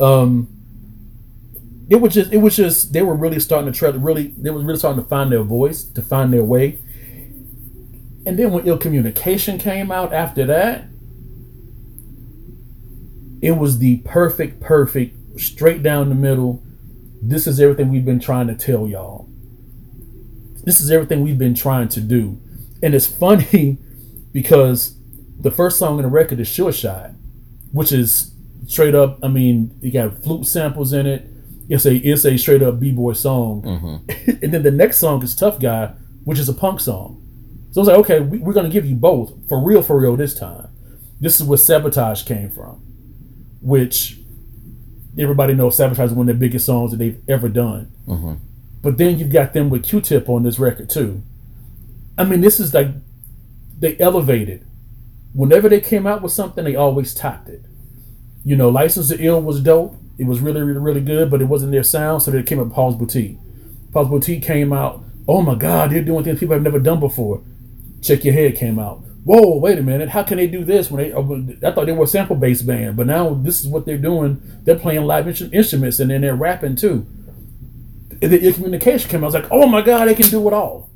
Um, 0.00 0.48
it 1.90 1.96
was 1.96 2.14
just 2.14 2.32
it 2.32 2.38
was 2.38 2.56
just 2.56 2.92
they 2.92 3.02
were 3.02 3.14
really 3.14 3.40
starting 3.40 3.70
to 3.72 3.78
try 3.78 3.90
to 3.90 3.98
really 3.98 4.34
they 4.38 4.50
were 4.50 4.60
really 4.60 4.78
starting 4.78 5.02
to 5.02 5.08
find 5.08 5.30
their 5.30 5.42
voice 5.42 5.84
to 5.84 6.02
find 6.02 6.32
their 6.32 6.44
way. 6.44 6.78
And 8.26 8.38
then 8.38 8.52
when 8.52 8.66
ill 8.66 8.78
communication 8.78 9.58
came 9.58 9.90
out 9.90 10.12
after 10.12 10.46
that, 10.46 10.86
it 13.42 13.58
was 13.58 13.78
the 13.78 13.98
perfect, 13.98 14.60
perfect, 14.60 15.38
straight 15.38 15.82
down 15.82 16.08
the 16.08 16.14
middle, 16.14 16.62
this 17.20 17.46
is 17.46 17.60
everything 17.60 17.90
we've 17.90 18.04
been 18.04 18.20
trying 18.20 18.46
to 18.46 18.54
tell 18.54 18.88
y'all. 18.88 19.28
This 20.64 20.80
is 20.80 20.90
everything 20.90 21.22
we've 21.22 21.38
been 21.38 21.54
trying 21.54 21.88
to 21.88 22.00
do. 22.00 22.40
And 22.82 22.94
it's 22.94 23.06
funny 23.06 23.78
because 24.32 24.96
the 25.38 25.50
first 25.50 25.78
song 25.78 25.98
in 25.98 26.04
the 26.04 26.08
record 26.08 26.40
is 26.40 26.48
Sure 26.48 26.72
Shot, 26.72 27.10
which 27.74 27.90
is 27.90 28.32
straight 28.68 28.94
up, 28.94 29.18
I 29.20 29.26
mean, 29.26 29.76
you 29.80 29.90
got 29.90 30.22
flute 30.22 30.46
samples 30.46 30.92
in 30.92 31.06
it. 31.06 31.26
It's 31.68 31.84
a 31.84 31.96
it's 31.96 32.24
a 32.24 32.36
straight 32.36 32.62
up 32.62 32.78
b-boy 32.78 33.14
song. 33.14 33.62
Mm-hmm. 33.62 34.30
and 34.44 34.54
then 34.54 34.62
the 34.62 34.70
next 34.70 34.98
song 34.98 35.22
is 35.24 35.34
Tough 35.34 35.58
Guy, 35.58 35.92
which 36.22 36.38
is 36.38 36.48
a 36.48 36.54
punk 36.54 36.78
song. 36.78 37.20
So 37.72 37.80
I 37.80 37.82
was 37.82 37.88
like, 37.88 37.98
okay, 37.98 38.20
we, 38.20 38.38
we're 38.38 38.52
gonna 38.52 38.68
give 38.68 38.86
you 38.86 38.94
both 38.94 39.32
for 39.48 39.60
real, 39.60 39.82
for 39.82 39.98
real 39.98 40.14
this 40.16 40.38
time. 40.38 40.68
This 41.20 41.40
is 41.40 41.46
where 41.46 41.58
Sabotage 41.58 42.22
came 42.22 42.48
from, 42.48 42.76
which 43.60 44.20
everybody 45.18 45.54
knows 45.54 45.76
Sabotage 45.76 46.10
is 46.10 46.14
one 46.14 46.28
of 46.28 46.36
the 46.36 46.40
biggest 46.40 46.66
songs 46.66 46.92
that 46.92 46.98
they've 46.98 47.20
ever 47.26 47.48
done. 47.48 47.92
Mm-hmm. 48.06 48.34
But 48.82 48.98
then 48.98 49.18
you've 49.18 49.32
got 49.32 49.52
them 49.52 49.68
with 49.68 49.82
Q-Tip 49.82 50.28
on 50.28 50.44
this 50.44 50.60
record 50.60 50.90
too. 50.90 51.22
I 52.16 52.22
mean, 52.22 52.40
this 52.40 52.60
is 52.60 52.72
like 52.72 52.88
they 53.80 53.98
elevated. 53.98 54.64
Whenever 55.34 55.68
they 55.68 55.80
came 55.80 56.06
out 56.06 56.22
with 56.22 56.32
something, 56.32 56.64
they 56.64 56.76
always 56.76 57.12
topped 57.12 57.48
it. 57.48 57.64
You 58.44 58.56
know, 58.56 58.68
License 58.68 59.08
to 59.08 59.20
Ill 59.20 59.42
was 59.42 59.60
dope. 59.60 59.96
It 60.16 60.26
was 60.26 60.40
really, 60.40 60.62
really, 60.62 60.78
really 60.78 61.00
good, 61.00 61.30
but 61.30 61.42
it 61.42 61.46
wasn't 61.46 61.72
their 61.72 61.82
sound, 61.82 62.22
so 62.22 62.30
they 62.30 62.42
came 62.42 62.60
up 62.60 62.66
with 62.66 62.74
Paul's 62.74 62.94
Boutique. 62.94 63.36
Paul's 63.92 64.08
Boutique 64.08 64.42
came 64.42 64.72
out. 64.72 65.02
Oh 65.26 65.42
my 65.42 65.56
God, 65.56 65.90
they're 65.90 66.02
doing 66.02 66.22
things 66.22 66.38
people 66.38 66.54
have 66.54 66.62
never 66.62 66.78
done 66.78 67.00
before. 67.00 67.42
Check 68.00 68.24
Your 68.24 68.34
Head 68.34 68.56
came 68.56 68.78
out. 68.78 68.98
Whoa, 69.24 69.56
wait 69.56 69.78
a 69.78 69.82
minute. 69.82 70.10
How 70.10 70.22
can 70.22 70.36
they 70.36 70.46
do 70.46 70.64
this 70.64 70.90
when 70.90 71.02
they? 71.02 71.12
Uh, 71.12 71.68
I 71.68 71.72
thought 71.72 71.86
they 71.86 71.92
were 71.92 72.04
a 72.04 72.06
sample 72.06 72.36
based 72.36 72.66
band, 72.66 72.96
but 72.96 73.06
now 73.06 73.32
this 73.32 73.60
is 73.60 73.66
what 73.66 73.86
they're 73.86 73.98
doing. 73.98 74.40
They're 74.64 74.78
playing 74.78 75.04
live 75.04 75.24
instru- 75.24 75.52
instruments 75.52 75.98
and 75.98 76.10
then 76.10 76.20
they're 76.20 76.36
rapping 76.36 76.76
too. 76.76 77.06
The 78.20 78.52
communication 78.52 79.10
came 79.10 79.20
out. 79.24 79.24
I 79.24 79.26
was 79.26 79.34
like, 79.34 79.48
oh 79.50 79.66
my 79.66 79.80
God, 79.80 80.06
they 80.06 80.14
can 80.14 80.28
do 80.28 80.46
it 80.46 80.52
all. 80.52 80.90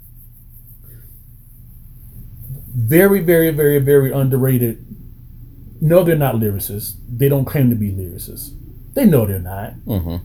Very, 2.78 3.20
very, 3.20 3.50
very, 3.50 3.78
very 3.80 4.12
underrated. 4.12 4.84
No, 5.80 6.04
they're 6.04 6.16
not 6.16 6.36
lyricists. 6.36 6.94
They 7.08 7.28
don't 7.28 7.44
claim 7.44 7.70
to 7.70 7.76
be 7.76 7.90
lyricists. 7.92 8.54
They 8.94 9.04
know 9.04 9.26
they're 9.26 9.38
not. 9.40 9.74
Mm-hmm. 9.86 10.16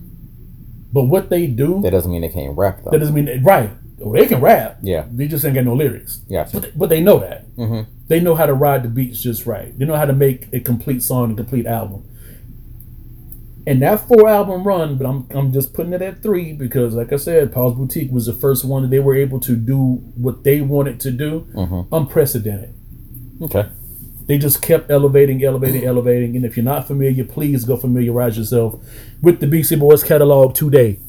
But 0.92 1.04
what 1.04 1.30
they 1.30 1.46
do, 1.48 1.80
That 1.82 1.90
doesn't 1.90 2.10
mean 2.10 2.22
they 2.22 2.28
can't 2.28 2.56
rap 2.56 2.80
though. 2.84 2.90
that 2.90 2.98
doesn't 2.98 3.14
mean 3.14 3.42
right. 3.42 3.70
Well, 3.98 4.12
they 4.20 4.26
can 4.28 4.40
rap. 4.40 4.78
Yeah. 4.82 5.06
They 5.10 5.26
just 5.28 5.44
ain't 5.44 5.54
got 5.54 5.64
no 5.64 5.74
lyrics. 5.74 6.16
Gotcha. 6.30 6.52
But 6.52 6.62
they, 6.62 6.70
but 6.76 6.88
they 6.90 7.00
know 7.00 7.18
that. 7.20 7.46
Mm-hmm. 7.56 7.90
They 8.08 8.20
know 8.20 8.34
how 8.34 8.46
to 8.46 8.54
ride 8.54 8.82
the 8.82 8.88
beats 8.88 9.20
just 9.20 9.46
right. 9.46 9.76
They 9.78 9.84
know 9.84 9.96
how 9.96 10.04
to 10.04 10.12
make 10.12 10.48
a 10.52 10.60
complete 10.60 11.02
song, 11.02 11.32
a 11.32 11.36
complete 11.36 11.66
album. 11.66 12.08
And 13.66 13.80
that 13.80 14.06
four 14.06 14.28
album 14.28 14.64
run, 14.64 14.98
but 14.98 15.06
I'm 15.06 15.26
I'm 15.30 15.52
just 15.52 15.72
putting 15.72 15.94
it 15.94 16.02
at 16.02 16.22
three 16.22 16.52
because, 16.52 16.94
like 16.94 17.12
I 17.12 17.16
said, 17.16 17.52
Paul's 17.52 17.74
Boutique 17.74 18.10
was 18.12 18.26
the 18.26 18.34
first 18.34 18.64
one 18.64 18.82
that 18.82 18.90
they 18.90 18.98
were 19.00 19.14
able 19.14 19.40
to 19.40 19.56
do 19.56 20.02
what 20.16 20.44
they 20.44 20.60
wanted 20.60 21.00
to 21.00 21.10
do, 21.10 21.46
unprecedented. 21.90 22.74
Okay. 23.40 23.68
They 24.26 24.38
just 24.38 24.62
kept 24.62 24.90
elevating, 24.90 25.44
elevating, 25.44 25.84
elevating. 25.92 26.36
And 26.36 26.44
if 26.44 26.56
you're 26.56 26.64
not 26.64 26.86
familiar, 26.86 27.24
please 27.24 27.64
go 27.64 27.76
familiarize 27.76 28.38
yourself 28.38 28.82
with 29.20 29.40
the 29.40 29.46
Beastie 29.46 29.76
Boys 29.76 30.02
catalog 30.02 30.54
today. 30.54 30.98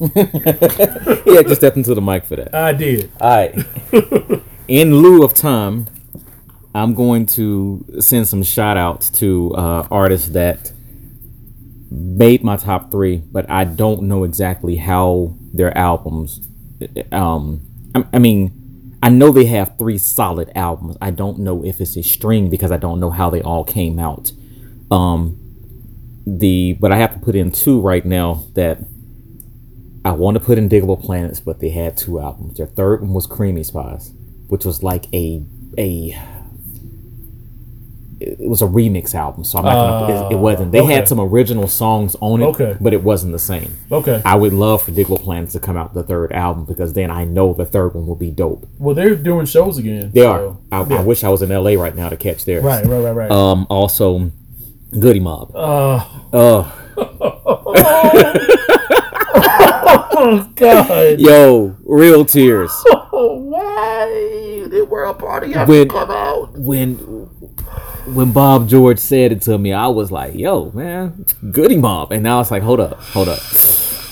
Yeah, 1.26 1.42
just 1.42 1.56
step 1.56 1.76
into 1.76 1.94
the 1.94 2.00
mic 2.00 2.24
for 2.24 2.36
that. 2.36 2.54
I 2.54 2.72
did. 2.72 3.10
All 3.20 3.28
right. 3.28 3.66
In 4.68 4.96
lieu 4.96 5.22
of 5.22 5.34
time, 5.34 5.86
I'm 6.74 6.94
going 6.94 7.26
to 7.26 7.84
send 8.00 8.26
some 8.28 8.42
shout 8.42 8.76
outs 8.76 9.10
to 9.10 9.52
uh, 9.54 9.88
artists 9.90 10.28
that 10.30 10.72
made 11.90 12.42
my 12.42 12.56
top 12.56 12.90
three, 12.90 13.18
but 13.18 13.48
I 13.50 13.64
don't 13.64 14.02
know 14.02 14.24
exactly 14.24 14.76
how 14.76 15.36
their 15.52 15.76
albums. 15.76 16.46
Um, 17.12 17.60
I, 17.94 18.04
I 18.14 18.18
mean, 18.18 18.98
I 19.02 19.08
know 19.08 19.30
they 19.30 19.46
have 19.46 19.78
three 19.78 19.98
solid 19.98 20.50
albums. 20.54 20.96
I 21.00 21.10
don't 21.10 21.38
know 21.38 21.64
if 21.64 21.80
it's 21.80 21.96
a 21.96 22.02
string 22.02 22.50
because 22.50 22.70
I 22.70 22.76
don't 22.76 23.00
know 23.00 23.10
how 23.10 23.30
they 23.30 23.42
all 23.42 23.64
came 23.64 23.98
out. 23.98 24.32
Um, 24.90 25.38
the 26.26 26.76
but 26.80 26.90
I 26.90 26.96
have 26.96 27.12
to 27.14 27.20
put 27.20 27.36
in 27.36 27.52
two 27.52 27.80
right 27.80 28.04
now 28.04 28.44
that 28.54 28.78
I 30.04 30.12
want 30.12 30.36
to 30.36 30.42
put 30.42 30.58
in 30.58 30.68
Diggable 30.68 31.00
Planets, 31.00 31.40
but 31.40 31.60
they 31.60 31.70
had 31.70 31.96
two 31.96 32.20
albums. 32.20 32.58
Their 32.58 32.66
third 32.66 33.02
one 33.02 33.12
was 33.12 33.26
Creamy 33.26 33.62
Spies, 33.62 34.12
which 34.48 34.64
was 34.64 34.82
like 34.82 35.06
a 35.14 35.44
a 35.78 36.18
it 38.18 38.48
was 38.48 38.62
a 38.62 38.66
remix 38.66 39.14
album. 39.14 39.44
So 39.44 39.58
I'm 39.58 39.64
not 39.64 39.74
gonna. 40.08 40.26
It, 40.28 40.32
it 40.32 40.36
wasn't. 40.38 40.72
They 40.72 40.80
okay. 40.80 40.94
had 40.94 41.06
some 41.08 41.20
original 41.20 41.68
songs 41.68 42.16
on 42.20 42.40
it, 42.42 42.46
Okay. 42.46 42.76
but 42.80 42.94
it 42.94 43.02
wasn't 43.02 43.32
the 43.32 43.38
same. 43.38 43.76
Okay. 43.92 44.22
I 44.24 44.34
would 44.36 44.52
love 44.54 44.82
for 44.82 44.90
Diggable 44.92 45.20
Planets 45.22 45.52
to 45.52 45.60
come 45.60 45.76
out 45.76 45.92
the 45.94 46.02
third 46.02 46.32
album 46.32 46.64
because 46.64 46.94
then 46.94 47.10
I 47.10 47.24
know 47.24 47.52
the 47.52 47.66
third 47.66 47.94
one 47.94 48.06
will 48.06 48.16
be 48.16 48.30
dope. 48.30 48.66
Well, 48.78 48.94
they're 48.94 49.14
doing 49.16 49.44
shows 49.46 49.76
again. 49.78 50.12
They 50.12 50.22
so- 50.22 50.58
are. 50.72 50.82
I, 50.84 50.88
yeah. 50.88 50.96
I 51.00 51.02
wish 51.02 51.24
I 51.24 51.28
was 51.28 51.42
in 51.42 51.50
LA 51.50 51.72
right 51.80 51.94
now 51.94 52.08
to 52.08 52.16
catch 52.16 52.44
theirs. 52.44 52.64
Right, 52.64 52.84
right, 52.86 53.00
right, 53.00 53.12
right. 53.14 53.30
Um. 53.30 53.66
Also, 53.68 54.30
Goodie 54.98 55.20
Mob. 55.20 55.54
Uh, 55.54 56.04
Oh, 56.32 56.72
oh 60.18 60.52
God! 60.56 61.20
yo, 61.20 61.76
real 61.84 62.24
tears. 62.24 62.70
Oh, 63.12 63.36
why 63.44 64.66
they 64.68 64.82
were 64.82 65.04
a 65.04 65.14
party 65.14 65.52
When- 65.52 65.88
come 65.88 66.10
out? 66.10 66.52
when 66.58 66.96
when 68.06 68.32
Bob 68.32 68.68
George 68.68 68.98
said 68.98 69.32
it 69.32 69.42
to 69.42 69.58
me, 69.58 69.72
I 69.72 69.88
was 69.88 70.10
like, 70.10 70.34
"Yo, 70.34 70.70
man, 70.72 71.24
Goodie 71.52 71.76
Mob," 71.78 72.12
and 72.12 72.22
now 72.22 72.40
it's 72.40 72.50
like, 72.50 72.62
"Hold 72.62 72.80
up, 72.80 73.00
hold 73.00 73.28
up." 73.28 73.40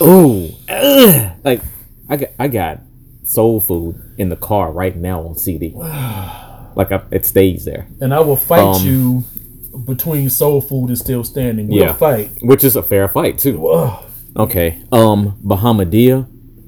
Ooh, 0.00 0.50
ugh. 0.68 1.32
like 1.44 1.60
I 2.08 2.16
got 2.16 2.28
I 2.38 2.48
got 2.48 2.80
Soul 3.24 3.60
Food 3.60 4.00
in 4.18 4.28
the 4.28 4.36
car 4.36 4.72
right 4.72 4.96
now 4.96 5.20
on 5.26 5.36
CD. 5.36 5.74
Like 6.76 6.90
I, 6.90 7.02
it 7.12 7.24
stays 7.24 7.64
there, 7.64 7.86
And 8.00 8.12
I 8.12 8.18
will 8.18 8.34
fight 8.34 8.58
Um, 8.58 8.82
you 8.84 9.24
between 9.86 10.28
Soul 10.28 10.60
Food 10.60 10.88
and 10.88 10.98
Still 10.98 11.22
Standing. 11.22 11.68
We'll 11.68 11.78
Yeah. 11.84 11.92
fight. 11.92 12.30
which 12.42 12.64
is 12.64 12.74
a 12.74 12.82
fair 12.82 13.06
fight 13.06 13.38
too. 13.38 13.68
Ugh. 13.68 14.04
Okay, 14.36 14.82
um, 14.90 15.36
Bahamadia, 15.44 16.26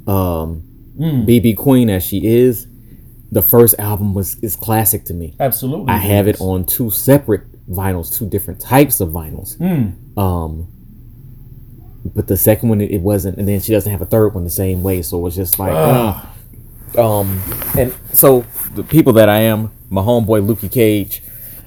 um, 0.09 0.63
BB 0.97 1.57
Queen 1.57 1.91
as 1.91 2.05
she 2.05 2.25
is. 2.25 2.69
The 3.37 3.43
first 3.43 3.75
album 3.79 4.15
was 4.15 4.39
is 4.41 4.57
classic 4.57 5.05
to 5.07 5.15
me. 5.15 5.35
Absolutely. 5.39 5.93
I 5.93 5.99
have 5.99 6.27
it 6.27 6.41
on 6.41 6.65
two 6.65 6.91
separate 6.91 7.45
vinyls, 7.69 8.11
two 8.17 8.27
different 8.27 8.61
types 8.61 9.01
of 9.03 9.11
vinyls. 9.11 9.61
Um, 10.17 10.69
but 12.15 12.29
the 12.29 12.37
second 12.39 12.71
one 12.71 12.81
it, 12.81 12.91
it 12.91 13.03
wasn't, 13.03 13.37
and 13.39 13.47
then 13.47 13.61
she 13.61 13.73
doesn't 13.73 13.93
have 13.93 14.01
a 14.01 14.07
third 14.07 14.29
one 14.35 14.45
the 14.45 14.51
same 14.65 14.83
way. 14.83 15.03
So 15.03 15.19
it 15.19 15.21
was 15.21 15.37
just 15.37 15.59
like, 15.59 15.73
uh, 15.75 16.23
um, 16.99 17.43
and 17.77 17.93
so 18.13 18.47
the 18.75 18.83
people 18.83 19.13
that 19.15 19.29
I 19.29 19.41
am, 19.41 19.71
my 19.91 20.01
homeboy 20.01 20.41
Lukey 20.47 20.73
Cage, 20.73 21.23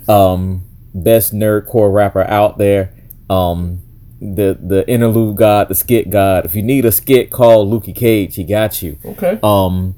um, 0.07 0.63
best 0.95 1.33
nerdcore 1.35 1.93
rapper 1.93 2.23
out 2.23 2.57
there. 2.57 2.95
Um, 3.29 3.81
the 4.19 4.57
the 4.59 4.89
interlude 4.89 5.37
god, 5.37 5.67
the 5.67 5.75
skit 5.75 6.09
god. 6.09 6.45
If 6.45 6.55
you 6.55 6.63
need 6.63 6.83
a 6.85 6.91
skit, 6.91 7.29
call 7.29 7.69
Lukey 7.69 7.95
Cage. 7.95 8.35
He 8.37 8.43
got 8.43 8.81
you 8.81 8.97
Okay. 9.05 9.39
um 9.43 9.93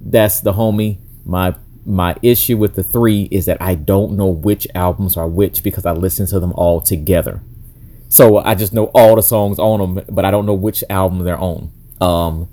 that's 0.00 0.40
the 0.40 0.52
homie 0.54 0.98
my 1.30 1.54
my 1.86 2.14
issue 2.22 2.56
with 2.56 2.74
the 2.74 2.82
three 2.82 3.22
is 3.30 3.46
that 3.46 3.56
i 3.62 3.74
don't 3.74 4.16
know 4.16 4.26
which 4.26 4.66
albums 4.74 5.16
are 5.16 5.28
which 5.28 5.62
because 5.62 5.86
i 5.86 5.92
listen 5.92 6.26
to 6.26 6.38
them 6.38 6.52
all 6.54 6.80
together. 6.80 7.40
So 8.08 8.38
i 8.38 8.54
just 8.56 8.74
know 8.74 8.86
all 8.86 9.14
the 9.14 9.22
songs 9.22 9.58
on 9.58 9.78
them 9.94 10.04
but 10.10 10.24
i 10.24 10.30
don't 10.30 10.44
know 10.44 10.54
which 10.54 10.82
album 10.90 11.20
they're 11.20 11.38
on. 11.38 11.72
Um 12.00 12.48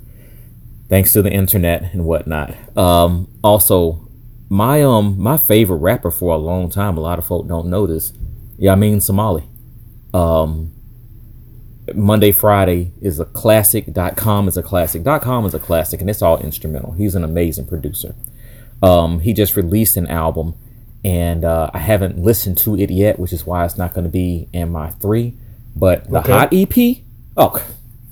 thanks 0.87 1.11
to 1.13 1.21
the 1.21 1.31
internet 1.31 1.93
and 1.93 2.05
whatnot. 2.05 2.55
Um 2.77 3.27
also 3.43 4.07
my 4.49 4.83
um 4.83 5.19
my 5.19 5.37
favorite 5.37 5.77
rapper 5.77 6.11
for 6.11 6.33
a 6.33 6.37
long 6.37 6.69
time 6.69 6.95
a 6.97 7.01
lot 7.01 7.19
of 7.19 7.25
folk 7.25 7.47
don't 7.47 7.67
know 7.67 7.87
this 7.87 8.13
yeah 8.57 8.73
i 8.73 8.75
mean 8.75 9.01
somali. 9.01 9.43
Um 10.13 10.73
Monday 11.95 12.31
Friday 12.31 12.91
is 13.01 13.19
a 13.19 13.25
classic.com 13.25 14.47
is 14.47 14.57
a 14.57 14.63
classic.com 14.63 15.45
is 15.45 15.53
a 15.53 15.59
classic 15.59 16.01
and 16.01 16.09
it's 16.09 16.21
all 16.21 16.37
instrumental. 16.37 16.91
He's 16.91 17.15
an 17.15 17.23
amazing 17.23 17.67
producer. 17.67 18.13
Um, 18.81 19.19
he 19.21 19.33
just 19.33 19.55
released 19.55 19.97
an 19.97 20.07
album 20.07 20.55
and 21.03 21.45
uh, 21.45 21.69
I 21.73 21.79
haven't 21.79 22.17
listened 22.21 22.57
to 22.59 22.77
it 22.77 22.89
yet, 22.89 23.17
which 23.19 23.31
is 23.31 23.45
why 23.45 23.63
it's 23.65 23.77
not 23.77 23.93
going 23.93 24.03
to 24.03 24.09
be 24.09 24.49
in 24.51 24.71
my 24.71 24.89
three. 24.89 25.35
But 25.75 26.09
the 26.09 26.19
Okay. 26.19 26.31
hot 26.31 26.49
EP, 26.51 26.97
oh, 27.37 27.63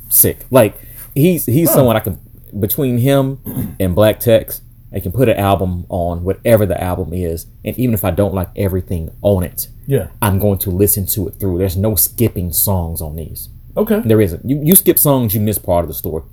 sick! 0.07 0.45
Like 0.51 0.77
he's 1.15 1.45
he's 1.47 1.71
someone 1.71 1.95
I 1.95 1.99
can 1.99 2.19
between 2.59 2.99
him 2.99 3.75
and 3.79 3.95
Black 3.95 4.19
Text, 4.19 4.61
I 4.93 4.99
can 4.99 5.11
put 5.11 5.27
an 5.27 5.35
album 5.37 5.85
on 5.89 6.23
whatever 6.23 6.65
the 6.65 6.81
album 6.81 7.11
is, 7.11 7.47
and 7.65 7.77
even 7.77 7.93
if 7.95 8.05
I 8.05 8.11
don't 8.11 8.33
like 8.35 8.49
everything 8.55 9.09
on 9.23 9.43
it, 9.43 9.67
yeah. 9.87 10.07
I'm 10.21 10.37
going 10.39 10.59
to 10.59 10.69
listen 10.69 11.05
to 11.07 11.27
it 11.27 11.31
through. 11.39 11.57
There's 11.57 11.75
no 11.75 11.95
skipping 11.95 12.53
songs 12.53 13.01
on 13.01 13.15
these. 13.15 13.49
Okay. 13.75 13.99
There 14.05 14.21
isn't. 14.21 14.47
You, 14.47 14.61
you 14.63 14.75
skip 14.75 14.99
songs, 14.99 15.33
you 15.33 15.41
miss 15.41 15.57
part 15.57 15.83
of 15.83 15.89
the 15.89 15.95
story. 15.95 16.23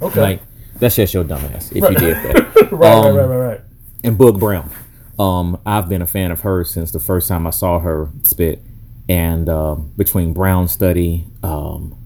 Okay. 0.00 0.20
Like 0.20 0.42
that's 0.78 0.94
just 0.96 1.12
your 1.12 1.24
dumbass 1.24 1.72
if 1.72 1.82
you 1.90 1.96
did 1.96 2.16
that. 2.16 2.68
right, 2.72 2.94
um, 2.94 3.14
right, 3.16 3.24
right, 3.24 3.26
right, 3.26 3.46
right. 3.48 3.60
And 4.06 4.16
Boog 4.16 4.38
Brown, 4.38 4.70
um, 5.18 5.60
I've 5.66 5.88
been 5.88 6.02
a 6.02 6.06
fan 6.06 6.30
of 6.30 6.40
hers 6.40 6.70
since 6.70 6.92
the 6.92 7.00
first 7.00 7.28
time 7.28 7.46
I 7.46 7.50
saw 7.50 7.80
her 7.80 8.10
spit. 8.24 8.62
And 9.08 9.48
um, 9.48 9.92
between 9.96 10.32
Brown 10.32 10.68
Study, 10.68 11.26
um, 11.42 11.96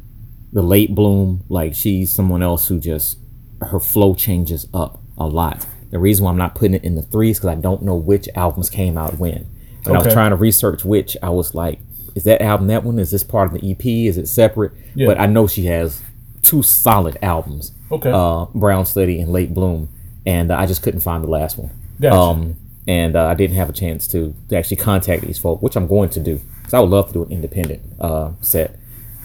the 0.52 0.62
late 0.62 0.94
bloom, 0.94 1.44
like 1.48 1.74
she's 1.74 2.12
someone 2.12 2.42
else 2.42 2.68
who 2.68 2.80
just 2.80 3.18
her 3.62 3.80
flow 3.80 4.14
changes 4.14 4.66
up 4.74 5.00
a 5.16 5.26
lot. 5.26 5.66
The 5.90 5.98
reason 5.98 6.24
why 6.24 6.30
I'm 6.30 6.38
not 6.38 6.54
putting 6.54 6.74
it 6.74 6.84
in 6.84 6.94
the 6.94 7.02
threes 7.02 7.38
because 7.38 7.56
I 7.56 7.60
don't 7.60 7.82
know 7.82 7.96
which 7.96 8.28
albums 8.34 8.70
came 8.70 8.96
out 8.96 9.18
when. 9.18 9.48
When 9.84 9.96
I 9.96 10.04
was 10.04 10.12
trying 10.12 10.30
to 10.30 10.36
research 10.36 10.84
which, 10.84 11.16
I 11.22 11.30
was 11.30 11.54
like, 11.54 11.80
is 12.14 12.24
that 12.24 12.42
album 12.42 12.66
that 12.68 12.84
one? 12.84 12.98
Is 12.98 13.10
this 13.10 13.24
part 13.24 13.52
of 13.52 13.60
the 13.60 13.70
EP? 13.70 13.84
Is 13.84 14.18
it 14.18 14.26
separate? 14.26 14.72
Yeah. 14.94 15.06
But 15.06 15.18
I 15.18 15.26
know 15.26 15.46
she 15.46 15.66
has 15.66 16.02
two 16.42 16.62
solid 16.62 17.18
albums. 17.22 17.72
Okay. 17.90 18.10
Uh, 18.12 18.46
Brown 18.54 18.84
Study 18.84 19.20
and 19.20 19.32
Late 19.32 19.54
Bloom, 19.54 19.88
and 20.26 20.50
uh, 20.50 20.58
I 20.58 20.66
just 20.66 20.82
couldn't 20.82 21.00
find 21.00 21.24
the 21.24 21.28
last 21.28 21.58
one. 21.58 21.70
Gotcha. 22.00 22.16
Um, 22.16 22.56
and 22.88 23.14
uh, 23.14 23.26
I 23.26 23.34
didn't 23.34 23.56
have 23.56 23.68
a 23.68 23.72
chance 23.72 24.08
to 24.08 24.34
to 24.48 24.56
actually 24.56 24.78
contact 24.78 25.22
these 25.22 25.38
folk, 25.38 25.62
which 25.62 25.76
I'm 25.76 25.86
going 25.86 26.08
to 26.10 26.20
do 26.20 26.40
because 26.58 26.74
I 26.74 26.80
would 26.80 26.90
love 26.90 27.08
to 27.08 27.12
do 27.12 27.22
an 27.24 27.30
independent 27.30 27.82
uh, 28.00 28.32
set. 28.40 28.78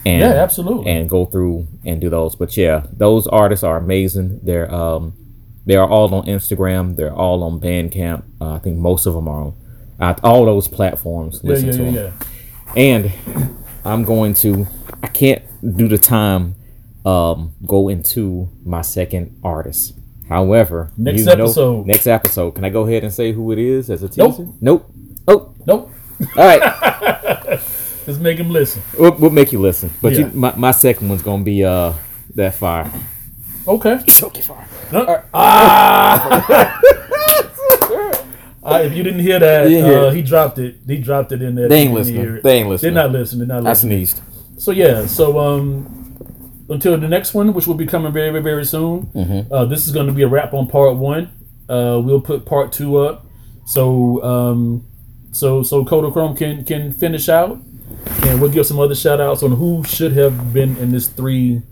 And, 0.04 0.20
Yeah, 0.20 0.34
absolutely. 0.34 0.90
And 0.90 1.08
go 1.10 1.24
through 1.26 1.66
and 1.84 2.00
do 2.00 2.08
those. 2.08 2.36
But 2.36 2.56
yeah, 2.56 2.86
those 2.92 3.26
artists 3.26 3.64
are 3.64 3.76
amazing. 3.76 4.40
They're 4.42 4.72
um, 4.72 5.14
they 5.64 5.74
are 5.74 5.88
all 5.88 6.14
on 6.14 6.26
Instagram. 6.26 6.96
They're 6.96 7.14
all 7.14 7.42
on 7.42 7.58
Bandcamp. 7.60 8.22
Uh, 8.40 8.54
I 8.54 8.58
think 8.58 8.78
most 8.78 9.06
of 9.06 9.14
them 9.14 9.26
are 9.26 9.46
on 9.46 9.54
uh, 9.98 10.14
all 10.22 10.44
those 10.44 10.68
platforms. 10.68 11.40
Yeah, 11.42 11.50
Listen 11.50 11.66
yeah, 11.66 11.76
to 11.76 11.84
yeah, 11.84 11.90
them. 11.90 12.14
yeah. 12.76 12.82
And 12.82 13.56
I'm 13.84 14.04
going 14.04 14.34
to. 14.34 14.66
I 15.02 15.08
can't 15.08 15.42
do 15.76 15.88
the 15.88 15.98
time. 15.98 16.54
Um, 17.04 17.54
go 17.64 17.88
into 17.88 18.48
my 18.64 18.82
second 18.82 19.38
artist. 19.44 19.94
However, 20.28 20.90
Next 20.96 21.20
you 21.20 21.24
know- 21.26 21.32
episode. 21.44 21.86
next 21.86 22.06
episode. 22.06 22.52
Can 22.52 22.64
I 22.64 22.70
go 22.70 22.82
ahead 22.86 23.04
and 23.04 23.12
say 23.12 23.32
who 23.32 23.52
it 23.52 23.58
is 23.58 23.88
as 23.90 24.02
a 24.02 24.10
Nope. 24.16 24.36
teaser? 24.36 24.48
Nope. 24.60 24.90
Oh, 25.28 25.54
Nope. 25.66 25.90
all 26.36 26.44
right. 26.44 26.60
Let's 28.06 28.18
make 28.20 28.38
him 28.38 28.50
listen. 28.50 28.82
we'll, 28.98 29.12
we'll 29.16 29.30
make 29.30 29.52
you 29.52 29.58
listen. 29.60 29.90
But 30.00 30.12
Yeah. 30.12 30.18
you, 30.20 30.26
my, 30.32 30.52
my 30.56 30.70
second 30.70 31.08
one's 31.08 31.22
gonna 31.22 31.42
be 31.44 31.64
uh 31.64 31.92
that 32.36 32.54
fire. 32.54 32.90
Okay. 33.66 33.98
Choke 34.06 34.36
fire. 34.38 34.66
No. 34.92 35.22
Ah. 35.34 36.80
Uh, 38.62 38.78
if 38.84 38.94
you 38.96 39.02
didn't 39.02 39.20
hear 39.20 39.38
that, 39.40 39.64
You 39.64 39.76
didn't 39.76 39.90
hear 39.90 39.98
uh, 40.06 40.10
he 40.10 40.22
dropped 40.22 40.58
it. 40.58 40.76
He 40.86 40.98
dropped 40.98 41.32
it 41.32 41.42
in 41.42 41.54
there. 41.56 41.68
They 41.68 41.80
ain't 41.82 41.94
listening. 41.94 42.40
They 42.42 42.58
ain't 42.58 42.68
listening. 42.68 42.94
They're 42.94 43.02
not 43.02 43.12
listening. 43.12 43.48
They're 43.48 43.56
not 43.60 43.64
listening. 43.64 43.96
I 43.96 44.00
listening. 44.00 44.22
sneezed. 44.26 44.62
So 44.62 44.70
yeah. 44.70 45.06
So 45.06 45.38
um, 45.40 46.05
until 46.68 46.98
the 46.98 47.08
next 47.08 47.34
one, 47.34 47.52
which 47.52 47.66
will 47.66 47.74
be 47.74 47.86
coming 47.86 48.12
very, 48.12 48.30
very, 48.30 48.42
very 48.42 48.64
soon. 48.64 49.06
Mm-hmm. 49.06 49.52
Uh, 49.52 49.64
this 49.66 49.86
is 49.86 49.92
going 49.92 50.06
to 50.06 50.12
be 50.12 50.22
a 50.22 50.28
wrap 50.28 50.52
on 50.52 50.66
part 50.66 50.96
one. 50.96 51.30
Uh, 51.68 52.00
we'll 52.02 52.20
put 52.20 52.46
part 52.46 52.72
two 52.72 52.98
up. 52.98 53.26
So 53.66 54.22
um, 54.22 54.86
so 55.32 55.62
so 55.62 55.84
Kodachrome 55.84 56.36
can 56.36 56.64
can 56.64 56.92
finish 56.92 57.28
out, 57.28 57.58
and 58.22 58.40
we'll 58.40 58.50
give 58.50 58.66
some 58.66 58.78
other 58.78 58.94
shout 58.94 59.20
outs 59.20 59.42
on 59.42 59.52
who 59.52 59.84
should 59.84 60.12
have 60.12 60.52
been 60.52 60.76
in 60.76 60.92
this 60.92 61.08
three 61.08 61.62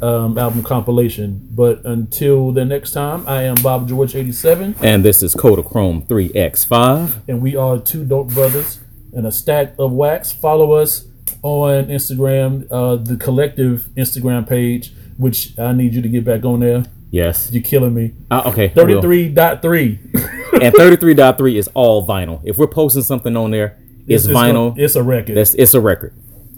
um, 0.00 0.38
album 0.38 0.62
compilation. 0.62 1.46
But 1.50 1.84
until 1.84 2.50
the 2.52 2.64
next 2.64 2.92
time, 2.92 3.26
I 3.28 3.42
am 3.42 3.56
Bob 3.62 3.88
George 3.88 4.16
eighty 4.16 4.32
seven. 4.32 4.74
And 4.82 5.04
this 5.04 5.22
is 5.22 5.34
Kodachrome 5.34 6.06
3X5. 6.06 7.28
and 7.28 7.40
we 7.40 7.56
are 7.56 7.78
two 7.78 8.04
dope 8.04 8.28
brothers 8.28 8.80
and 9.12 9.26
a 9.26 9.32
stack 9.32 9.74
of 9.78 9.92
wax. 9.92 10.32
Follow 10.32 10.72
us 10.72 11.06
on 11.42 11.86
Instagram, 11.86 12.66
uh, 12.70 12.96
the 12.96 13.16
collective 13.16 13.88
Instagram 13.96 14.48
page, 14.48 14.92
which 15.16 15.58
I 15.58 15.72
need 15.72 15.94
you 15.94 16.02
to 16.02 16.08
get 16.08 16.24
back 16.24 16.44
on 16.44 16.60
there. 16.60 16.84
Yes. 17.10 17.50
You're 17.52 17.62
killing 17.62 17.94
me. 17.94 18.12
Uh, 18.30 18.42
okay. 18.46 18.72
I 18.76 18.82
will. 18.82 19.00
33.3. 19.00 20.62
And 20.62 20.74
33.3 20.74 21.54
is 21.56 21.68
all 21.74 22.06
vinyl. 22.06 22.40
If 22.44 22.58
we're 22.58 22.66
posting 22.66 23.02
something 23.02 23.36
on 23.36 23.50
there, 23.52 23.78
it's, 24.08 24.26
vinyl. 24.26 24.76
It's 24.76 24.96
a 24.96 25.02
record. 25.02 25.36
That's 25.36 25.54
it's 25.54 25.74
a 25.74 25.80
record 25.80 26.12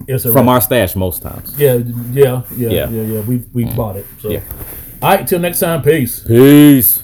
it's 0.09 0.25
a 0.25 0.29
from 0.33 0.47
record. 0.47 0.49
our 0.55 0.61
stash 0.61 0.97
most 0.97 1.23
times. 1.23 1.55
yeah, 1.59 1.75
yeah, 1.75 2.43
yeah, 2.57 2.69
Yeah. 2.69 2.89
yeah, 2.89 3.03
yeah, 3.03 3.21
We 3.21 3.45
we 3.53 3.65
bought 3.65 3.97
it. 3.97 4.07
So, 4.21 4.31
Yeah. 4.31 4.41
all 5.03 5.11
right. 5.17 5.27
Till 5.27 5.39
next 5.41 5.61
time. 5.61 5.83
Peace. 5.83 6.25
Peace. 6.25 7.03